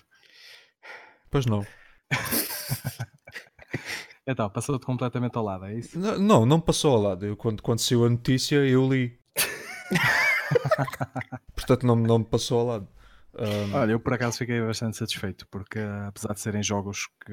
Pois 1.31 1.47
não. 1.47 1.67
Então, 4.27 4.49
passou-te 4.49 4.87
completamente 4.87 5.37
ao 5.37 5.45
lado, 5.45 5.67
é 5.67 5.75
isso? 5.75 5.99
Não, 5.99 6.19
não, 6.19 6.47
não 6.47 6.59
passou 6.59 6.95
ao 6.95 7.03
lado. 7.03 7.27
Eu, 7.27 7.37
quando, 7.37 7.63
quando 7.63 7.81
saiu 7.81 8.07
a 8.07 8.09
notícia, 8.09 8.57
eu 8.57 8.89
li. 8.89 9.21
Portanto, 11.55 11.87
não, 11.87 11.95
não 11.95 12.21
me 12.21 12.25
passou 12.25 12.61
ao 12.61 12.67
lado. 12.67 12.89
Um, 13.37 13.75
Olha, 13.75 13.93
eu 13.93 14.01
por 14.01 14.13
acaso 14.13 14.39
fiquei 14.39 14.61
bastante 14.61 14.97
satisfeito, 14.97 15.47
porque 15.51 15.79
apesar 16.07 16.35
de 16.35 16.41
serem 16.41 16.63
jogos 16.63 17.09
que, 17.25 17.33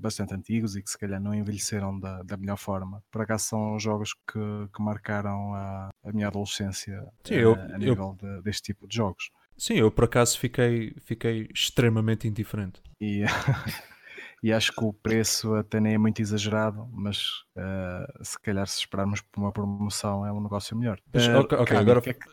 bastante 0.00 0.34
antigos 0.34 0.76
e 0.76 0.82
que 0.82 0.90
se 0.90 0.98
calhar 0.98 1.20
não 1.20 1.34
envelheceram 1.34 1.98
da, 1.98 2.22
da 2.22 2.36
melhor 2.36 2.56
forma, 2.58 3.02
por 3.10 3.22
acaso 3.22 3.44
são 3.46 3.78
jogos 3.78 4.12
que, 4.14 4.38
que 4.74 4.82
marcaram 4.82 5.54
a, 5.54 5.88
a 6.04 6.12
minha 6.12 6.28
adolescência 6.28 7.02
Sim, 7.24 7.34
eh, 7.34 7.42
eu- 7.44 7.52
a 7.54 7.56
eu- 7.56 7.78
nível 7.78 8.16
de- 8.20 8.42
deste 8.42 8.62
tipo 8.62 8.86
de 8.86 8.96
jogos. 8.96 9.30
sim, 9.56 9.74
eu 9.74 9.90
por 9.90 10.04
acaso 10.04 10.38
fiquei, 10.38 10.94
fiquei 11.00 11.48
extremamente 11.54 12.28
indiferente. 12.28 12.80
E, 13.00 13.22
e 14.42 14.52
acho 14.52 14.72
que 14.72 14.84
o 14.84 14.92
preço 14.92 15.54
até 15.54 15.80
nem 15.80 15.94
é 15.94 15.98
muito 15.98 16.20
exagerado, 16.20 16.88
mas 16.92 17.44
eh, 17.56 18.06
se 18.22 18.38
calhar 18.40 18.66
se 18.66 18.80
esperarmos 18.80 19.20
por 19.20 19.40
uma 19.40 19.52
promoção 19.52 20.26
é 20.26 20.32
um 20.32 20.42
negócio 20.42 20.76
melhor. 20.76 20.98
Mas, 21.12 21.26
Eh, 21.28 21.36
ok, 21.36 21.58
ok, 21.58 21.64
Cami, 21.66 21.80
agora- 21.80 22.00
que 22.00 22.10
é 22.10 22.14
que- 22.14 22.28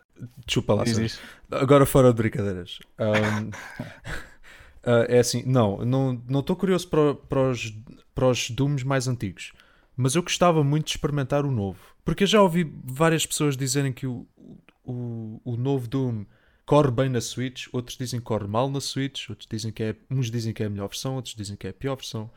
Desculpa 0.46 0.74
lá, 0.74 0.84
Diz. 0.84 1.20
Agora 1.52 1.86
fora 1.86 2.10
de 2.10 2.16
brincadeiras. 2.16 2.80
Ahm, 2.98 3.52
ah, 4.84 5.06
é 5.10 5.20
assim, 5.20 5.44
não, 5.46 5.84
não 5.86 6.22
não 6.28 6.40
estou 6.40 6.56
curioso 6.56 6.88
para, 6.88 7.16
para, 7.16 7.50
os, 7.50 7.74
para 8.14 8.28
os 8.28 8.50
Dooms 8.50 8.84
mais 8.84 9.08
antigos, 9.08 9.54
mas 9.96 10.16
eu 10.16 10.24
gostava 10.24 10.64
muito 10.64 10.86
de 10.86 10.92
experimentar 10.92 11.46
o 11.46 11.52
novo. 11.52 11.80
Porque 12.04 12.24
eu 12.24 12.28
já 12.28 12.42
ouvi 12.42 12.72
várias 12.84 13.26
pessoas 13.26 13.56
dizerem 13.56 13.94
que 13.94 14.08
o, 14.08 14.26
o, 14.84 15.42
o 15.44 15.56
novo 15.56 15.88
Doom 15.88 16.26
corre 16.66 16.92
bem 16.92 17.10
na 17.10 17.22
Switch, 17.22 17.68
outros 17.72 17.98
dizem 17.98 18.20
que 18.20 18.26
corre 18.26 18.48
mal 18.48 18.70
na 18.70 18.80
Switch, 18.80 19.30
outros 19.30 19.48
dizem 19.50 19.72
que 19.72 19.84
é, 19.84 19.96
uns 20.10 20.30
dizem 20.30 20.54
que 20.54 20.62
é 20.62 20.68
a 20.68 20.70
melhor 20.70 20.88
versão, 20.88 21.16
outros 21.16 21.36
dizem 21.36 21.56
que 21.56 21.68
é 21.68 21.72
a 21.72 21.74
pior 21.74 21.96
versão. 21.96 22.30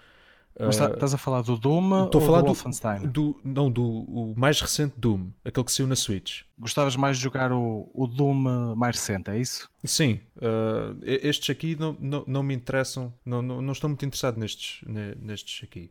Mas 0.59 0.77
tá- 0.77 0.87
Ah, 0.87 0.91
estás 0.93 1.15
a 1.15 1.19
falar 1.19 1.43
do 1.43 1.57
Doom 1.57 2.05
Estou 2.05 2.21
ou 2.21 2.25
a 2.25 2.27
falar 2.27 2.41
do 2.41 2.45
do, 2.45 2.47
Wolfenstein? 2.55 3.07
do- 3.09 3.41
não, 3.45 3.71
do 3.71 3.83
o 3.85 4.35
mais 4.37 4.61
recente 4.61 4.95
Doom, 4.97 5.31
aquele 5.45 5.65
que 5.65 5.73
saiu 5.73 5.87
na 5.87 5.97
Switch. 5.97 6.43
Gostavas 6.59 6.95
mais 6.95 7.17
de 7.17 7.23
jogar 7.25 7.53
o, 7.53 7.91
o 7.95 8.07
Doom 8.07 8.75
mais 8.77 8.97
recente, 8.97 9.31
é 9.31 9.39
isso? 9.39 9.69
Sim, 9.85 10.21
uh, 10.37 10.97
estes 11.03 11.51
aqui 11.51 11.75
não, 11.75 11.97
não, 11.99 12.25
não 12.27 12.43
me 12.43 12.55
interessam, 12.55 13.13
não, 13.25 13.43
não, 13.43 13.61
não 13.63 13.73
estou 13.73 13.89
muito 13.91 14.05
interessado 14.05 14.39
nestes, 14.39 14.87
ne- 14.87 15.15
nestes 15.17 15.65
aqui. 15.65 15.91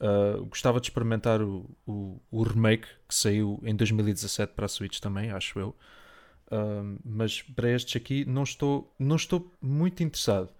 Uh, 0.00 0.44
gostava 0.46 0.80
de 0.80 0.86
experimentar 0.86 1.42
o, 1.42 1.68
o, 1.86 2.20
o 2.30 2.42
remake 2.44 2.86
que 3.08 3.14
saiu 3.14 3.60
em 3.64 3.74
2017 3.74 4.52
para 4.54 4.66
a 4.66 4.68
Switch 4.68 5.00
também, 5.00 5.30
acho 5.32 5.58
eu. 5.58 5.74
Uh, 6.50 6.98
mas 7.04 7.42
para 7.42 7.68
estes 7.70 7.96
aqui 8.00 8.24
não 8.24 8.44
estou, 8.44 8.94
não 8.98 9.16
estou 9.16 9.52
muito 9.60 10.02
interessado. 10.02 10.50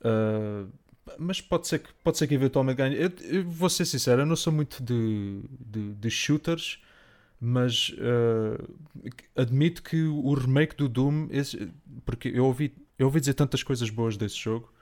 Uh, 0.00 0.70
mas 1.18 1.40
pode 1.40 1.66
ser 1.68 1.80
que, 1.80 1.92
pode 2.02 2.18
ser 2.18 2.26
que 2.26 2.34
eventualmente 2.34 2.76
ganhe. 2.78 2.96
Eu, 2.96 3.10
eu 3.22 3.44
vou 3.44 3.70
ser 3.70 3.84
sincero, 3.84 4.22
eu 4.22 4.26
não 4.26 4.36
sou 4.36 4.52
muito 4.52 4.82
de, 4.82 5.42
de, 5.60 5.94
de 5.94 6.10
shooters, 6.10 6.80
mas 7.40 7.90
uh, 7.90 8.74
admito 9.36 9.82
que 9.82 10.02
o 10.02 10.34
remake 10.34 10.76
do 10.76 10.88
Doom, 10.88 11.28
esse- 11.30 11.70
porque 12.04 12.28
eu 12.28 12.46
ouvi, 12.46 12.74
eu 12.98 13.06
ouvi 13.06 13.20
dizer 13.20 13.34
tantas 13.34 13.62
coisas 13.62 13.90
boas 13.90 14.16
desse 14.16 14.36
jogo 14.38 14.72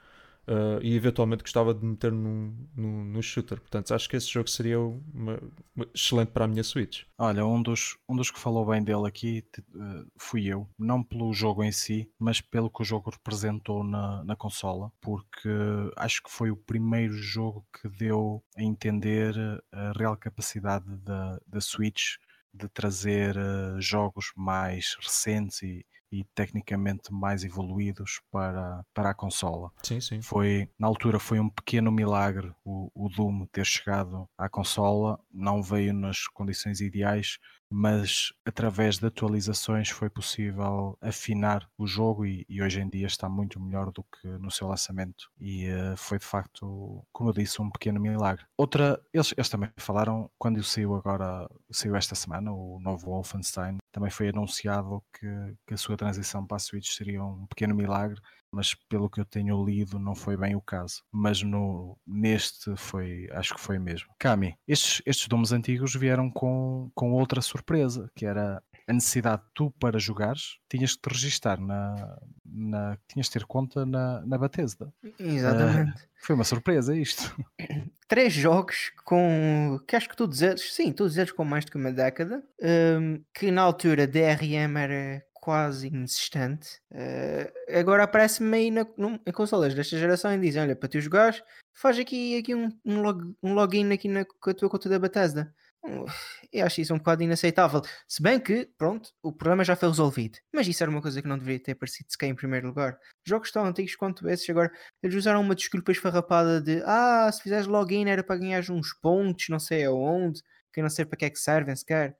uh, 0.47 0.79
e 0.81 0.95
eventualmente 0.95 1.43
gostava 1.43 1.73
de 1.73 1.85
meter 1.85 2.11
num, 2.11 2.55
num, 2.75 3.03
no 3.05 3.21
shooter. 3.21 3.59
Portanto, 3.59 3.93
acho 3.93 4.09
que 4.09 4.15
esse 4.15 4.27
jogo 4.29 4.49
seria 4.49 4.79
uma, 4.79 5.39
uma- 5.75 5.87
excelente 5.93 6.31
para 6.31 6.45
a 6.45 6.47
minha 6.47 6.63
Switch. 6.63 7.03
Olha, 7.17 7.45
um 7.45 7.61
dos, 7.61 7.97
um 8.09 8.15
dos 8.15 8.31
que 8.31 8.39
falou 8.39 8.65
bem 8.65 8.83
dele 8.83 9.07
aqui 9.07 9.41
te- 9.43 9.61
eh, 9.61 10.05
fui 10.17 10.45
eu, 10.45 10.67
não 10.77 11.03
pelo 11.03 11.33
jogo 11.33 11.63
em 11.63 11.71
si, 11.71 12.09
mas 12.19 12.41
pelo 12.41 12.69
que 12.69 12.81
o 12.81 12.85
jogo 12.85 13.09
representou 13.09 13.83
na, 13.83 14.23
na 14.23 14.35
consola, 14.35 14.91
porque 15.01 15.49
acho 15.95 16.21
que 16.23 16.31
foi 16.31 16.51
o 16.51 16.57
primeiro 16.57 17.13
jogo 17.13 17.65
que 17.81 17.87
deu 17.89 18.43
a 18.57 18.63
entender 18.63 19.35
a 19.71 19.91
real 19.97 20.17
capacidade 20.17 20.85
da, 20.97 21.39
da 21.47 21.61
Switch 21.61 22.17
de 22.53 22.67
trazer 22.69 23.35
eh, 23.37 23.75
jogos 23.79 24.31
mais 24.35 24.95
recentes 25.01 25.61
e, 25.63 25.85
e 26.13 26.23
tecnicamente 26.35 27.11
mais 27.11 27.43
evoluídos 27.43 28.21
para, 28.31 28.85
para 28.93 29.09
a 29.09 29.13
consola. 29.15 29.71
Sim, 29.81 29.99
sim. 29.99 30.21
Foi, 30.21 30.69
na 30.77 30.85
altura 30.85 31.17
foi 31.17 31.39
um 31.39 31.49
pequeno 31.49 31.91
milagre 31.91 32.53
o, 32.63 32.91
o 32.93 33.09
Doom 33.09 33.47
ter 33.47 33.65
chegado 33.65 34.29
à 34.37 34.47
consola, 34.47 35.19
não 35.33 35.63
veio 35.63 35.91
nas 35.91 36.27
condições 36.27 36.81
ideais, 36.81 37.39
mas 37.75 38.31
através 38.45 38.99
de 38.99 39.07
atualizações 39.07 39.89
foi 39.89 40.07
possível 40.07 40.95
afinar 41.01 41.67
o 41.75 41.87
jogo 41.87 42.23
e, 42.23 42.45
e 42.47 42.61
hoje 42.61 42.79
em 42.79 42.87
dia 42.87 43.07
está 43.07 43.27
muito 43.27 43.59
melhor 43.59 43.91
do 43.91 44.03
que 44.03 44.27
no 44.27 44.51
seu 44.51 44.67
lançamento 44.67 45.31
e 45.39 45.65
eh, 45.65 45.95
foi 45.97 46.19
de 46.19 46.25
facto, 46.25 47.03
como 47.11 47.31
eu 47.31 47.33
disse, 47.33 47.59
um 47.59 47.71
pequeno 47.71 47.99
milagre. 47.99 48.45
Outra, 48.55 49.01
eles, 49.11 49.33
eles 49.35 49.49
também 49.49 49.71
falaram, 49.75 50.29
quando 50.37 50.63
saiu 50.63 50.93
agora, 50.93 51.49
saiu 51.71 51.95
esta 51.95 52.13
semana, 52.13 52.53
o 52.53 52.79
novo 52.79 53.07
Wolfenstein, 53.07 53.77
também 53.91 54.11
foi 54.11 54.29
anunciado 54.29 55.03
que, 55.11 55.27
que 55.65 55.73
a 55.73 55.77
sua 55.77 55.97
transição 55.97 56.45
para 56.45 56.57
a 56.57 56.59
Switch 56.59 56.91
seria 56.91 57.23
um 57.23 57.47
pequeno 57.47 57.73
milagre 57.73 58.21
mas 58.53 58.75
pelo 58.87 59.09
que 59.09 59.19
eu 59.19 59.25
tenho 59.25 59.65
lido 59.65 59.97
não 59.97 60.13
foi 60.13 60.37
bem 60.37 60.55
o 60.55 60.61
caso. 60.61 61.03
Mas 61.11 61.41
no, 61.41 61.97
neste 62.05 62.75
foi, 62.77 63.27
acho 63.31 63.55
que 63.55 63.61
foi 63.61 63.79
mesmo. 63.79 64.09
Cami, 64.19 64.55
estes, 64.67 65.01
estes 65.05 65.27
domos 65.27 65.51
antigos 65.51 65.95
vieram 65.95 66.29
com, 66.29 66.91
com 66.93 67.11
outra 67.13 67.41
surpresa, 67.41 68.09
que 68.15 68.25
era 68.25 68.61
a 68.87 68.93
necessidade 68.93 69.41
de 69.41 69.47
tu 69.53 69.71
para 69.79 69.97
jogares, 69.97 70.57
tinhas 70.69 70.95
que 70.95 71.01
te 71.01 71.09
registar 71.09 71.59
na, 71.59 72.17
na 72.45 72.97
tinhas 73.07 73.27
de 73.27 73.33
ter 73.33 73.45
conta 73.45 73.85
na, 73.85 74.25
na 74.25 74.37
Bethesda. 74.37 74.93
Exatamente. 75.19 76.07
Foi 76.21 76.35
uma 76.35 76.43
surpresa 76.43 76.95
isto. 76.95 77.35
Três 78.07 78.33
jogos 78.33 78.91
com. 79.03 79.79
que 79.87 79.95
acho 79.95 80.07
que 80.07 80.15
tu 80.15 80.27
dizes, 80.27 80.73
sim, 80.73 80.91
tu 80.91 81.07
dizes 81.07 81.31
com 81.31 81.43
mais 81.43 81.65
do 81.65 81.71
que 81.71 81.77
uma 81.77 81.91
década, 81.91 82.43
hum, 82.61 83.23
que 83.33 83.49
na 83.49 83.61
altura 83.61 84.05
DRM 84.05 84.77
era 84.77 85.23
quase 85.43 85.87
inexistente. 85.87 86.79
Eh, 86.89 87.51
agora 87.79 88.03
aparece-me 88.03 88.55
aí 88.57 88.71
na, 88.71 88.87
num- 88.97 89.19
em 89.25 89.31
consolas 89.33 89.73
desta 89.75 89.97
geração 89.97 90.33
e 90.33 90.39
dizem: 90.39 90.61
olha, 90.61 90.73
para 90.75 90.87
tu 90.87 91.01
jogares, 91.01 91.43
faz 91.73 91.99
aqui, 91.99 92.37
aqui 92.37 92.55
um, 92.55 92.69
um, 92.85 93.01
log- 93.01 93.35
um 93.43 93.53
login 93.53 93.91
aqui 93.91 94.07
na, 94.07 94.23
com 94.23 94.49
a 94.49 94.53
tua 94.53 94.69
conta 94.69 94.87
da 94.87 94.97
Bethesda. 94.97 95.53
Hum, 95.83 96.05
Eu 96.53 96.65
acho 96.65 96.79
isso 96.79 96.93
um 96.93 96.97
bocado 96.97 97.23
inaceitável. 97.23 97.81
Se 98.07 98.21
bem 98.23 98.39
que, 98.39 98.69
pronto, 98.77 99.09
o 99.21 99.33
problema 99.33 99.65
já 99.65 99.75
foi 99.75 99.89
resolvido. 99.89 100.37
Mas 100.53 100.65
isso 100.65 100.81
era 100.81 100.89
uma 100.89 101.01
coisa 101.01 101.21
que 101.21 101.27
não 101.27 101.37
deveria 101.37 101.59
ter 101.61 101.71
aparecido 101.73 102.09
sequer 102.09 102.27
em 102.27 102.35
primeiro 102.35 102.67
lugar. 102.67 102.97
Jogos 103.27 103.51
tão 103.51 103.65
antigos 103.65 103.95
quanto 103.97 104.29
esses, 104.29 104.49
agora 104.49 104.71
eles 105.01 105.15
usaram 105.17 105.41
uma 105.41 105.55
desculpa 105.55 105.91
esfarrapada 105.91 106.61
de 106.61 106.81
ah, 106.85 107.29
se 107.33 107.41
fizeres 107.43 107.67
login 107.67 108.07
era 108.07 108.23
para 108.23 108.37
ganhar 108.39 108.63
uns 108.71 108.93
pontos, 108.93 109.49
não 109.49 109.59
sei 109.59 109.83
aonde, 109.83 110.41
que 110.71 110.81
não 110.81 110.89
sei 110.89 111.03
para 111.03 111.17
que 111.17 111.25
é 111.25 111.29
que 111.29 111.39
servem 111.39 111.75
sequer. 111.75 112.15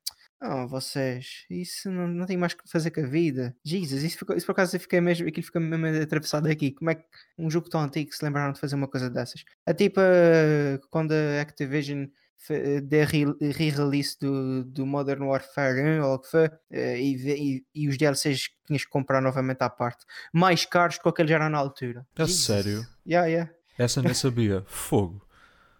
Oh, 0.45 0.67
vocês, 0.67 1.45
isso 1.49 1.89
não, 1.89 2.05
não 2.07 2.25
tem 2.25 2.35
mais 2.35 2.53
que 2.53 2.69
fazer 2.69 2.91
com 2.91 2.99
a 2.99 3.05
vida. 3.05 3.55
Jesus, 3.63 4.03
isso, 4.03 4.17
ficou- 4.17 4.35
isso 4.35 4.45
por 4.45 4.51
acaso 4.51 4.75
eu 4.75 4.79
fiquei 4.81 4.99
mesmo, 4.99 5.25
aquilo 5.27 5.45
fica 5.45 5.57
mesmo 5.59 5.85
atravessado 6.03 6.47
aqui. 6.47 6.71
Como 6.71 6.89
é 6.89 6.95
que 6.95 7.03
um 7.37 7.49
jogo 7.49 7.69
tão 7.69 7.79
antigo 7.81 8.13
se 8.13 8.23
lembraram 8.25 8.51
de 8.51 8.59
fazer 8.59 8.75
uma 8.75 8.87
coisa 8.87 9.09
dessas? 9.09 9.45
É 9.65 9.73
tipo 9.73 10.01
eh, 10.01 10.79
quando 10.89 11.13
a 11.13 11.41
Activision 11.41 12.07
deu 12.83 13.05
re- 13.05 13.51
re-release 13.53 14.17
do, 14.19 14.65
do 14.65 14.85
Modern 14.85 15.23
Warfare 15.23 15.81
1 15.81 16.03
ou 16.03 16.15
o 16.15 16.19
que 16.19 16.27
foi, 16.29 16.49
eh, 16.71 16.99
e, 16.99 17.15
e, 17.15 17.65
e 17.73 17.87
os 17.87 17.97
DLCs 17.97 18.47
que 18.49 18.55
tinhas 18.67 18.83
que 18.83 18.91
comprar 18.91 19.21
novamente 19.21 19.61
à 19.61 19.69
parte, 19.69 20.03
mais 20.33 20.65
caros 20.65 20.97
do 20.97 21.03
que 21.03 21.07
aqueles 21.09 21.29
já 21.29 21.35
eram 21.37 21.49
na 21.49 21.57
altura. 21.57 22.05
A 22.17 22.25
Jesus. 22.25 22.43
sério? 22.43 22.85
Yeah, 23.07 23.27
yeah. 23.27 23.51
Essa 23.77 24.01
nem 24.01 24.13
sabia. 24.13 24.61
Fogo. 24.67 25.25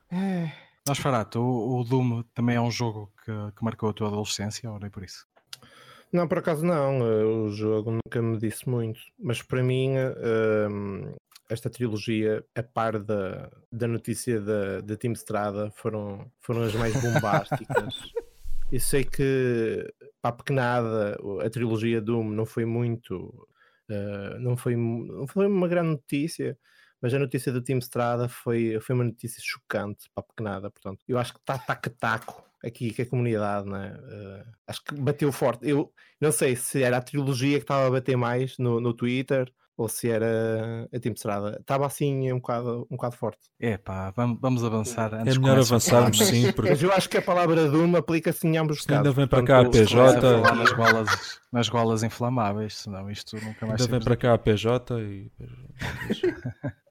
Eh, 0.09 0.49
Nós 0.85 0.97
Farato, 0.99 1.39
o, 1.39 1.79
o 1.79 1.83
Doom 1.83 2.23
também 2.33 2.55
é 2.57 2.61
um 2.61 2.69
jogo 2.71 3.11
que, 3.23 3.31
que 3.55 3.63
marcou 3.63 3.89
a 3.89 3.93
tua 3.93 4.07
adolescência, 4.09 4.69
ou 4.69 4.79
nem 4.79 4.89
por 4.89 5.03
isso? 5.03 5.25
Não, 6.11 6.27
por 6.27 6.37
acaso 6.39 6.65
não. 6.65 6.97
eh, 7.05 7.23
O 7.23 7.49
jogo 7.49 7.91
nunca 7.91 8.21
me 8.21 8.37
disse 8.37 8.67
muito. 8.69 8.99
Mas 9.17 9.41
para 9.41 9.63
mim, 9.63 9.95
eh, 9.95 10.67
hum, 10.69 11.13
esta 11.49 11.69
trilogia, 11.69 12.43
a 12.55 12.61
par 12.63 12.99
da, 12.99 13.49
da 13.71 13.87
notícia 13.87 14.39
da, 14.41 14.81
da 14.81 14.97
Team 14.97 15.13
Strada, 15.13 15.71
foram, 15.71 16.29
foram 16.41 16.63
as 16.63 16.75
mais 16.75 16.93
bombásticas. 17.01 17.93
Eu 18.71 18.79
sei 18.79 19.03
que 19.05 19.87
para 20.21 20.29
a 20.31 20.37
pequenada 20.37 21.17
a 21.45 21.49
trilogia 21.49 22.01
Doom 22.01 22.29
não 22.31 22.45
foi 22.45 22.65
muito. 22.65 23.47
eh, 23.89 24.37
não, 24.39 24.57
foi, 24.57 24.75
não 24.75 25.27
foi 25.27 25.47
uma 25.47 25.67
grande 25.67 25.91
notícia. 25.91 26.57
Mas 27.03 27.13
a 27.13 27.19
notícia 27.19 27.51
da 27.51 27.59
Team 27.59 27.79
Strada 27.79 28.29
foi, 28.29 28.79
foi 28.79 28.95
uma 28.95 29.03
notícia 29.03 29.41
chocante 29.43 30.09
para 30.15 30.23
a 30.23 30.25
pequenada. 30.25 30.71
Portanto, 30.71 31.03
eu 31.05 31.17
acho 31.19 31.33
que 31.33 31.39
está 31.39 31.57
taca-taco 31.57 32.41
aqui 32.63 32.93
com 32.93 33.01
a 33.01 33.05
comunidade, 33.05 33.69
né? 33.69 33.99
Eh, 34.09 34.45
acho 34.67 34.81
que 34.85 34.95
bateu 34.95 35.29
forte. 35.29 35.67
Eu 35.67 35.91
não 36.21 36.31
sei 36.31 36.55
se 36.55 36.81
era 36.81 36.95
a 36.95 37.01
trilogia 37.01 37.57
que 37.57 37.65
estava 37.65 37.87
a 37.87 37.91
bater 37.91 38.15
mais 38.15 38.57
no, 38.57 38.79
no 38.79 38.93
Twitter 38.93 39.51
ou 39.75 39.89
se 39.89 40.09
era 40.09 40.87
a 40.93 40.97
Team 40.97 41.13
Strada. 41.15 41.57
Estava 41.59 41.85
assim 41.85 42.31
um 42.31 42.37
bocado, 42.37 42.87
um 42.89 42.95
bocado 42.95 43.17
forte. 43.17 43.49
É 43.59 43.75
pá, 43.75 44.11
vamos, 44.11 44.39
vamos 44.39 44.63
avançar. 44.63 45.13
É 45.13 45.17
antes 45.17 45.33
que 45.33 45.39
melhor 45.41 45.59
avançarmos 45.59 46.17
falar, 46.17 46.29
sim, 46.29 46.51
porque 46.55 46.69
Mas 46.69 46.81
eu 46.81 46.93
acho 46.93 47.09
que 47.09 47.17
a 47.17 47.21
palavra 47.21 47.69
Doom 47.69 47.97
aplica-se 47.97 48.47
em 48.47 48.55
ambos 48.55 48.77
os 48.79 48.89
Ainda 48.89 49.03
casos. 49.03 49.15
vem 49.17 49.27
para 49.27 49.43
cá 49.43 49.59
a 49.59 49.69
PJ. 49.69 50.41
nas 50.55 50.71
golas, 50.71 51.39
nas 51.51 51.67
golas 51.67 52.01
inflamáveis, 52.01 52.77
senão 52.77 53.11
isto 53.11 53.35
nunca 53.43 53.65
mais 53.65 53.81
ainda 53.81 53.91
vem 53.91 53.99
para 53.99 54.15
cá 54.15 54.33
a 54.35 54.37
PJ 54.37 55.01
e. 55.01 55.29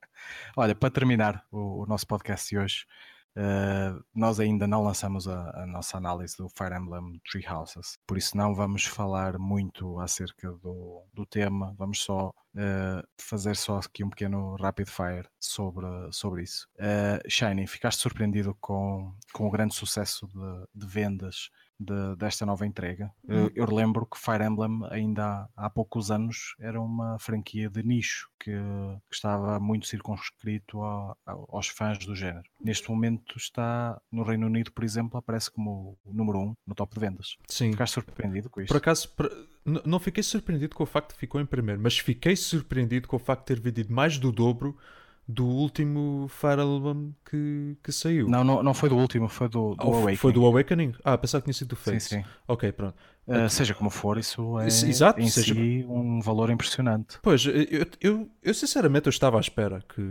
Olha, 0.57 0.74
para 0.74 0.90
terminar 0.90 1.46
o, 1.50 1.82
o 1.82 1.86
nosso 1.86 2.07
podcast 2.07 2.48
de 2.48 2.59
hoje, 2.59 2.86
eh, 3.34 3.94
nós 4.14 4.38
ainda 4.38 4.66
não 4.66 4.82
lançamos 4.82 5.26
a, 5.26 5.62
a 5.62 5.66
nossa 5.66 5.96
análise 5.96 6.36
do 6.36 6.48
Fire 6.50 6.74
Emblem 6.74 7.18
Three 7.30 7.46
Houses, 7.48 7.98
por 8.07 8.18
isso 8.18 8.36
não 8.36 8.55
vamos 8.55 8.84
falar 8.84 9.38
muito 9.38 9.98
acerca 9.98 10.53
do, 10.53 11.03
do 11.14 11.24
tema, 11.24 11.74
vamos 11.78 12.03
só 12.03 12.34
eh, 12.55 13.03
fazer 13.18 13.57
só 13.57 13.78
aqui 13.78 14.05
um 14.05 14.11
pequeno 14.11 14.55
rapid 14.57 14.88
fire 14.88 15.26
sobre, 15.40 15.86
sobre 16.12 16.42
isso. 16.42 16.68
Eh, 16.78 17.22
Shiny, 17.26 17.66
ficaste 17.66 18.00
surpreendido 18.00 18.55
com, 18.61 19.14
com 19.32 19.46
o 19.46 19.50
grande 19.50 19.74
sucesso 19.74 20.26
de, 20.26 20.80
de 20.84 20.86
vendas 20.86 21.48
de- 21.83 22.16
desta 22.16 22.45
nova 22.47 22.66
entrega. 22.66 23.11
Hum. 23.28 23.49
Eu, 23.55 23.66
eu 23.66 23.74
lembro 23.74 24.07
que 24.07 24.18
Fire 24.18 24.45
Emblem 24.45 24.80
ainda 24.91 25.49
há, 25.57 25.66
há 25.66 25.70
poucos 25.70 26.11
anos 26.11 26.55
era 26.59 26.80
uma 26.80 27.18
franquia 27.18 27.68
de 27.68 27.83
nicho 27.83 28.28
que, 28.39 28.51
que 28.53 29.14
estava 29.14 29.59
muito 29.61 29.87
circunscrito 29.87 30.83
a- 30.83 31.16
a- 31.26 31.33
aos 31.49 31.68
fãs 31.68 31.99
do 31.99 32.14
género. 32.14 32.45
Neste 32.61 32.91
momento 32.91 33.37
está 33.37 34.01
no 34.11 34.22
Reino 34.22 34.47
Unido, 34.47 34.72
por 34.72 34.85
exemplo, 34.85 35.18
aparece 35.18 35.51
como 35.51 35.99
o 36.05 36.12
número 36.12 36.39
um 36.39 36.55
no 36.66 36.74
top 36.74 36.95
de 36.95 37.01
vendas. 37.01 37.37
Sim. 37.49 37.72
Ficaste 37.72 37.95
surpreendido 37.95 38.49
com 38.51 38.61
isto? 38.61 38.68
Por 38.68 38.76
acaso, 38.78 39.09
por- 39.11 39.30
não 39.64 39.99
fiquei 40.01 40.22
surpreendido 40.22 40.74
com 40.74 40.83
o 40.83 40.87
facto 40.87 41.12
de 41.12 41.18
ficou 41.18 41.41
em 41.41 41.47
primeiro, 41.47 41.80
mas 41.80 41.99
fiquei 41.99 42.35
surpreendido 42.37 43.07
com 43.07 43.16
o 43.16 43.18
facto 43.18 43.43
de 43.43 43.47
ter 43.55 43.61
vendido 43.61 43.93
mais 43.93 44.18
do 44.18 44.33
dobro 44.33 44.76
do 45.33 45.47
último 45.47 46.26
Fire 46.28 46.61
Emblem 46.62 47.14
que, 47.28 47.76
que 47.83 47.91
saiu. 47.93 48.28
Não, 48.28 48.43
não, 48.45 48.62
não 48.62 48.74
foi 48.74 48.89
do 48.89 48.97
último, 48.97 49.28
foi 49.28 49.49
do, 49.49 49.74
do 49.74 49.83
f- 49.83 49.89
Awakening. 49.91 50.16
Foi 50.16 50.33
do 50.33 50.45
Awakening? 50.47 50.95
Ah, 51.05 51.16
pensava 51.16 51.41
que 51.43 51.47
tinha 51.47 51.55
sido 51.55 51.68
do 51.68 51.76
Sim, 51.76 51.83
Fate. 51.93 52.01
sim. 52.03 52.24
Ok, 52.47 52.70
pronto. 52.72 52.95
Uh, 53.26 53.49
seja 53.49 53.72
como 53.72 53.89
for, 53.89 54.18
isso 54.18 54.59
é 54.59 54.66
Isso- 54.66 54.85
exato, 54.87 55.20
em 55.20 55.28
seja- 55.28 55.55
si 55.55 55.85
um 55.89 56.20
valor 56.20 56.51
impressionante. 56.51 57.18
Pois, 57.22 57.45
eu, 57.47 57.87
eu, 58.01 58.30
eu 58.43 58.55
sinceramente 58.55 59.07
eu 59.07 59.11
estava 59.11 59.37
à 59.39 59.41
espera 59.41 59.83
que, 59.95 60.03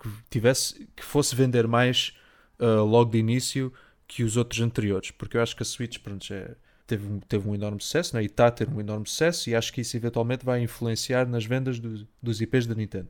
que 0.00 0.08
tivesse 0.30 0.88
que 0.94 1.04
fosse 1.04 1.34
vender 1.34 1.66
mais 1.66 2.12
ah, 2.58 2.82
logo 2.82 3.10
de 3.10 3.18
início 3.18 3.72
que 4.06 4.22
os 4.22 4.36
outros 4.36 4.60
anteriores, 4.60 5.10
porque 5.10 5.36
eu 5.36 5.42
acho 5.42 5.56
que 5.56 5.62
a 5.62 5.66
Switch 5.66 5.98
pronto, 5.98 6.24
já 6.24 6.50
teve, 6.86 7.06
um- 7.12 7.18
teve 7.20 7.48
um 7.48 7.54
enorme 7.56 7.80
sucesso 7.82 8.14
né? 8.16 8.22
e 8.22 8.26
está 8.26 8.46
a 8.46 8.50
ter 8.52 8.68
um 8.68 8.80
enorme 8.80 9.06
sucesso 9.08 9.50
e 9.50 9.54
acho 9.56 9.72
que 9.72 9.80
isso 9.80 9.96
eventualmente 9.96 10.44
vai 10.44 10.62
influenciar 10.62 11.26
nas 11.26 11.44
vendas 11.44 11.78
do- 11.80 12.06
dos 12.22 12.40
IPs 12.40 12.66
da 12.68 12.74
Nintendo. 12.76 13.08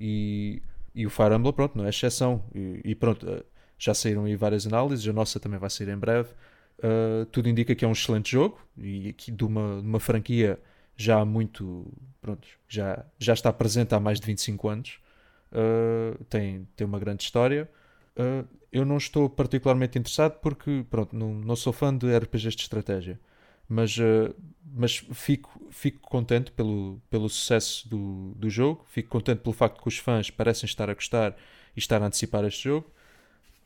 E, 0.00 0.62
e 0.94 1.06
o 1.06 1.10
Fire 1.10 1.34
Emblem, 1.34 1.52
pronto, 1.52 1.76
não 1.76 1.86
é 1.86 1.90
exceção. 1.90 2.44
E, 2.54 2.80
e 2.84 2.94
pronto, 2.94 3.28
ah, 3.28 3.42
já 3.78 3.94
saíram 3.94 4.24
aí 4.24 4.36
várias 4.36 4.66
análises, 4.66 5.06
a 5.08 5.12
nossa 5.12 5.40
também 5.40 5.58
vai 5.58 5.70
sair 5.70 5.88
em 5.88 5.96
breve. 5.96 6.30
Uh, 6.78 7.26
tudo 7.26 7.48
indica 7.48 7.74
que 7.74 7.84
é 7.84 7.88
um 7.88 7.92
excelente 7.92 8.32
jogo 8.32 8.58
e 8.76 9.10
aqui 9.10 9.30
de 9.30 9.44
uma, 9.44 9.80
de 9.80 9.86
uma 9.86 10.00
franquia 10.00 10.58
já 10.96 11.24
muito 11.24 11.86
pronto, 12.20 12.48
já, 12.68 13.04
já 13.18 13.34
está 13.34 13.52
presente 13.52 13.94
há 13.94 14.00
mais 14.00 14.18
de 14.18 14.26
25 14.26 14.68
anos 14.68 14.98
Uh, 15.52 16.24
tem, 16.30 16.66
tem 16.74 16.86
uma 16.86 16.98
grande 16.98 17.22
história 17.24 17.68
Uh, 18.16 18.46
eu 18.70 18.84
não 18.84 18.98
estou 18.98 19.28
particularmente 19.28 19.98
interessado 19.98 20.38
porque 20.40 20.84
pronto, 20.90 21.16
não, 21.16 21.32
não 21.34 21.56
sou 21.56 21.72
fã 21.72 21.96
de 21.96 22.14
RPGs 22.14 22.56
de 22.56 22.62
estratégia 22.62 23.18
mas, 23.72 23.96
uh, 23.96 24.34
mas 24.74 24.96
fico, 25.12 25.68
fico 25.70 26.00
contente 26.08 26.50
pelo, 26.52 27.00
pelo 27.10 27.28
sucesso 27.28 27.88
do, 27.88 28.34
do 28.36 28.50
jogo 28.50 28.84
fico 28.88 29.08
contente 29.08 29.40
pelo 29.40 29.52
facto 29.52 29.80
que 29.80 29.88
os 29.88 29.98
fãs 29.98 30.30
parecem 30.30 30.66
estar 30.66 30.90
a 30.90 30.94
gostar 30.94 31.36
e 31.74 31.78
estar 31.78 32.02
a 32.02 32.06
antecipar 32.06 32.44
este 32.44 32.64
jogo 32.64 32.90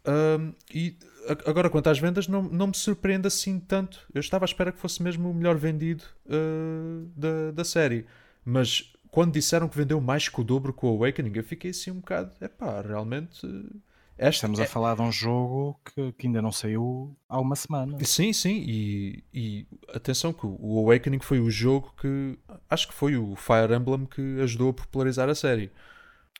um, 0.06 0.52
e 0.72 0.96
agora, 1.44 1.68
quanto 1.68 1.88
às 1.88 1.98
vendas, 1.98 2.28
não, 2.28 2.42
não 2.42 2.68
me 2.68 2.76
surpreende 2.76 3.26
assim 3.26 3.58
tanto. 3.58 4.06
Eu 4.14 4.20
estava 4.20 4.44
à 4.44 4.46
espera 4.46 4.70
que 4.70 4.78
fosse 4.78 5.02
mesmo 5.02 5.30
o 5.30 5.34
melhor 5.34 5.56
vendido 5.56 6.04
uh, 6.26 7.10
da, 7.16 7.50
da 7.52 7.64
série. 7.64 8.06
Mas 8.44 8.92
quando 9.10 9.32
disseram 9.32 9.68
que 9.68 9.76
vendeu 9.76 10.00
mais 10.00 10.28
que 10.28 10.40
o 10.40 10.44
dobro 10.44 10.72
com 10.72 10.88
o 10.88 10.90
Awakening, 10.90 11.32
eu 11.34 11.42
fiquei 11.42 11.72
assim 11.72 11.90
um 11.90 11.96
bocado. 11.96 12.32
Epá, 12.40 12.80
realmente. 12.80 13.44
uh, 13.44 13.82
Esta, 14.18 14.46
Estamos 14.46 14.60
a 14.60 14.66
falar 14.66 14.94
de 14.94 15.02
um 15.02 15.12
jogo 15.12 15.78
que, 15.84 16.12
que 16.12 16.26
ainda 16.26 16.40
não 16.40 16.50
saiu 16.50 17.14
há 17.28 17.38
uma 17.38 17.54
semana. 17.54 17.98
Sim, 18.02 18.32
sim, 18.32 18.64
e, 18.66 19.24
e 19.32 19.66
atenção 19.94 20.32
que 20.32 20.46
o 20.46 20.78
Awakening 20.78 21.20
foi 21.20 21.38
o 21.38 21.50
jogo 21.50 21.92
que 22.00 22.38
acho 22.70 22.88
que 22.88 22.94
foi 22.94 23.16
o 23.16 23.36
Fire 23.36 23.74
Emblem 23.74 24.06
que 24.06 24.40
ajudou 24.40 24.70
a 24.70 24.74
popularizar 24.74 25.28
a 25.28 25.34
série. 25.34 25.70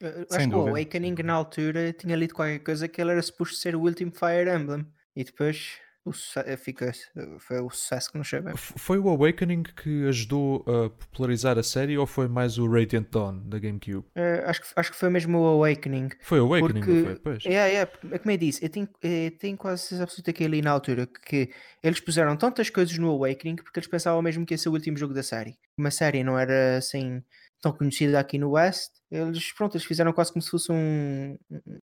Uh, 0.01 0.25
Sem 0.29 0.39
acho 0.39 0.49
que 0.49 0.55
o 0.55 0.59
dúvida. 0.59 0.71
Awakening 0.71 1.15
na 1.23 1.35
altura 1.35 1.93
tinha 1.93 2.17
lido 2.17 2.35
qualquer 2.35 2.61
coisa 2.61 2.89
que 2.89 3.01
ele 3.01 3.11
era 3.11 3.23
suposto 3.23 3.57
ser 3.57 3.77
o 3.77 3.81
último 3.83 4.11
Fire 4.11 4.51
Emblem 4.51 4.87
e 5.15 5.23
depois 5.23 5.79
o 6.11 6.13
suce- 6.13 6.57
fica, 6.57 6.93
foi 7.39 7.61
o 7.61 7.69
sucesso 7.71 8.11
que 8.13 8.17
não 8.19 8.25
sabemos. 8.25 8.61
F- 8.61 8.75
Foi 8.79 8.99
o 8.99 9.09
Awakening 9.09 9.63
que 9.65 10.07
ajudou 10.09 10.65
a 10.67 10.91
popularizar 10.91 11.59
a 11.59 11.63
série 11.63 11.99
ou 11.99 12.07
foi 12.07 12.29
mais 12.29 12.59
o 12.59 12.67
Radiant 12.71 13.07
Dawn 13.11 13.39
da 13.49 13.59
GameCube? 13.59 14.07
Uh, 14.17 14.47
acho, 14.47 14.63
que, 14.63 14.69
acho 14.77 14.93
que 14.93 14.97
foi 14.99 15.11
mesmo 15.11 15.39
o 15.39 15.45
Awakening. 15.47 16.09
Foi 16.21 16.41
o 16.41 16.45
Awakening, 16.45 16.81
Porque, 16.81 16.93
não 16.93 17.03
foi? 17.05 17.15
Pois. 17.17 17.47
é, 17.47 17.75
é, 17.75 17.81
é 17.83 18.19
como 18.19 18.31
eu 18.31 18.37
disse, 18.39 18.65
eu 18.65 18.69
tenho, 18.69 18.89
eu 19.03 19.31
tenho 19.39 19.57
quase 19.57 19.83
certeza 19.83 20.05
absoluta 20.05 20.33
que 20.33 20.45
ali 20.45 20.63
na 20.63 20.71
altura 20.71 21.07
que 21.07 21.51
eles 21.83 22.01
puseram 22.01 22.37
tantas 22.37 22.71
coisas 22.71 22.97
no 22.99 23.11
Awakening 23.11 23.57
porque 23.57 23.79
eles 23.79 23.89
pensavam 23.89 24.23
mesmo 24.23 24.47
que 24.47 24.55
ia 24.55 24.59
ser 24.59 24.69
o 24.69 24.73
último 24.73 24.97
jogo 24.97 25.13
da 25.15 25.23
série. 25.23 25.57
Uma 25.79 25.91
série 25.91 26.25
não 26.25 26.39
era 26.39 26.79
assim 26.79 27.23
tão 27.61 27.73
conhecida 27.73 28.19
aqui 28.21 28.39
no 28.39 28.51
West, 28.53 28.93
eles, 29.11 29.53
pronto, 29.53 29.77
eles 29.77 29.87
fizeram 29.87 30.13
quase 30.13 30.33
como 30.33 30.43
se 30.43 30.51
fosse 30.51 30.71
um, 30.73 31.37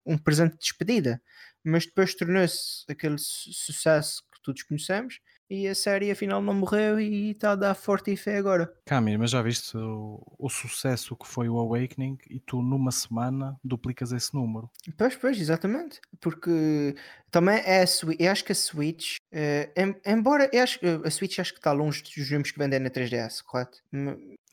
um- 0.06 0.18
presente 0.18 0.54
de 0.54 0.60
despedida, 0.60 1.22
mas 1.64 1.86
depois 1.86 2.14
tornou-se 2.16 2.84
aquele 2.90 3.18
su- 3.18 3.52
sucesso 3.54 4.24
que 4.34 4.42
todos 4.42 4.64
conhecemos 4.64 5.20
e 5.50 5.68
a 5.68 5.74
série 5.74 6.12
afinal 6.12 6.42
não 6.42 6.54
morreu 6.54 7.00
e 7.00 7.32
está 7.32 7.52
a 7.52 7.56
dar 7.56 7.74
forte 7.76 8.12
e 8.12 8.16
fé 8.18 8.38
agora. 8.38 8.72
Cami, 8.86 9.18
mas 9.18 9.32
já 9.32 9.42
viste 9.42 9.76
o, 9.76 10.22
o 10.38 10.48
sucesso 10.48 11.16
que 11.16 11.28
foi 11.28 11.50
o 11.50 11.58
Awakening 11.58 12.18
e 12.30 12.40
tu 12.40 12.62
numa 12.62 12.92
semana 12.92 13.60
duplicas 13.64 14.12
esse 14.12 14.34
número. 14.36 14.70
Pois, 14.96 15.16
pois, 15.16 15.40
exatamente. 15.42 16.00
Porque 16.22 16.96
também 17.32 17.58
é 17.66 17.82
a 17.82 17.88
Switch. 17.88 18.20
Eu 18.20 18.32
acho 18.32 18.46
que 18.46 18.52
a 18.52 18.56
Switch, 18.56 19.16
eh, 19.32 19.72
em- 19.76 19.96
embora 20.06 20.48
eu 20.54 20.62
acho, 20.64 20.80
eh, 20.86 21.00
a 21.04 21.10
Switch 21.10 21.40
acho 21.40 21.54
que 21.54 21.60
está 21.60 21.72
longe 21.72 22.04
dos 22.04 22.30
números 22.30 22.52
que 22.52 22.60
vendem 22.60 22.80
na 22.80 22.90
3DS, 22.92 23.42
correto? 23.44 23.80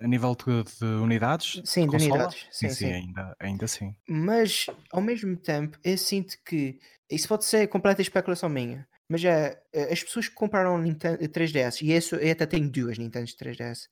A 0.00 0.06
nível 0.06 0.34
de, 0.34 0.62
de 0.78 0.84
unidades? 0.84 1.60
Sim, 1.64 1.86
de 1.86 1.92
consola? 1.92 2.14
unidades. 2.14 2.46
Sim, 2.50 2.68
sim. 2.68 2.92
Ainda, 2.92 3.36
ainda 3.40 3.66
sim. 3.66 3.94
Mas 4.08 4.66
ao 4.92 5.00
mesmo 5.00 5.36
tempo 5.36 5.78
eu 5.82 5.96
sinto 5.96 6.36
que 6.44 6.78
isso 7.10 7.28
pode 7.28 7.44
ser 7.44 7.66
completa 7.68 8.02
especulação 8.02 8.48
minha. 8.48 8.86
Mas 9.08 9.24
é 9.24 9.62
eh, 9.72 9.92
as 9.92 10.02
pessoas 10.02 10.28
que 10.28 10.34
compraram 10.34 10.76
Nintendo 10.78 11.18
3DS, 11.18 11.82
e 11.82 11.92
isso, 11.92 12.16
eu 12.16 12.32
até 12.32 12.44
tenho 12.44 12.68
duas 12.68 12.98
Nintendo 12.98 13.26
3DS. 13.26 13.88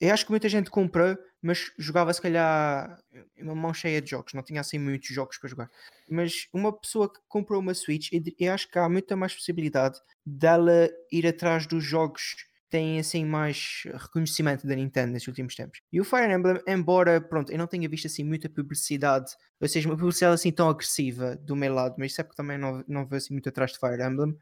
Eu 0.00 0.12
acho 0.12 0.26
que 0.26 0.30
muita 0.30 0.48
gente 0.48 0.68
comprou, 0.70 1.16
mas 1.40 1.72
jogava 1.78 2.12
se 2.12 2.20
calhar 2.20 2.98
uma 3.38 3.54
mão 3.54 3.72
cheia 3.72 4.00
de 4.00 4.10
jogos, 4.10 4.34
não 4.34 4.42
tinha 4.42 4.60
assim 4.60 4.78
muitos 4.78 5.08
jogos 5.08 5.38
para 5.38 5.48
jogar. 5.48 5.70
Mas 6.08 6.48
uma 6.52 6.70
pessoa 6.70 7.10
que 7.10 7.18
comprou 7.28 7.60
uma 7.60 7.72
Switch, 7.72 8.10
eu, 8.38 8.52
acho 8.52 8.70
que 8.70 8.78
há 8.78 8.88
muita 8.88 9.16
mais 9.16 9.34
possibilidade 9.34 9.98
dela 10.24 10.90
ir 11.10 11.26
atrás 11.26 11.66
dos 11.66 11.82
jogos 11.82 12.45
têm 12.70 12.98
assim 12.98 13.24
mais 13.24 13.82
reconhecimento 13.94 14.66
da 14.66 14.74
Nintendo 14.74 15.12
nestes 15.12 15.28
últimos 15.28 15.54
tempos. 15.54 15.80
E 15.92 16.00
o 16.00 16.04
Fire 16.04 16.32
Emblem, 16.32 16.60
embora 16.66 17.20
pronto, 17.20 17.52
eu 17.52 17.58
não 17.58 17.66
tenha 17.66 17.88
visto 17.88 18.06
assim 18.06 18.24
muita 18.24 18.48
publicidade, 18.48 19.32
ou 19.60 19.68
seja, 19.68 19.88
uma 19.88 19.96
publicidade 19.96 20.34
assim 20.34 20.52
tão 20.52 20.68
agressiva 20.68 21.36
do 21.36 21.54
meu 21.56 21.72
lado, 21.74 21.94
mas 21.98 22.12
isso 22.12 22.20
é 22.20 22.24
porque 22.24 22.36
também 22.36 22.58
não, 22.58 22.84
não 22.88 23.06
vou 23.06 23.16
assim 23.16 23.32
muito 23.34 23.48
atrás 23.48 23.72
de 23.72 23.78
Fire 23.78 24.02
Emblem. 24.02 24.36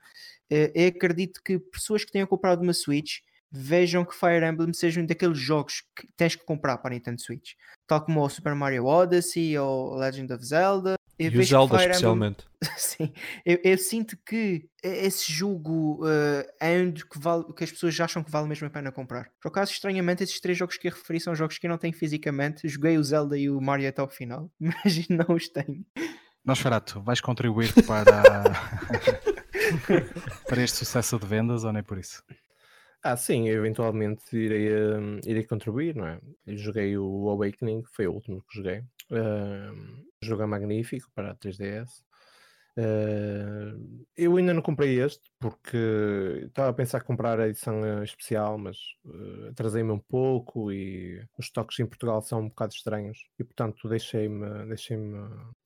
eh, 0.51 0.73
Eu 0.75 0.89
acredito 0.89 1.43
que 1.43 1.59
pessoas 1.59 2.05
que 2.05 2.13
tenham 2.13 2.27
comprado 2.27 2.63
uma 2.63 2.73
Switch 2.73 3.21
vejam 3.51 4.05
que 4.05 4.15
Fire 4.15 4.45
Emblem 4.45 4.73
sejam 4.73 5.07
daqueles 5.07 5.39
jogos 5.39 5.83
que 5.97 6.09
tens 6.17 6.35
que 6.35 6.45
comprar 6.45 6.79
para 6.79 6.91
a 6.91 6.95
Nintendo 6.95 7.21
Switch, 7.21 7.53
tal 7.87 8.05
como 8.05 8.21
o 8.21 8.29
Super 8.29 8.55
Mario 8.55 8.85
Odyssey 8.87 9.57
ou 9.59 9.95
Legend 9.95 10.33
of 10.33 10.45
Zelda. 10.45 10.97
Eu 11.19 11.31
E 11.31 11.39
o 11.39 11.45
Zelda, 11.45 11.79
Fire 11.79 11.85
Emblem- 11.85 11.91
especialmente. 11.93 12.45
Sim, 12.79 13.13
eu, 13.45 13.59
eu 13.63 13.79
sinto 13.79 14.17
que 14.27 14.69
esse 14.83 15.31
jogo 15.33 16.01
eh, 16.09 16.47
é 16.61 16.79
um 16.83 16.93
que, 16.93 17.19
vale, 17.19 17.45
que 17.55 17.63
as 17.63 17.71
pessoas 17.71 17.99
acham 18.01 18.23
que 18.25 18.31
vale 18.31 18.49
mesmo 18.49 18.67
a 18.67 18.71
pena 18.71 18.91
comprar. 18.91 19.31
Por 19.41 19.49
acaso, 19.49 19.71
estranhamente, 19.71 20.23
esses 20.25 20.41
três 20.41 20.57
jogos 20.59 20.77
que 20.79 20.89
eu 20.89 20.93
referi 20.93 21.21
são 21.21 21.35
jogos 21.35 21.59
que 21.59 21.67
eu 21.67 21.71
não 21.71 21.79
tenho 21.79 21.93
fisicamente. 21.95 22.67
Joguei 22.69 22.97
o 22.99 23.05
Zelda 23.05 23.37
e 23.39 23.49
o 23.51 23.61
Mario 23.61 23.89
até 23.89 24.01
ao 24.01 24.09
final, 24.09 24.51
mas 24.59 25.09
não 25.09 25.35
os 25.37 25.49
tenho. 25.49 25.85
Nosferato, 26.45 27.01
vais 27.03 27.21
contribuir 27.21 27.73
para, 27.87 28.13
para 30.49 30.63
este 30.63 30.79
sucesso 30.79 31.19
de 31.19 31.27
vendas 31.27 31.65
ou 31.65 31.73
nem 31.73 31.83
por 31.83 31.99
isso? 31.99 32.23
Ah, 33.03 33.17
sim, 33.17 33.49
eu 33.49 33.59
eventualmente 33.59 34.35
irei, 34.35 34.73
hum, 34.75 35.21
irei 35.27 35.45
contribuir, 35.45 35.95
não 35.95 36.07
é? 36.07 36.19
Eu 36.47 36.57
joguei 36.57 36.97
o 36.97 37.29
Awakening, 37.29 37.83
foi 37.95 38.07
o 38.07 38.13
último 38.13 38.43
que 38.49 38.57
joguei. 38.57 38.83
Hum, 39.15 40.05
jogo 40.23 40.43
é 40.43 40.47
magnífico 40.47 41.11
para 41.15 41.31
a 41.33 41.35
3DS. 41.35 42.05
Hum, 42.77 44.05
eu 44.17 44.37
ainda 44.37 44.53
não 44.53 44.61
comprei 44.63 45.01
este 45.01 45.31
porque 45.39 45.77
estava 46.47 46.71
a 46.71 46.73
pensar 46.73 47.01
em 47.01 47.05
comprar 47.05 47.39
a 47.39 47.49
edição 47.49 47.85
eh, 47.85 48.03
especial, 48.05 48.59
mas 48.59 48.77
eh, 49.07 49.49
atrasei-me 49.51 49.93
um 49.93 49.99
pouco 49.99 50.73
e 50.73 51.25
os 51.39 51.51
toques 51.51 51.79
em 51.79 51.87
Portugal 51.87 52.21
são 52.23 52.41
um 52.41 52.49
bocado 52.49 52.75
estranhos 52.75 53.29
e 53.39 53.45
portanto 53.45 53.89
deixei-me 53.89 54.67
deixei-me 54.67 55.17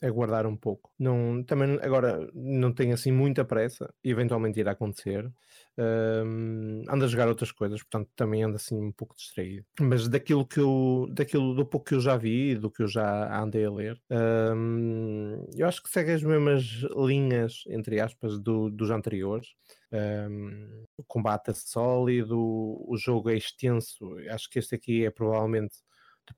aguardar 0.03 0.47
um 0.47 0.57
pouco. 0.57 0.91
Não, 0.99 1.43
também 1.45 1.79
agora 1.83 2.31
não 2.35 2.73
tenho 2.75 2.93
assim 2.95 3.11
muita 3.13 3.45
pressa, 3.45 3.93
eventualmente 4.05 4.61
irá 4.61 4.73
acontecer. 4.73 5.31
Ando 6.89 7.05
a 7.05 7.09
jogar 7.09 7.29
outras 7.29 7.53
coisas, 7.53 7.81
portanto 7.83 8.11
também 8.17 8.43
ando 8.43 8.57
assim 8.57 8.77
um 8.77 8.91
pouco 8.93 9.15
distraído. 9.15 9.65
Mas 9.81 10.09
daquilo 10.09 10.47
que 10.47 10.59
eu, 10.59 11.07
daquilo 11.13 11.55
do 11.55 11.65
pouco 11.65 11.87
que 11.87 11.95
eu 11.95 12.01
já 12.01 12.17
vi, 12.17 12.57
do 12.57 12.71
que 12.71 12.83
eu 12.83 12.89
já 12.89 13.41
andei 13.41 13.65
a 13.65 13.71
ler, 13.71 14.01
eu 15.57 15.67
acho 15.67 15.83
que 15.83 15.89
segue 15.91 16.13
as 16.13 16.23
mesmas 16.23 16.65
linhas, 16.97 17.63
entre 17.69 18.01
aspas, 18.01 18.39
do- 18.41 18.71
dos 18.71 18.91
anteriores. 18.91 19.49
O 20.97 21.05
combate 21.05 21.51
é 21.51 21.55
sólido, 21.55 22.37
o 22.39 22.97
jogo 22.97 23.31
é 23.31 23.37
extenso. 23.37 24.17
Acho 24.31 24.49
que 24.51 24.59
este 24.59 24.75
aqui 24.75 25.05
é 25.05 25.11
provavelmente 25.11 25.77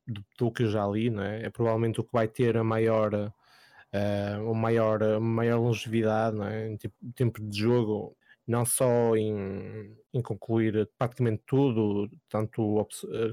do, 0.06 0.24
do 0.38 0.52
que 0.52 0.62
eu 0.64 0.68
já 0.70 0.86
li, 0.86 1.10
não 1.10 1.22
é? 1.22 1.44
É 1.44 1.50
provavelmente 1.50 2.00
o 2.00 2.04
que 2.04 2.12
vai 2.12 2.28
ter 2.28 2.56
a 2.56 2.64
maior, 2.64 3.14
uh, 3.14 4.54
maior, 4.54 5.20
maior 5.20 5.58
longevidade, 5.60 6.36
não 6.36 6.46
é? 6.46 6.68
Em 6.68 6.76
tipo- 6.76 6.96
tempo 7.14 7.42
de 7.42 7.58
jogo 7.58 8.16
não 8.50 8.64
só 8.64 9.14
em, 9.16 9.96
em 10.12 10.20
concluir 10.20 10.90
praticamente 10.98 11.42
tudo, 11.46 12.10
tanto, 12.28 12.86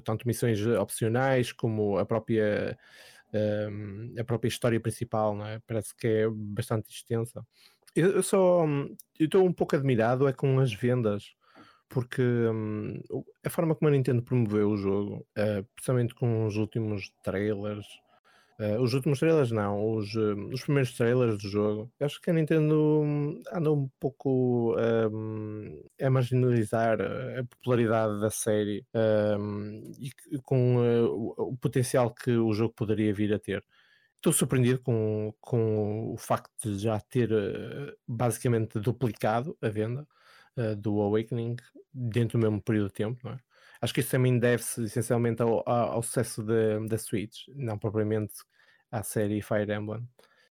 tanto 0.04 0.28
missões 0.28 0.64
opcionais 0.66 1.52
como 1.52 1.98
a 1.98 2.06
própria, 2.06 2.78
um, 3.34 4.14
a 4.20 4.24
própria 4.24 4.48
história 4.48 4.80
principal, 4.80 5.44
é? 5.46 5.60
parece 5.66 5.96
que 5.96 6.08
é 6.08 6.30
bastante 6.30 6.92
extensa. 6.92 7.46
Eu, 7.96 8.12
eu 8.12 8.24
só 8.24 8.64
estou 9.20 9.44
um 9.44 9.54
pouco 9.54 9.76
admirado 9.76 10.28
é 10.28 10.34
com 10.34 10.60
as 10.60 10.72
vendas 10.72 11.36
porque 11.90 12.22
hum, 12.22 13.02
a 13.46 13.50
forma 13.50 13.74
como 13.74 13.88
a 13.88 13.92
Nintendo 13.92 14.22
promoveu 14.22 14.70
o 14.70 14.78
jogo, 14.78 15.26
uh, 15.38 15.64
precisamente 15.74 16.14
com 16.14 16.46
os 16.46 16.58
últimos 16.58 17.12
trailers, 17.24 17.88
uh, 18.60 18.82
os 18.82 18.94
últimos 18.94 19.20
trailers 19.20 19.52
não, 19.52 19.96
os, 19.96 20.14
uh, 20.16 20.36
os 20.52 20.64
primeiros 20.64 20.94
trailers 20.96 21.38
do 21.38 21.50
jogo, 21.50 21.92
acho 22.00 22.22
que 22.22 22.30
a 22.30 22.34
Nintendo 22.34 23.02
hum, 23.04 23.42
anda 23.52 23.72
um 23.72 23.90
pouco 24.00 24.76
um, 24.78 25.84
a 26.02 26.10
marginalizar 26.10 27.00
a 27.02 27.44
popularidade 27.44 28.20
da 28.22 28.30
série 28.30 28.86
hum, 29.40 29.82
e 30.00 30.40
com 30.42 30.78
o, 30.78 31.52
o 31.52 31.58
potencial 31.58 32.14
que 32.14 32.32
o 32.32 32.54
jogo 32.54 32.74
poderia 32.74 33.14
vir 33.14 33.34
a 33.34 33.40
ter. 33.40 33.64
Estou 34.16 34.34
surpreendido 34.34 34.82
com, 34.82 35.34
com 35.40 36.12
o 36.14 36.18
facto 36.18 36.72
de 36.72 36.80
já 36.80 37.00
ter 37.00 37.30
basicamente 38.08 38.80
duplicado 38.80 39.58
a 39.62 39.70
venda 39.70 40.08
uh, 40.58 40.76
do 40.76 41.00
Awakening 41.02 41.56
dentro 41.94 42.40
do 42.40 42.42
mesmo 42.44 42.62
período 42.62 42.88
de 42.88 42.94
tempo, 42.94 43.20
não 43.24 43.34
é? 43.34 43.47
Acho 43.82 43.94
que 43.94 44.00
isso 44.00 44.12
também 44.12 44.40
deve-se 44.40 44.84
essencialmente 44.84 45.42
ao, 45.42 45.68
ao, 45.68 46.02
sucesso 46.02 46.44
da 46.44 46.98
Switch, 46.98 47.48
não 47.56 47.78
propriamente 47.78 48.34
à 48.92 49.04
série 49.04 49.42
Fire 49.42 49.72
Emblem. 49.72 50.08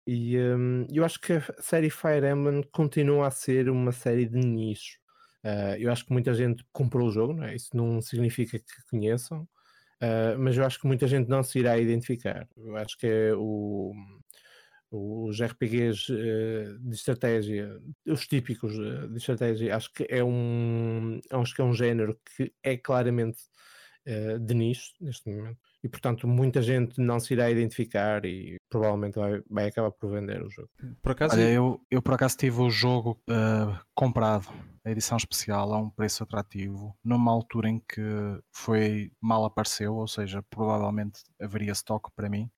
E 0.06 0.38
um, 0.38 0.86
eu 0.92 1.04
acho 1.04 1.20
que 1.20 1.32
a 1.32 1.42
série 1.58 1.90
Fire 1.90 2.26
Emblem 2.26 2.62
continua 2.72 3.26
a 3.26 3.30
ser 3.30 3.68
uma 3.68 3.90
série 3.90 4.26
de 4.26 4.38
nicho. 4.38 4.98
Uh, 5.44 5.76
eu 5.78 5.90
acho 5.90 6.06
que 6.06 6.12
muita 6.12 6.32
gente 6.34 6.64
comprou 6.72 7.08
o 7.08 7.12
jogo, 7.12 7.32
não 7.32 7.44
é? 7.44 7.54
isso 7.54 7.76
não 7.76 8.00
significa 8.00 8.58
que 8.58 8.64
conheçam, 8.90 9.42
uh, 9.42 10.38
mas 10.38 10.56
eu 10.56 10.64
acho 10.64 10.80
que 10.80 10.86
muita 10.86 11.06
gente 11.06 11.28
não 11.28 11.42
se 11.42 11.58
irá 11.58 11.78
identificar. 11.78 12.48
Eu 12.56 12.76
acho 12.76 12.96
que 12.98 13.06
é 13.06 13.34
o, 13.34 13.92
os 14.90 15.40
RPGs 15.40 16.12
uh, 16.12 16.78
de 16.78 16.94
estratégia, 16.94 17.80
os 18.06 18.26
típicos 18.26 18.76
uh, 18.78 19.08
de 19.08 19.18
estratégia, 19.18 19.76
acho 19.76 19.92
que 19.92 20.06
é 20.08 20.22
um, 20.22 21.20
acho 21.30 21.54
que 21.54 21.60
é 21.60 21.64
um 21.64 21.72
género 21.72 22.18
que 22.36 22.52
é 22.62 22.76
claramente 22.76 23.38
uh, 24.06 24.38
de 24.38 24.54
nicho 24.54 24.92
neste 25.00 25.28
momento 25.28 25.58
e 25.82 25.88
portanto 25.88 26.26
muita 26.26 26.62
gente 26.62 27.00
não 27.00 27.18
se 27.18 27.34
irá 27.34 27.50
identificar 27.50 28.24
e 28.24 28.56
provavelmente 28.68 29.18
vai, 29.18 29.42
vai 29.48 29.66
acabar 29.66 29.90
por 29.90 30.10
vender 30.10 30.42
o 30.42 30.50
jogo. 30.50 30.70
Por 31.02 31.12
acaso, 31.12 31.34
Olha, 31.34 31.50
eu, 31.50 31.80
eu 31.90 32.00
por 32.00 32.14
acaso 32.14 32.36
tive 32.36 32.60
o 32.60 32.70
jogo 32.70 33.20
comprado, 33.94 34.48
a 34.84 34.90
edição 34.90 35.16
especial 35.16 35.72
a 35.72 35.78
um 35.78 35.90
preço 35.90 36.22
atrativo, 36.22 36.96
numa 37.04 37.30
altura 37.30 37.68
em 37.68 37.80
que 37.80 38.02
foi 38.52 39.12
mal 39.20 39.44
apareceu, 39.44 39.94
ou 39.94 40.08
seja, 40.08 40.42
provavelmente 40.48 41.20
haveria 41.40 41.72
estoque 41.72 42.10
para 42.14 42.28
mim 42.28 42.50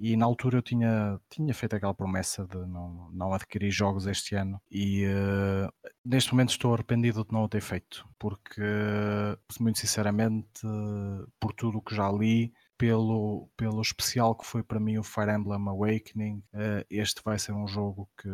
e 0.00 0.16
na 0.16 0.24
altura 0.24 0.58
eu 0.58 0.62
tinha, 0.62 1.20
tinha 1.28 1.52
feito 1.52 1.76
aquela 1.76 1.94
promessa 1.94 2.46
de 2.46 2.56
não, 2.56 3.10
não 3.12 3.34
adquirir 3.34 3.70
jogos 3.70 4.06
este 4.06 4.34
ano 4.34 4.60
e 4.70 5.04
uh, 5.04 5.90
neste 6.04 6.32
momento 6.32 6.50
estou 6.50 6.72
arrependido 6.72 7.22
de 7.24 7.32
não 7.32 7.44
o 7.44 7.48
ter 7.48 7.60
feito, 7.60 8.08
porque 8.18 8.62
muito 9.60 9.78
sinceramente, 9.78 10.62
por 11.38 11.52
tudo 11.52 11.78
o 11.78 11.82
que 11.82 11.94
já 11.94 12.10
li, 12.10 12.52
pelo, 12.80 13.46
pelo 13.58 13.82
especial 13.82 14.34
que 14.34 14.46
foi 14.46 14.62
para 14.62 14.80
mim 14.80 14.96
o 14.96 15.02
Fire 15.02 15.30
Emblem 15.30 15.68
Awakening, 15.68 16.42
uh, 16.54 16.82
este 16.88 17.20
vai 17.22 17.38
ser 17.38 17.52
um 17.52 17.68
jogo 17.68 18.08
que 18.18 18.30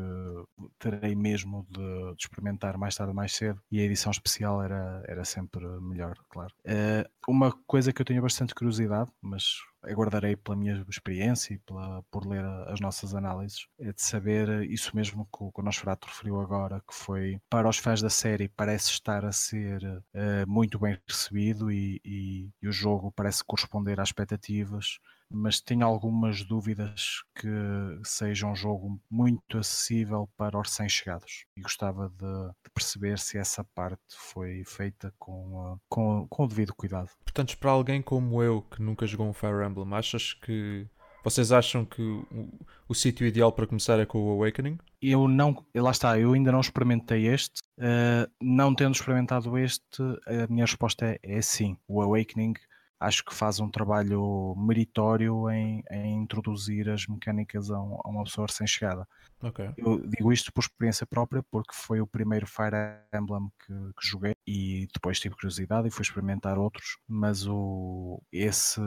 terei 0.78 1.16
mesmo 1.16 1.66
de, 1.68 1.80
de, 2.14 2.22
experimentar 2.22 2.78
mais 2.78 2.94
tarde 2.94 3.12
mais 3.12 3.32
cedo 3.32 3.60
e 3.72 3.80
a 3.80 3.82
edição 3.82 4.12
especial 4.12 4.62
era, 4.62 5.02
era 5.08 5.24
sempre 5.24 5.66
melhor, 5.80 6.14
claro. 6.30 6.54
Uh, 6.64 7.04
uma 7.28 7.50
coisa 7.66 7.92
que 7.92 8.00
eu 8.00 8.06
tenho 8.06 8.22
bastante 8.22 8.54
curiosidade, 8.54 9.10
mas 9.20 9.56
aguardarei 9.86 10.36
pela 10.36 10.56
minha 10.56 10.84
experiência 10.88 11.54
e 11.54 11.58
pela, 11.58 12.02
por 12.10 12.26
ler 12.26 12.44
as 12.68 12.80
nossas 12.80 13.14
análises, 13.14 13.66
é 13.78 13.92
de 13.92 14.02
saber 14.02 14.64
isso 14.70 14.94
mesmo 14.94 15.26
que 15.26 15.42
o, 15.42 15.52
que 15.52 15.60
o 15.60 15.64
Nosferatu 15.64 16.08
referiu 16.08 16.40
agora, 16.40 16.82
que 16.86 16.94
foi 16.94 17.40
para 17.48 17.68
os 17.68 17.78
fãs 17.78 18.00
da 18.00 18.10
série 18.10 18.48
parece 18.48 18.90
estar 18.90 19.24
a 19.24 19.32
ser 19.32 19.82
uh, 19.84 20.48
muito 20.48 20.78
bem 20.78 20.98
recebido 21.08 21.70
e, 21.70 22.00
e, 22.04 22.50
e, 22.62 22.68
o 22.68 22.72
jogo 22.72 23.12
parece 23.12 23.44
corresponder 23.44 24.00
às 24.00 24.08
expectativas 24.08 24.98
mas 25.30 25.60
tenho 25.60 25.84
algumas 25.84 26.44
dúvidas 26.44 27.22
que 27.34 27.48
seja 28.04 28.46
um 28.46 28.54
jogo 28.54 29.00
muito 29.10 29.58
acessível 29.58 30.28
para 30.36 30.58
os 30.58 30.68
recém-chegados 30.68 31.46
e 31.56 31.60
gostava 31.60 32.08
de, 32.08 32.16
de, 32.16 32.70
perceber 32.72 33.18
se 33.18 33.38
essa 33.38 33.64
parte 33.64 34.00
foi 34.10 34.62
feita 34.64 35.12
com, 35.18 35.72
uh, 35.74 35.80
com, 35.88 36.26
com 36.28 36.44
o 36.44 36.48
devido 36.48 36.74
cuidado. 36.74 37.10
Portanto, 37.24 37.56
para 37.58 37.70
alguém 37.70 38.02
como 38.02 38.42
eu 38.42 38.62
que 38.62 38.82
nunca 38.82 39.06
jogou 39.06 39.28
um 39.28 39.32
Fire 39.32 39.64
Emblem, 39.64 39.94
achas 39.94 40.32
que 40.34 40.86
vocês 41.26 41.50
acham 41.50 41.84
que 41.84 42.00
o, 42.00 42.48
o 42.88 42.94
sítio 42.94 43.26
ideal 43.26 43.50
para 43.50 43.66
começar 43.66 43.98
é 43.98 44.06
com 44.06 44.22
o 44.22 44.30
Awakening? 44.30 44.78
Eu 45.02 45.26
não, 45.26 45.66
lá 45.74 45.90
está, 45.90 46.16
eu 46.20 46.32
ainda 46.32 46.52
não 46.52 46.60
experimentei 46.60 47.26
este. 47.26 47.60
Uh, 47.78 48.30
não 48.40 48.72
tendo 48.72 48.94
experimentado 48.94 49.58
este, 49.58 50.02
a 50.24 50.46
minha 50.48 50.64
resposta 50.64 51.04
é, 51.04 51.18
é 51.22 51.42
sim. 51.42 51.76
O 51.88 52.00
Awakening 52.00 52.54
acho 52.98 53.24
que 53.24 53.34
faz 53.34 53.60
um 53.60 53.70
trabalho 53.70 54.54
meritório 54.56 55.50
em, 55.50 55.82
em 55.90 56.22
introduzir 56.22 56.88
as 56.88 57.06
mecânicas 57.06 57.70
a, 57.70 57.80
um, 57.80 57.98
a 58.04 58.08
uma 58.08 58.24
pessoa 58.24 58.46
recém-chegada. 58.46 59.06
Okay. 59.42 59.70
Eu 59.76 59.98
digo 60.06 60.32
isto 60.32 60.52
por 60.52 60.62
experiência 60.62 61.06
própria, 61.06 61.42
porque 61.50 61.74
foi 61.74 62.00
o 62.00 62.06
primeiro 62.06 62.46
Fire 62.46 62.76
Emblem 63.14 63.50
que, 63.64 63.72
que, 63.72 64.06
joguei 64.06 64.34
e 64.46 64.88
depois 64.92 65.20
tive 65.20 65.34
curiosidade 65.34 65.88
e 65.88 65.90
fui 65.90 66.02
experimentar 66.02 66.58
outros, 66.58 66.98
mas 67.06 67.46
o, 67.46 68.22
esse 68.32 68.80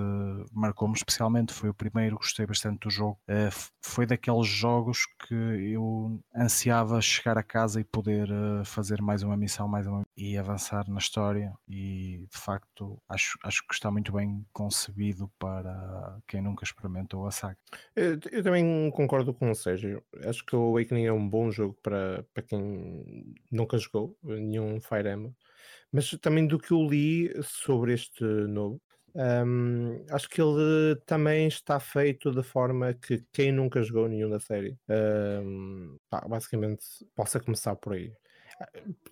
marcou-me 0.51 0.95
especialmente. 0.95 1.53
Foi 1.53 1.70
o 1.70 1.74
primeiro, 1.74 2.16
gostei 2.18 2.45
bastante 2.45 2.80
do 2.80 2.89
jogo. 2.89 3.20
Uh, 3.30 3.70
foi 3.82 4.05
daqueles 4.05 4.47
jogos 4.47 5.05
que 5.28 5.36
eu 5.36 6.20
ansiava 6.36 6.99
chegar 7.01 7.38
a 7.38 7.43
casa 7.43 7.80
e 7.80 7.84
poder 7.84 8.30
uh, 8.32 8.66
fazer 8.66 9.01
mais 9.01 9.22
uma 9.22 9.38
missão, 9.38 9.68
mais 9.68 9.86
uma 9.86 10.03
e 10.20 10.38
avançar 10.38 10.89
na 10.89 10.97
história. 10.99 11.53
E 11.67 12.28
de 12.30 12.38
facto, 12.38 13.01
acho, 13.07 13.39
acho 13.41 13.65
que 13.65 13.74
está 13.74 13.89
muito 13.89 14.11
bem 14.11 14.45
concebido 14.51 15.32
para 15.39 16.20
quem 16.28 16.41
nunca 16.41 16.65
experimentou 16.65 17.26
a 17.26 17.32
saga. 17.32 17.57
Eu, 17.95 18.20
eu 18.30 18.43
também 18.43 18.91
concordo 18.91 19.34
com 19.34 19.49
o 19.49 19.55
Sérgio. 19.55 20.03
Acho 20.26 20.45
que 20.45 20.55
o 20.55 20.59
Awakening 20.59 21.05
é 21.05 21.13
um 21.13 21.28
bom 21.28 21.49
jogo 21.49 21.78
para, 21.82 22.26
para 22.34 22.43
quem 22.43 23.34
nunca 23.49 23.78
jogou 23.78 24.17
nenhum 24.22 24.82
Fire 24.82 25.09
Emblem. 25.09 25.34
Mas 25.91 26.11
também 26.22 26.45
do 26.45 26.59
que 26.59 26.72
eu 26.72 26.86
li 26.86 27.32
sobre 27.41 27.93
este 27.93 28.24
novo, 28.24 28.82
um, 29.15 30.05
acho 30.11 30.30
que 30.30 30.41
ele 30.41 30.95
também 31.05 31.47
está 31.47 31.80
feito 31.80 32.32
de 32.32 32.43
forma 32.43 32.93
que 32.93 33.24
quem 33.32 33.51
nunca 33.51 33.82
jogou 33.82 34.07
nenhum 34.07 34.30
da 34.30 34.39
série, 34.39 34.78
um, 34.89 35.97
basicamente, 36.28 36.84
possa 37.15 37.39
começar 37.39 37.76
por 37.78 37.93
aí. 37.93 38.13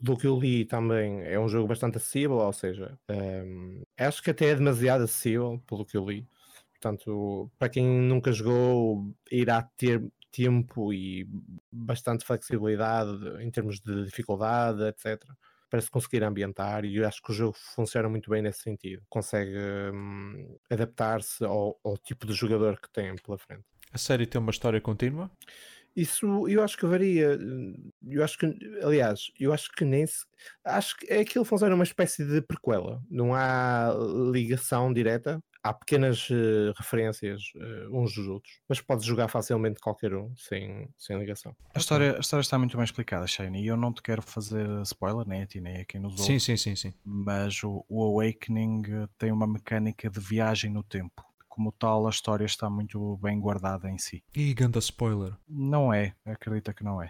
Do 0.02 0.18
que 0.18 0.28
eu 0.28 0.40
li 0.40 0.66
também 0.66 1.24
é 1.24 1.40
um 1.40 1.48
jogo 1.48 1.68
bastante 1.68 1.98
acessível, 1.98 2.38
ou 2.38 2.54
seja, 2.54 2.98
um, 3.10 3.82
acho 3.98 4.22
que 4.22 4.32
até 4.32 4.48
é 4.48 4.56
demasiado 4.56 5.04
acessível, 5.04 5.62
pelo 5.68 5.86
que 5.86 5.96
eu 5.98 6.06
li. 6.06 6.28
Portanto, 6.74 7.50
para 7.58 7.70
quem 7.70 7.86
nunca 7.86 8.32
jogou, 8.32 9.16
irá 9.32 9.64
ter 9.78 10.04
tempo 10.32 10.94
e 10.94 11.28
bastante 11.72 12.26
flexibilidade 12.26 13.12
em 13.42 13.50
termos 13.50 13.80
de 13.80 14.06
dificuldade, 14.06 14.84
etc. 14.84 15.24
Parece 15.70 15.90
conseguir 15.90 16.24
ambientar 16.24 16.86
e 16.86 16.96
eu 16.96 17.08
acho 17.08 17.22
que 17.22 17.32
o 17.32 17.34
jogo 17.34 17.58
funciona 17.58 18.08
muito 18.08 18.30
bem 18.30 18.42
nesse 18.42 18.62
sentido. 18.62 19.02
Consegue 19.10 19.58
hum, 19.92 20.58
adaptar-se 20.70 21.44
ao, 21.44 21.80
ao 21.84 21.98
tipo 21.98 22.28
de 22.28 22.34
jogador 22.34 22.80
que 22.80 22.90
tem 22.92 23.16
pela 23.16 23.38
frente. 23.38 23.66
A 23.92 23.98
série 23.98 24.28
tem 24.28 24.40
uma 24.40 24.52
história 24.52 24.80
contínua? 24.80 25.32
Isso 25.98 26.48
eu 26.48 26.64
acho 26.64 26.78
que 26.78 26.86
varia. 26.86 27.40
Eu 28.08 28.24
acho 28.24 28.38
que, 28.38 28.46
aliás, 28.84 29.32
eu 29.40 29.52
acho 29.52 29.72
que 29.72 29.84
nem 29.84 30.06
se. 30.06 30.26
Acho 30.64 30.96
que 30.96 31.12
é 31.12 31.22
aquilo 31.22 31.44
funciona 31.44 31.74
uma 31.74 31.84
espécie 31.84 32.24
de 32.24 32.40
prequela. 32.40 33.02
Não 33.10 33.34
há 33.34 33.92
ligação 34.32 34.94
direta 34.94 35.42
há 35.68 35.74
pequenas 35.74 36.30
uh, 36.30 36.74
referências 36.78 37.42
uh, 37.56 37.98
uns 37.98 38.14
dos 38.14 38.28
outros, 38.28 38.62
mas 38.70 38.80
podes 38.82 39.06
jogar 39.06 39.28
facilmente 39.28 39.80
qualquer 39.80 40.14
um 40.14 40.34
sem, 40.36 40.88
sem 40.98 41.18
ligação. 41.18 41.56
A 41.74 41.80
história, 41.80 42.16
a 42.16 42.20
história 42.20 42.42
está 42.42 42.58
muito 42.58 42.78
bem 42.78 42.84
explicada, 42.84 43.28
Shane, 43.28 43.62
e 43.62 43.68
eu 43.68 43.76
não 43.76 43.94
te 43.94 44.02
quero 44.02 44.22
fazer 44.22 44.66
spoiler, 44.84 45.28
nem 45.28 45.42
a 45.42 45.48
ti, 45.48 45.60
nem 45.60 45.82
a 45.82 45.86
quem 45.86 46.00
nos 46.00 46.14
ouve. 46.14 46.24
Sim, 46.24 46.40
sim, 46.40 46.58
sim, 46.58 46.76
sim. 46.76 46.94
Mas 47.04 47.64
o, 47.64 47.86
o 47.90 48.04
Awakening 48.04 48.84
eh, 48.88 49.08
tem 49.18 49.32
uma 49.32 49.48
mecânica 49.48 50.10
de 50.10 50.20
viagem 50.20 50.72
no 50.72 50.84
tempo. 50.84 51.27
Como 51.58 51.72
tal, 51.72 52.06
a 52.06 52.12
história 52.12 52.46
está 52.46 52.70
muito 52.70 53.18
bem 53.18 53.40
guardada 53.40 53.90
em 53.90 53.98
si. 53.98 54.24
E 54.36 54.54
ganda 54.54 54.78
spoiler. 54.78 55.34
Não 55.50 55.92
é, 55.92 56.14
acredita 56.24 56.72
que 56.72 56.84
não 56.84 57.02
é. 57.02 57.10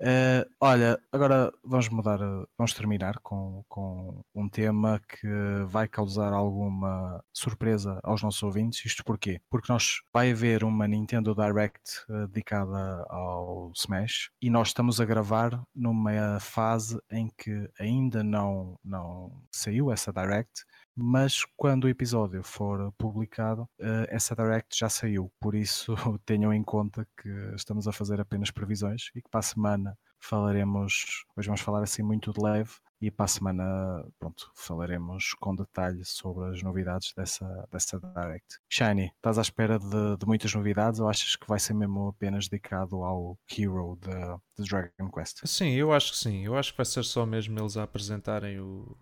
Uh, 0.00 0.48
olha, 0.60 0.96
agora 1.10 1.52
vamos 1.64 1.88
mudar, 1.88 2.20
vamos 2.56 2.72
terminar 2.72 3.18
com, 3.18 3.64
com 3.68 4.22
um 4.32 4.48
tema 4.48 5.00
que 5.00 5.26
vai 5.66 5.88
causar 5.88 6.32
alguma 6.32 7.20
surpresa 7.32 7.98
aos 8.04 8.22
nossos 8.22 8.40
ouvintes. 8.44 8.86
Isto 8.86 9.04
porquê? 9.04 9.40
Porque 9.50 9.72
nós 9.72 10.00
vai 10.14 10.30
haver 10.30 10.62
uma 10.62 10.86
Nintendo 10.86 11.34
Direct 11.34 12.04
uh, 12.08 12.28
dedicada 12.28 13.04
ao 13.10 13.72
Smash 13.74 14.30
e 14.40 14.48
nós 14.48 14.68
estamos 14.68 15.00
a 15.00 15.04
gravar 15.04 15.60
numa 15.74 16.38
fase 16.38 16.96
em 17.10 17.28
que 17.36 17.68
ainda 17.78 18.22
não, 18.22 18.78
não 18.84 19.42
saiu 19.50 19.90
essa 19.90 20.12
Direct 20.12 20.64
mas 20.96 21.44
quando 21.56 21.84
o 21.84 21.88
episódio 21.88 22.42
for 22.42 22.92
publicado, 22.98 23.62
uh, 23.62 24.06
essa 24.08 24.34
direct 24.34 24.78
já 24.78 24.88
saiu, 24.88 25.32
por 25.40 25.54
isso 25.54 25.94
tenham 26.26 26.52
em 26.52 26.62
conta 26.62 27.06
que 27.20 27.28
estamos 27.54 27.86
a 27.88 27.92
fazer 27.92 28.20
apenas 28.20 28.50
previsões 28.50 29.10
e 29.14 29.22
que 29.22 29.28
para 29.28 29.40
a 29.40 29.42
semana 29.42 29.98
falaremos, 30.18 31.24
hoje 31.36 31.46
vamos 31.46 31.60
falar 31.60 31.82
assim 31.82 32.02
muito 32.02 32.32
de 32.32 32.40
leve 32.42 32.72
e 33.00 33.10
para 33.10 33.24
a 33.24 33.28
semana, 33.28 34.04
pronto, 34.18 34.52
falaremos 34.54 35.32
com 35.40 35.56
detalhe 35.56 36.04
sobre 36.04 36.50
as 36.50 36.62
novidades 36.62 37.14
dessa, 37.16 37.66
dessa 37.72 37.98
Direct. 37.98 38.58
Shiny, 38.68 39.06
estás 39.16 39.38
à 39.38 39.40
espera 39.40 39.78
de, 39.78 40.16
de 40.18 40.26
muitas 40.26 40.54
novidades 40.54 41.00
ou 41.00 41.08
achas 41.08 41.34
que 41.34 41.48
vai 41.48 41.58
ser 41.58 41.72
mesmo 41.72 42.08
apenas 42.08 42.46
dedicado 42.46 43.02
ao 43.02 43.38
Hero 43.50 43.98
de, 44.02 44.62
de 44.62 44.68
Dragon 44.68 45.10
Quest? 45.10 45.46
Sim, 45.46 45.70
eu 45.70 45.92
acho 45.94 46.12
que 46.12 46.18
sim. 46.18 46.44
Eu 46.44 46.54
acho 46.58 46.72
que 46.72 46.76
vai 46.76 46.84
ser 46.84 47.02
só 47.02 47.24
mesmo 47.24 47.58
eles 47.58 47.78
a 47.78 47.84
apresentarem 47.84 48.60
o, 48.60 48.94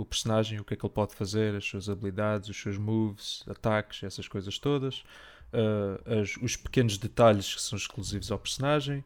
o 0.00 0.04
personagem, 0.04 0.58
o 0.58 0.64
que 0.64 0.74
é 0.74 0.76
que 0.76 0.84
ele 0.84 0.92
pode 0.92 1.14
fazer, 1.14 1.54
as 1.54 1.64
suas 1.64 1.88
habilidades, 1.88 2.48
os 2.48 2.56
seus 2.56 2.78
moves, 2.78 3.44
ataques, 3.46 4.02
essas 4.02 4.26
coisas 4.26 4.58
todas, 4.58 5.04
uh, 5.52 6.20
as, 6.20 6.36
os 6.38 6.56
pequenos 6.56 6.96
detalhes 6.96 7.54
que 7.54 7.60
são 7.60 7.76
exclusivos 7.76 8.32
ao 8.32 8.38
personagem. 8.38 9.04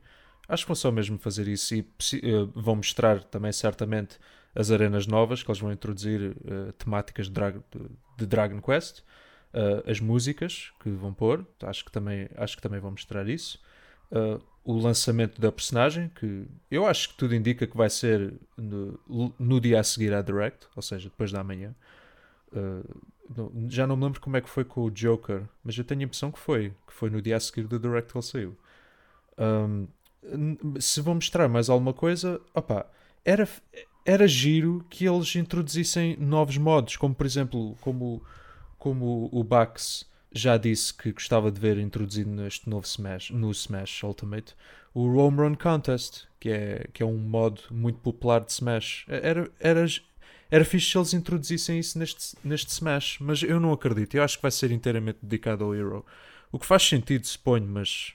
Acho 0.48 0.64
que 0.64 0.68
vão 0.68 0.76
só 0.76 0.92
mesmo 0.92 1.18
fazer 1.18 1.48
isso 1.48 1.74
e 1.74 1.80
uh, 1.80 2.52
vão 2.54 2.76
mostrar 2.76 3.24
também 3.24 3.50
certamente 3.50 4.18
as 4.54 4.70
arenas 4.70 5.06
novas 5.06 5.42
que 5.42 5.50
eles 5.50 5.60
vão 5.60 5.72
introduzir 5.72 6.30
uh, 6.30 6.72
temáticas 6.74 7.26
de, 7.26 7.32
Drag, 7.32 7.60
de, 8.16 8.26
Dragon 8.26 8.60
Quest, 8.60 9.02
as 9.86 10.00
músicas 10.00 10.72
que 10.82 10.90
vão 10.90 11.14
pôr, 11.14 11.46
acho 11.62 11.84
que 11.84 11.92
também, 11.92 12.28
acho 12.34 12.56
que 12.56 12.62
também 12.62 12.80
vão 12.80 12.90
mostrar 12.90 13.28
isso 13.28 13.60
o 14.64 14.78
lançamento 14.78 15.40
da 15.40 15.52
personagem, 15.52 16.08
que 16.08 16.46
eu 16.70 16.86
acho 16.86 17.10
que 17.10 17.14
tudo 17.16 17.34
indica 17.34 17.66
que 17.66 17.76
vai 17.76 17.90
ser 17.90 18.32
no, 18.56 18.98
no 19.38 19.60
dia 19.60 19.80
a 19.80 19.84
seguir 19.84 20.14
à 20.14 20.22
Direct, 20.22 20.66
ou 20.74 20.82
seja, 20.82 21.08
depois 21.08 21.30
da 21.30 21.44
manhã. 21.44 21.74
Uh, 22.52 23.68
já 23.68 23.86
não 23.86 23.96
me 23.96 24.04
lembro 24.04 24.20
como 24.20 24.36
é 24.36 24.40
que 24.40 24.48
foi 24.48 24.64
com 24.64 24.82
o 24.84 24.90
Joker, 24.90 25.42
mas 25.62 25.76
eu 25.76 25.84
tenho 25.84 26.00
a 26.00 26.04
impressão 26.04 26.30
que 26.30 26.38
foi, 26.38 26.72
que 26.86 26.92
foi 26.92 27.10
no 27.10 27.20
dia 27.20 27.36
a 27.36 27.40
seguir 27.40 27.66
do 27.66 27.78
Direct 27.78 28.10
que 28.10 28.16
ele 28.16 28.24
saiu. 28.24 28.56
Um, 29.38 29.86
se 30.80 31.00
vão 31.00 31.16
mostrar 31.16 31.48
mais 31.48 31.68
alguma 31.68 31.92
coisa, 31.92 32.40
opa, 32.54 32.86
era, 33.24 33.46
era 34.04 34.26
giro 34.26 34.84
que 34.88 35.06
eles 35.06 35.34
introduzissem 35.36 36.16
novos 36.16 36.56
modos, 36.56 36.96
como 36.96 37.14
por 37.14 37.26
exemplo, 37.26 37.76
como, 37.80 38.22
como 38.78 39.28
o 39.32 39.44
Bax 39.44 40.06
já 40.34 40.56
disse 40.56 40.92
que 40.92 41.12
gostava 41.12 41.50
de 41.50 41.60
ver 41.60 41.78
introduzido 41.78 42.28
neste 42.28 42.68
novo 42.68 42.84
Smash, 42.84 43.30
no 43.30 43.50
Smash 43.52 44.02
Ultimate, 44.02 44.54
o 44.92 45.16
Home 45.16 45.38
Run 45.38 45.54
Contest, 45.54 46.24
que 46.40 46.50
é, 46.50 46.86
que 46.92 47.02
é 47.02 47.06
um 47.06 47.16
modo 47.16 47.62
muito 47.70 47.98
popular 48.00 48.40
de 48.44 48.52
Smash. 48.52 49.04
Era, 49.08 49.50
era, 49.60 49.86
era 50.50 50.64
fixe 50.64 50.90
se 50.90 50.98
eles 50.98 51.14
introduzissem 51.14 51.78
isso 51.78 51.98
neste, 51.98 52.36
neste 52.44 52.70
Smash, 52.70 53.18
mas 53.20 53.42
eu 53.42 53.60
não 53.60 53.72
acredito. 53.72 54.16
Eu 54.16 54.24
acho 54.24 54.36
que 54.36 54.42
vai 54.42 54.50
ser 54.50 54.72
inteiramente 54.72 55.18
dedicado 55.22 55.64
ao 55.64 55.74
Hero. 55.74 56.04
O 56.50 56.58
que 56.58 56.66
faz 56.66 56.82
sentido, 56.82 57.26
suponho, 57.26 57.66
mas 57.66 58.14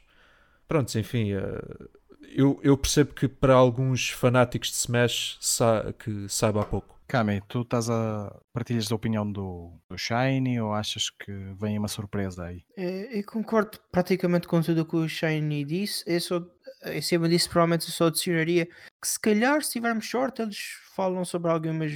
pronto, 0.67 0.93
enfim, 0.99 1.34
uh, 1.34 1.89
eu, 2.22 2.59
eu 2.63 2.78
percebo 2.78 3.13
que 3.13 3.28
para 3.28 3.53
alguns 3.53 4.09
fanáticos 4.09 4.70
de 4.70 4.76
Smash 4.76 5.38
sa 5.39 5.93
que 5.97 6.28
saiba 6.30 6.61
há 6.61 6.65
pouco. 6.65 6.98
Kami, 7.10 7.41
tu 7.47 7.62
estás 7.62 7.89
a 7.89 8.39
partilhas 8.53 8.88
da 8.88 8.95
opinião 8.95 9.30
do, 9.30 9.74
do 9.89 9.97
Shiny 9.97 10.62
ou 10.62 10.72
achas 10.72 11.10
que 11.10 11.32
vem 11.60 11.76
uma 11.76 11.88
surpresa 11.88 12.45
aí? 12.45 12.64
É, 12.78 13.18
eu 13.18 13.26
concordo 13.26 13.80
praticamente 13.91 14.47
com 14.47 14.62
tudo 14.62 14.82
o 14.82 14.86
que 14.86 14.95
o 14.95 15.10
Shiny 15.10 15.66
disse. 15.66 16.03
Eu 16.05 16.22
só, 16.22 16.45
em 16.86 17.01
cima 17.01 17.28
disso, 17.28 17.49
provavelmente 17.49 17.88
eu 17.88 17.93
só 17.93 18.05
adicionaria 18.07 18.68
que 18.68 19.07
se 19.07 19.20
calhar, 19.20 19.64
se 19.64 19.72
tivermos 19.72 20.07
sorte, 20.07 20.43
eles 20.43 20.76
falam 20.95 21.26
sobre 21.26 21.49
algumas 21.49 21.91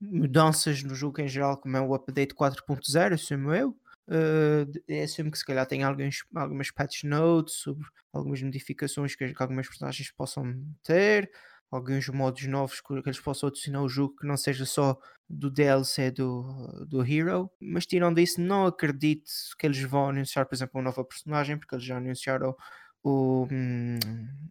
mudanças 0.00 0.82
no 0.82 0.96
jogo 0.96 1.20
em 1.20 1.28
geral, 1.28 1.56
como 1.58 1.76
é 1.76 1.80
o 1.80 1.94
update 1.94 2.34
4.0, 2.34 3.14
assumo 3.14 3.54
eu. 3.54 3.76
Uh, 4.08 5.02
assumo 5.04 5.30
que 5.30 5.38
se 5.38 5.44
calhar 5.44 5.64
tem 5.64 5.84
alguns, 5.84 6.24
algumas 6.34 6.72
patch 6.72 7.04
notes 7.04 7.54
sobre 7.54 7.86
algumas 8.12 8.42
modificações 8.42 9.14
que, 9.14 9.32
que 9.32 9.40
algumas 9.40 9.68
personagens 9.68 10.10
possam 10.10 10.52
ter 10.82 11.30
alguns 11.72 12.06
modos 12.08 12.46
novos 12.46 12.80
que, 12.80 12.92
eles 12.92 13.18
possam 13.18 13.48
adicionar 13.48 13.80
ao 13.80 13.88
jogo 13.88 14.14
que 14.16 14.26
não 14.26 14.36
seja 14.36 14.66
só 14.66 14.98
do 15.28 15.50
DLC 15.50 16.10
do, 16.10 16.84
do 16.86 17.02
Hero, 17.02 17.50
mas 17.58 17.86
tirando 17.86 18.16
disso, 18.16 18.40
não 18.40 18.66
acredito 18.66 19.30
que 19.58 19.66
eles 19.66 19.82
vão 19.82 20.10
anunciar, 20.10 20.44
por 20.44 20.54
exemplo, 20.54 20.78
uma 20.78 20.84
nova 20.84 21.02
personagem, 21.02 21.56
porque 21.56 21.74
eles 21.74 21.84
já 21.84 21.96
anunciaram 21.96 22.54
o, 23.02 23.48
hum, 23.50 23.98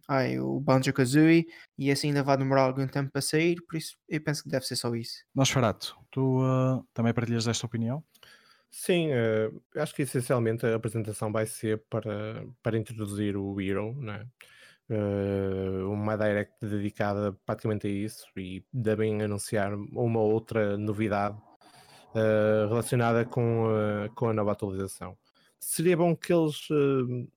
ai, 0.08 0.38
o 0.38 0.60
Banjo 0.60 0.92
Kazooie 0.92 1.46
e 1.78 1.90
assim 1.90 2.08
ainda 2.08 2.22
vai 2.22 2.36
demorar 2.36 2.62
algum 2.62 2.86
tempo 2.86 3.10
para 3.10 3.22
sair, 3.22 3.56
por 3.62 3.76
isso 3.76 3.96
eu 4.08 4.20
penso 4.20 4.42
que 4.42 4.48
deve 4.48 4.66
ser 4.66 4.76
só 4.76 4.94
isso. 4.94 5.24
Nosferatu, 5.34 5.96
tu 6.10 6.40
uh, 6.40 6.84
também 6.92 7.14
partilhas 7.14 7.44
desta 7.44 7.64
opinião? 7.64 8.04
Sim, 8.70 9.10
uh, 9.12 9.62
acho 9.76 9.94
que 9.94 10.02
essencialmente 10.02 10.66
a 10.66 10.74
apresentação 10.74 11.30
vai 11.30 11.46
ser 11.46 11.82
para, 11.88 12.44
para 12.62 12.76
introduzir 12.76 13.36
o 13.36 13.60
Hero, 13.60 13.94
né? 13.94 14.26
Uh, 14.92 15.90
uma 15.90 16.16
direct 16.16 16.54
dedicada 16.60 17.32
praticamente 17.46 17.86
a 17.86 17.90
isso 17.90 18.26
e 18.36 18.64
devem 18.72 19.22
anunciar 19.22 19.74
uma 19.74 20.20
outra 20.20 20.76
novidade 20.76 21.36
uh, 22.14 22.68
relacionada 22.68 23.24
com, 23.24 23.66
uh, 23.66 24.12
com 24.14 24.28
a 24.28 24.34
nova 24.34 24.52
atualização. 24.52 25.16
Seria 25.58 25.96
bom 25.96 26.16
que 26.16 26.32
eles, 26.32 26.66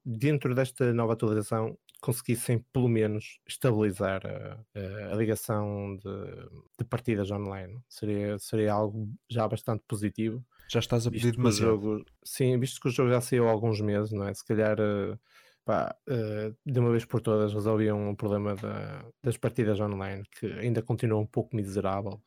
dentro 0.04 0.52
desta 0.52 0.92
nova 0.92 1.12
atualização, 1.12 1.78
conseguissem 2.00 2.64
pelo 2.72 2.88
menos 2.88 3.38
estabilizar 3.46 4.22
a, 4.26 5.12
a 5.12 5.16
ligação 5.16 5.96
de, 5.96 6.48
de, 6.78 6.84
partidas 6.84 7.30
online. 7.30 7.80
Seria, 7.88 8.38
seria 8.38 8.72
algo 8.72 9.08
já 9.30 9.46
bastante 9.46 9.84
positivo. 9.86 10.44
Já 10.68 10.80
estás 10.80 11.06
a 11.06 11.10
pedir 11.10 11.32
demasiado. 11.32 11.70
Jogo, 11.70 12.04
sim, 12.24 12.58
visto 12.58 12.80
que 12.80 12.88
o 12.88 12.90
jogo 12.90 13.10
já 13.10 13.20
saiu 13.20 13.48
há 13.48 13.50
alguns 13.52 13.80
meses, 13.80 14.12
não 14.12 14.26
é? 14.26 14.34
Se 14.34 14.44
calhar 14.44 14.76
uh, 14.80 15.18
pá, 15.66 15.96
uh, 16.08 16.56
de 16.64 16.80
uma 16.80 16.92
vez 16.92 17.04
por 17.04 17.20
todas 17.20 17.52
resolviam 17.52 18.10
o 18.10 18.16
problema 18.16 18.56
da, 18.56 19.04
das 19.22 19.36
partidas 19.36 19.80
online, 19.80 20.24
que 20.30 20.46
ainda 20.54 20.82
continua 20.82 21.20
um 21.20 21.26
pouco 21.26 21.56
miserável 21.56 22.22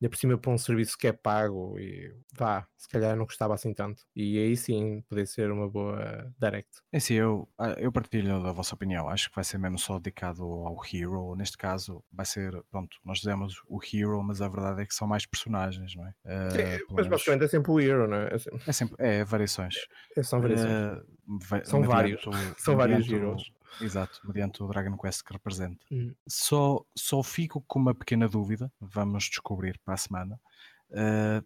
ainda 0.00 0.10
por 0.10 0.16
cima 0.16 0.38
para 0.38 0.50
um 0.50 0.58
serviço 0.58 0.96
que 0.96 1.06
é 1.06 1.12
pago 1.12 1.78
e 1.78 2.12
vá, 2.34 2.66
se 2.76 2.88
calhar 2.88 3.14
não 3.14 3.26
gostava 3.26 3.54
assim 3.54 3.74
tanto. 3.74 4.02
E 4.16 4.38
aí 4.38 4.56
sim 4.56 5.02
poderia 5.08 5.26
ser 5.26 5.50
uma 5.50 5.68
boa 5.68 6.32
direct. 6.40 6.70
É 6.90 6.98
sim, 6.98 7.14
eu, 7.14 7.48
ah, 7.58 7.74
eu 7.78 7.92
partilho 7.92 8.42
da 8.42 8.52
vossa 8.52 8.74
opinião. 8.74 9.08
Acho 9.08 9.28
que 9.28 9.34
vai 9.34 9.44
ser 9.44 9.58
mesmo 9.58 9.78
só 9.78 9.98
dedicado 9.98 10.42
ao 10.42 10.78
Hero. 10.90 11.36
Neste 11.36 11.58
caso, 11.58 12.02
vai 12.10 12.24
ser, 12.24 12.50
pronto, 12.70 12.96
nós 13.04 13.18
dizemos 13.18 13.62
o 13.68 13.78
Hero, 13.82 14.22
mas 14.22 14.40
a 14.40 14.48
verdade 14.48 14.82
é 14.82 14.86
que 14.86 14.94
são 14.94 15.06
mais 15.06 15.26
personagens, 15.26 15.94
não 15.94 16.06
é? 16.06 16.10
Uh, 16.24 16.60
é 16.60 16.80
mas 16.90 17.06
basicamente 17.06 17.44
é 17.44 17.48
sempre 17.48 17.70
o 17.70 17.78
Hero, 17.78 18.08
não 18.08 18.16
é? 18.16 18.34
É, 18.34 18.38
sempre, 18.38 18.62
é, 18.66 18.72
sempre, 18.72 18.96
é 18.98 19.24
variações. 19.24 19.74
É, 20.16 20.22
são 20.22 20.40
variações. 20.40 20.98
Uh, 20.98 21.64
são 21.64 21.82
vários. 21.82 22.22
são 22.56 22.76
vários 22.76 23.08
heroes 23.08 23.52
Exato, 23.80 24.20
mediante 24.24 24.62
o 24.62 24.68
Dragon 24.68 24.96
Quest 24.96 25.22
que 25.22 25.32
representa. 25.32 25.84
Hum. 25.90 26.14
Só, 26.26 26.84
só 26.96 27.22
fico 27.22 27.62
com 27.66 27.78
uma 27.78 27.94
pequena 27.94 28.28
dúvida, 28.28 28.72
vamos 28.80 29.24
descobrir 29.24 29.78
para 29.84 29.94
a 29.94 29.98
semana, 29.98 30.40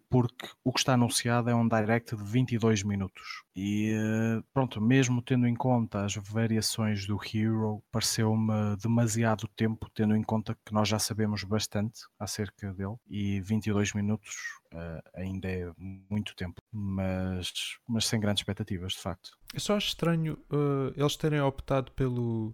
porque 0.09 0.47
o 0.63 0.71
que 0.71 0.79
está 0.79 0.93
anunciado 0.93 1.49
é 1.49 1.55
um 1.55 1.67
direct 1.67 2.15
de 2.15 2.23
22 2.23 2.83
minutos. 2.83 3.43
E 3.55 3.93
uh, 3.93 4.43
pronto, 4.53 4.81
mesmo 4.81 5.21
tendo 5.21 5.47
em 5.47 5.55
conta 5.55 6.03
as 6.03 6.15
variações 6.15 7.05
do 7.05 7.17
Hero, 7.17 7.81
pareceu-me 7.91 8.75
demasiado 8.81 9.47
tempo, 9.47 9.89
tendo 9.93 10.15
em 10.15 10.23
conta 10.23 10.57
que 10.65 10.73
nós 10.73 10.89
já 10.89 10.99
sabemos 10.99 11.43
bastante 11.43 12.01
acerca 12.19 12.73
dele, 12.73 12.95
e 13.07 13.39
22 13.41 13.93
minutos 13.93 14.35
uh, 14.73 15.01
ainda 15.13 15.47
é 15.47 15.71
muito 16.09 16.35
tempo, 16.35 16.61
mas, 16.71 17.77
mas 17.87 18.05
sem 18.05 18.19
grandes 18.19 18.41
expectativas, 18.41 18.93
de 18.93 18.99
facto. 18.99 19.31
Eu 19.53 19.59
só 19.59 19.77
acho 19.77 19.87
estranho 19.87 20.37
eles 20.97 21.15
terem 21.15 21.39
optado 21.39 21.91
pelo 21.93 22.53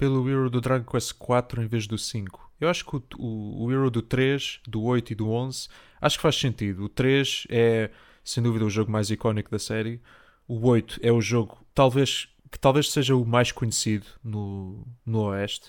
pelo 0.00 0.26
Hero 0.26 0.48
do 0.48 0.62
Dragon 0.62 0.90
Quest 0.90 1.12
4 1.18 1.62
em 1.62 1.66
vez 1.66 1.86
do 1.86 1.98
5. 1.98 2.52
Eu 2.58 2.70
acho 2.70 2.86
que 2.86 2.96
o, 2.96 3.02
o, 3.18 3.64
o 3.64 3.70
Hero 3.70 3.90
do 3.90 4.00
3, 4.00 4.60
do 4.66 4.82
8 4.82 5.12
e 5.12 5.14
do 5.14 5.28
11 5.28 5.68
acho 6.00 6.16
que 6.16 6.22
faz 6.22 6.36
sentido. 6.36 6.84
O 6.84 6.88
3 6.88 7.46
é 7.50 7.90
sem 8.24 8.42
dúvida 8.42 8.64
o 8.64 8.70
jogo 8.70 8.90
mais 8.90 9.10
icónico 9.10 9.50
da 9.50 9.58
série. 9.58 10.00
O 10.48 10.66
8 10.66 11.00
é 11.02 11.12
o 11.12 11.20
jogo 11.20 11.58
talvez 11.74 12.30
que 12.50 12.58
talvez 12.58 12.90
seja 12.90 13.14
o 13.14 13.26
mais 13.26 13.52
conhecido 13.52 14.06
no, 14.24 14.86
no 15.04 15.24
Oeste. 15.24 15.68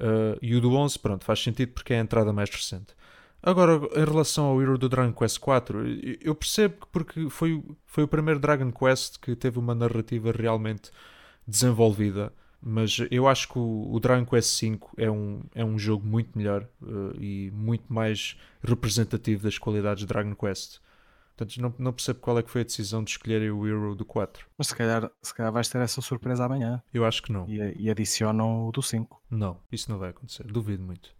Uh, 0.00 0.36
e 0.42 0.56
o 0.56 0.60
do 0.60 0.74
11, 0.74 0.98
pronto, 0.98 1.24
faz 1.24 1.40
sentido 1.40 1.74
porque 1.74 1.94
é 1.94 2.00
a 2.00 2.02
entrada 2.02 2.32
mais 2.32 2.50
recente. 2.50 2.92
Agora, 3.40 3.80
em 3.94 4.04
relação 4.04 4.46
ao 4.46 4.60
Hero 4.60 4.76
do 4.76 4.88
Dragon 4.88 5.12
Quest 5.12 5.38
4, 5.38 5.78
eu 6.20 6.34
percebo 6.34 6.80
que 6.80 6.86
porque 6.88 7.30
foi, 7.30 7.62
foi 7.86 8.02
o 8.02 8.08
primeiro 8.08 8.40
Dragon 8.40 8.72
Quest 8.72 9.20
que 9.20 9.36
teve 9.36 9.60
uma 9.60 9.76
narrativa 9.76 10.32
realmente 10.32 10.90
desenvolvida 11.46 12.32
Mas 12.66 12.96
eu 13.10 13.28
acho 13.28 13.46
que 13.48 13.58
o, 13.58 13.92
o 13.92 14.00
Dragon 14.00 14.24
Quest 14.24 14.58
V 14.62 14.78
é 14.96 15.10
um, 15.10 15.42
é 15.54 15.62
um 15.62 15.78
jogo 15.78 16.06
muito 16.06 16.30
melhor 16.36 16.66
uh, 16.82 17.14
e 17.20 17.50
muito 17.52 17.92
mais 17.92 18.38
representativo 18.62 19.42
das 19.42 19.58
qualidades 19.58 20.00
de 20.00 20.06
Dragon 20.06 20.34
Quest. 20.34 20.78
Portanto, 21.36 21.60
não, 21.60 21.74
não 21.78 21.92
percebo 21.92 22.20
qual 22.20 22.38
é 22.38 22.42
que 22.42 22.50
foi 22.50 22.62
a 22.62 22.64
decisão 22.64 23.04
de 23.04 23.10
escolher 23.10 23.52
o 23.52 23.66
Hero 23.66 23.94
do 23.94 24.04
4. 24.04 24.46
Mas 24.56 24.68
se 24.68 24.76
calhar, 24.76 25.10
se 25.20 25.34
calhar 25.34 25.52
vais 25.52 25.68
ter 25.68 25.78
essa 25.82 26.00
surpresa 26.00 26.44
amanhã. 26.46 26.82
Eu 26.94 27.04
acho 27.04 27.22
que 27.22 27.32
não. 27.32 27.46
E, 27.48 27.58
e 27.76 27.90
adicionam 27.90 28.66
o 28.68 28.72
do 28.72 28.80
5. 28.80 29.20
Não, 29.28 29.58
isso 29.70 29.90
não 29.90 29.98
vai 29.98 30.10
acontecer. 30.10 30.44
Duvido 30.44 30.82
muito. 30.82 31.10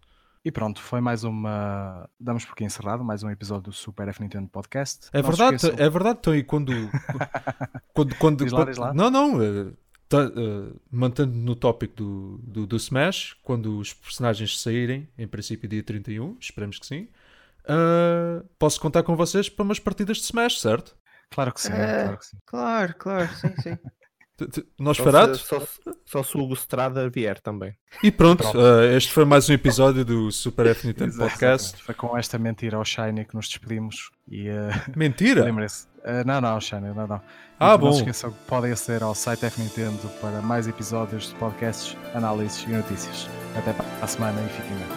E 0.43 0.51
pronto, 0.51 0.81
foi 0.81 1.01
mais 1.01 1.23
uma. 1.23 2.09
Damos 2.19 2.45
por 2.45 2.53
aqui 2.53 2.63
encerrado, 2.63 3.03
mais 3.03 3.23
um 3.23 3.29
episódio 3.29 3.63
do 3.63 3.71
Super 3.73 4.07
F 4.07 4.21
Nintendo 4.21 4.47
Podcast. 4.47 5.09
É 5.11 5.21
Não 5.21 5.29
verdade, 5.29 5.55
esqueçam- 5.57 5.85
é 5.85 5.89
verdade. 5.89 6.17
Então, 6.21 6.35
e 6.35 6.43
quando. 6.43 6.71
quando, 7.93 8.15
quando, 8.15 8.43
Diz 8.43 8.53
lá, 8.53 8.59
quando- 8.59 8.69
diz 8.69 8.77
lá. 8.77 8.93
Não, 8.93 9.09
não. 9.11 9.75
Eh, 10.05 10.09
tá, 10.09 10.23
eh, 10.23 10.73
mantendo 10.91 11.33
no 11.35 11.55
tópico 11.55 11.95
do, 11.95 12.37
do, 12.39 12.67
do 12.67 12.75
Smash, 12.77 13.35
quando 13.43 13.77
os 13.77 13.93
personagens 13.93 14.59
saírem, 14.59 15.07
em 15.17 15.27
princípio 15.27 15.67
dia 15.69 15.83
31, 15.83 16.37
esperemos 16.39 16.79
que 16.79 16.85
sim, 16.85 17.07
eh, 17.67 18.43
posso 18.59 18.79
contar 18.79 19.03
com 19.03 19.15
vocês 19.15 19.49
para 19.49 19.63
umas 19.63 19.79
partidas 19.79 20.17
de 20.17 20.23
Smash, 20.23 20.59
certo? 20.61 20.95
Claro 21.31 21.53
que 21.53 21.61
sim, 21.61 21.73
É. 21.73 22.03
claro 22.03 22.17
que 22.17 22.25
sim. 22.25 22.37
Claro, 22.45 22.95
claro, 22.95 23.35
sim, 23.35 23.55
sim. 23.61 23.77
Nós 24.77 24.97
Só 24.97 25.33
se, 25.33 25.39
só, 25.39 25.59
se- 25.61 25.79
só 26.05 26.21
se 26.23 26.35
o 26.37 26.41
Hugo 26.41 26.53
Strada 26.55 27.09
vier 27.09 27.39
também. 27.39 27.73
E 28.03 28.11
pronto, 28.11 28.43
eh, 28.53 28.95
este 28.97 29.13
foi 29.13 29.23
mais 29.23 29.49
um 29.49 29.53
episódio 29.53 30.03
do 30.03 30.29
Super 30.31 30.67
F 30.67 30.85
Nintendo. 30.87 31.15
Podcast. 31.17 31.81
Foi 31.81 31.95
com 31.95 32.17
esta 32.17 32.37
mentira 32.37 32.75
ao 32.75 32.83
Shiny 32.83 33.23
que 33.25 33.33
nos 33.33 33.47
despedimos. 33.47 34.11
E 34.27 34.49
eh, 34.49 34.69
Mentira! 34.95 35.43
lembrem-se. 35.45 35.87
eh, 36.03 36.23
não, 36.25 36.41
não, 36.41 36.59
Shiny, 36.59 36.93
não, 36.93 37.07
não. 37.07 37.21
Ah, 37.57 37.69
não 37.71 37.77
bom. 37.77 37.91
se 37.93 37.99
esqueçam 37.99 38.31
que 38.31 38.39
podem 38.45 38.73
aceder 38.73 39.03
ao 39.03 39.15
site 39.15 39.45
F 39.45 39.61
Nintendo 39.61 40.09
para 40.19 40.41
mais 40.41 40.67
episódios 40.67 41.29
de 41.29 41.35
podcasts, 41.35 41.95
análises 42.13 42.63
e 42.63 42.69
notícias. 42.71 43.29
Até 43.57 43.71
para 43.71 43.85
a 44.01 44.07
semana 44.07 44.41
e 44.41 44.49
fiquem 44.49 44.75
bem. 44.77 44.87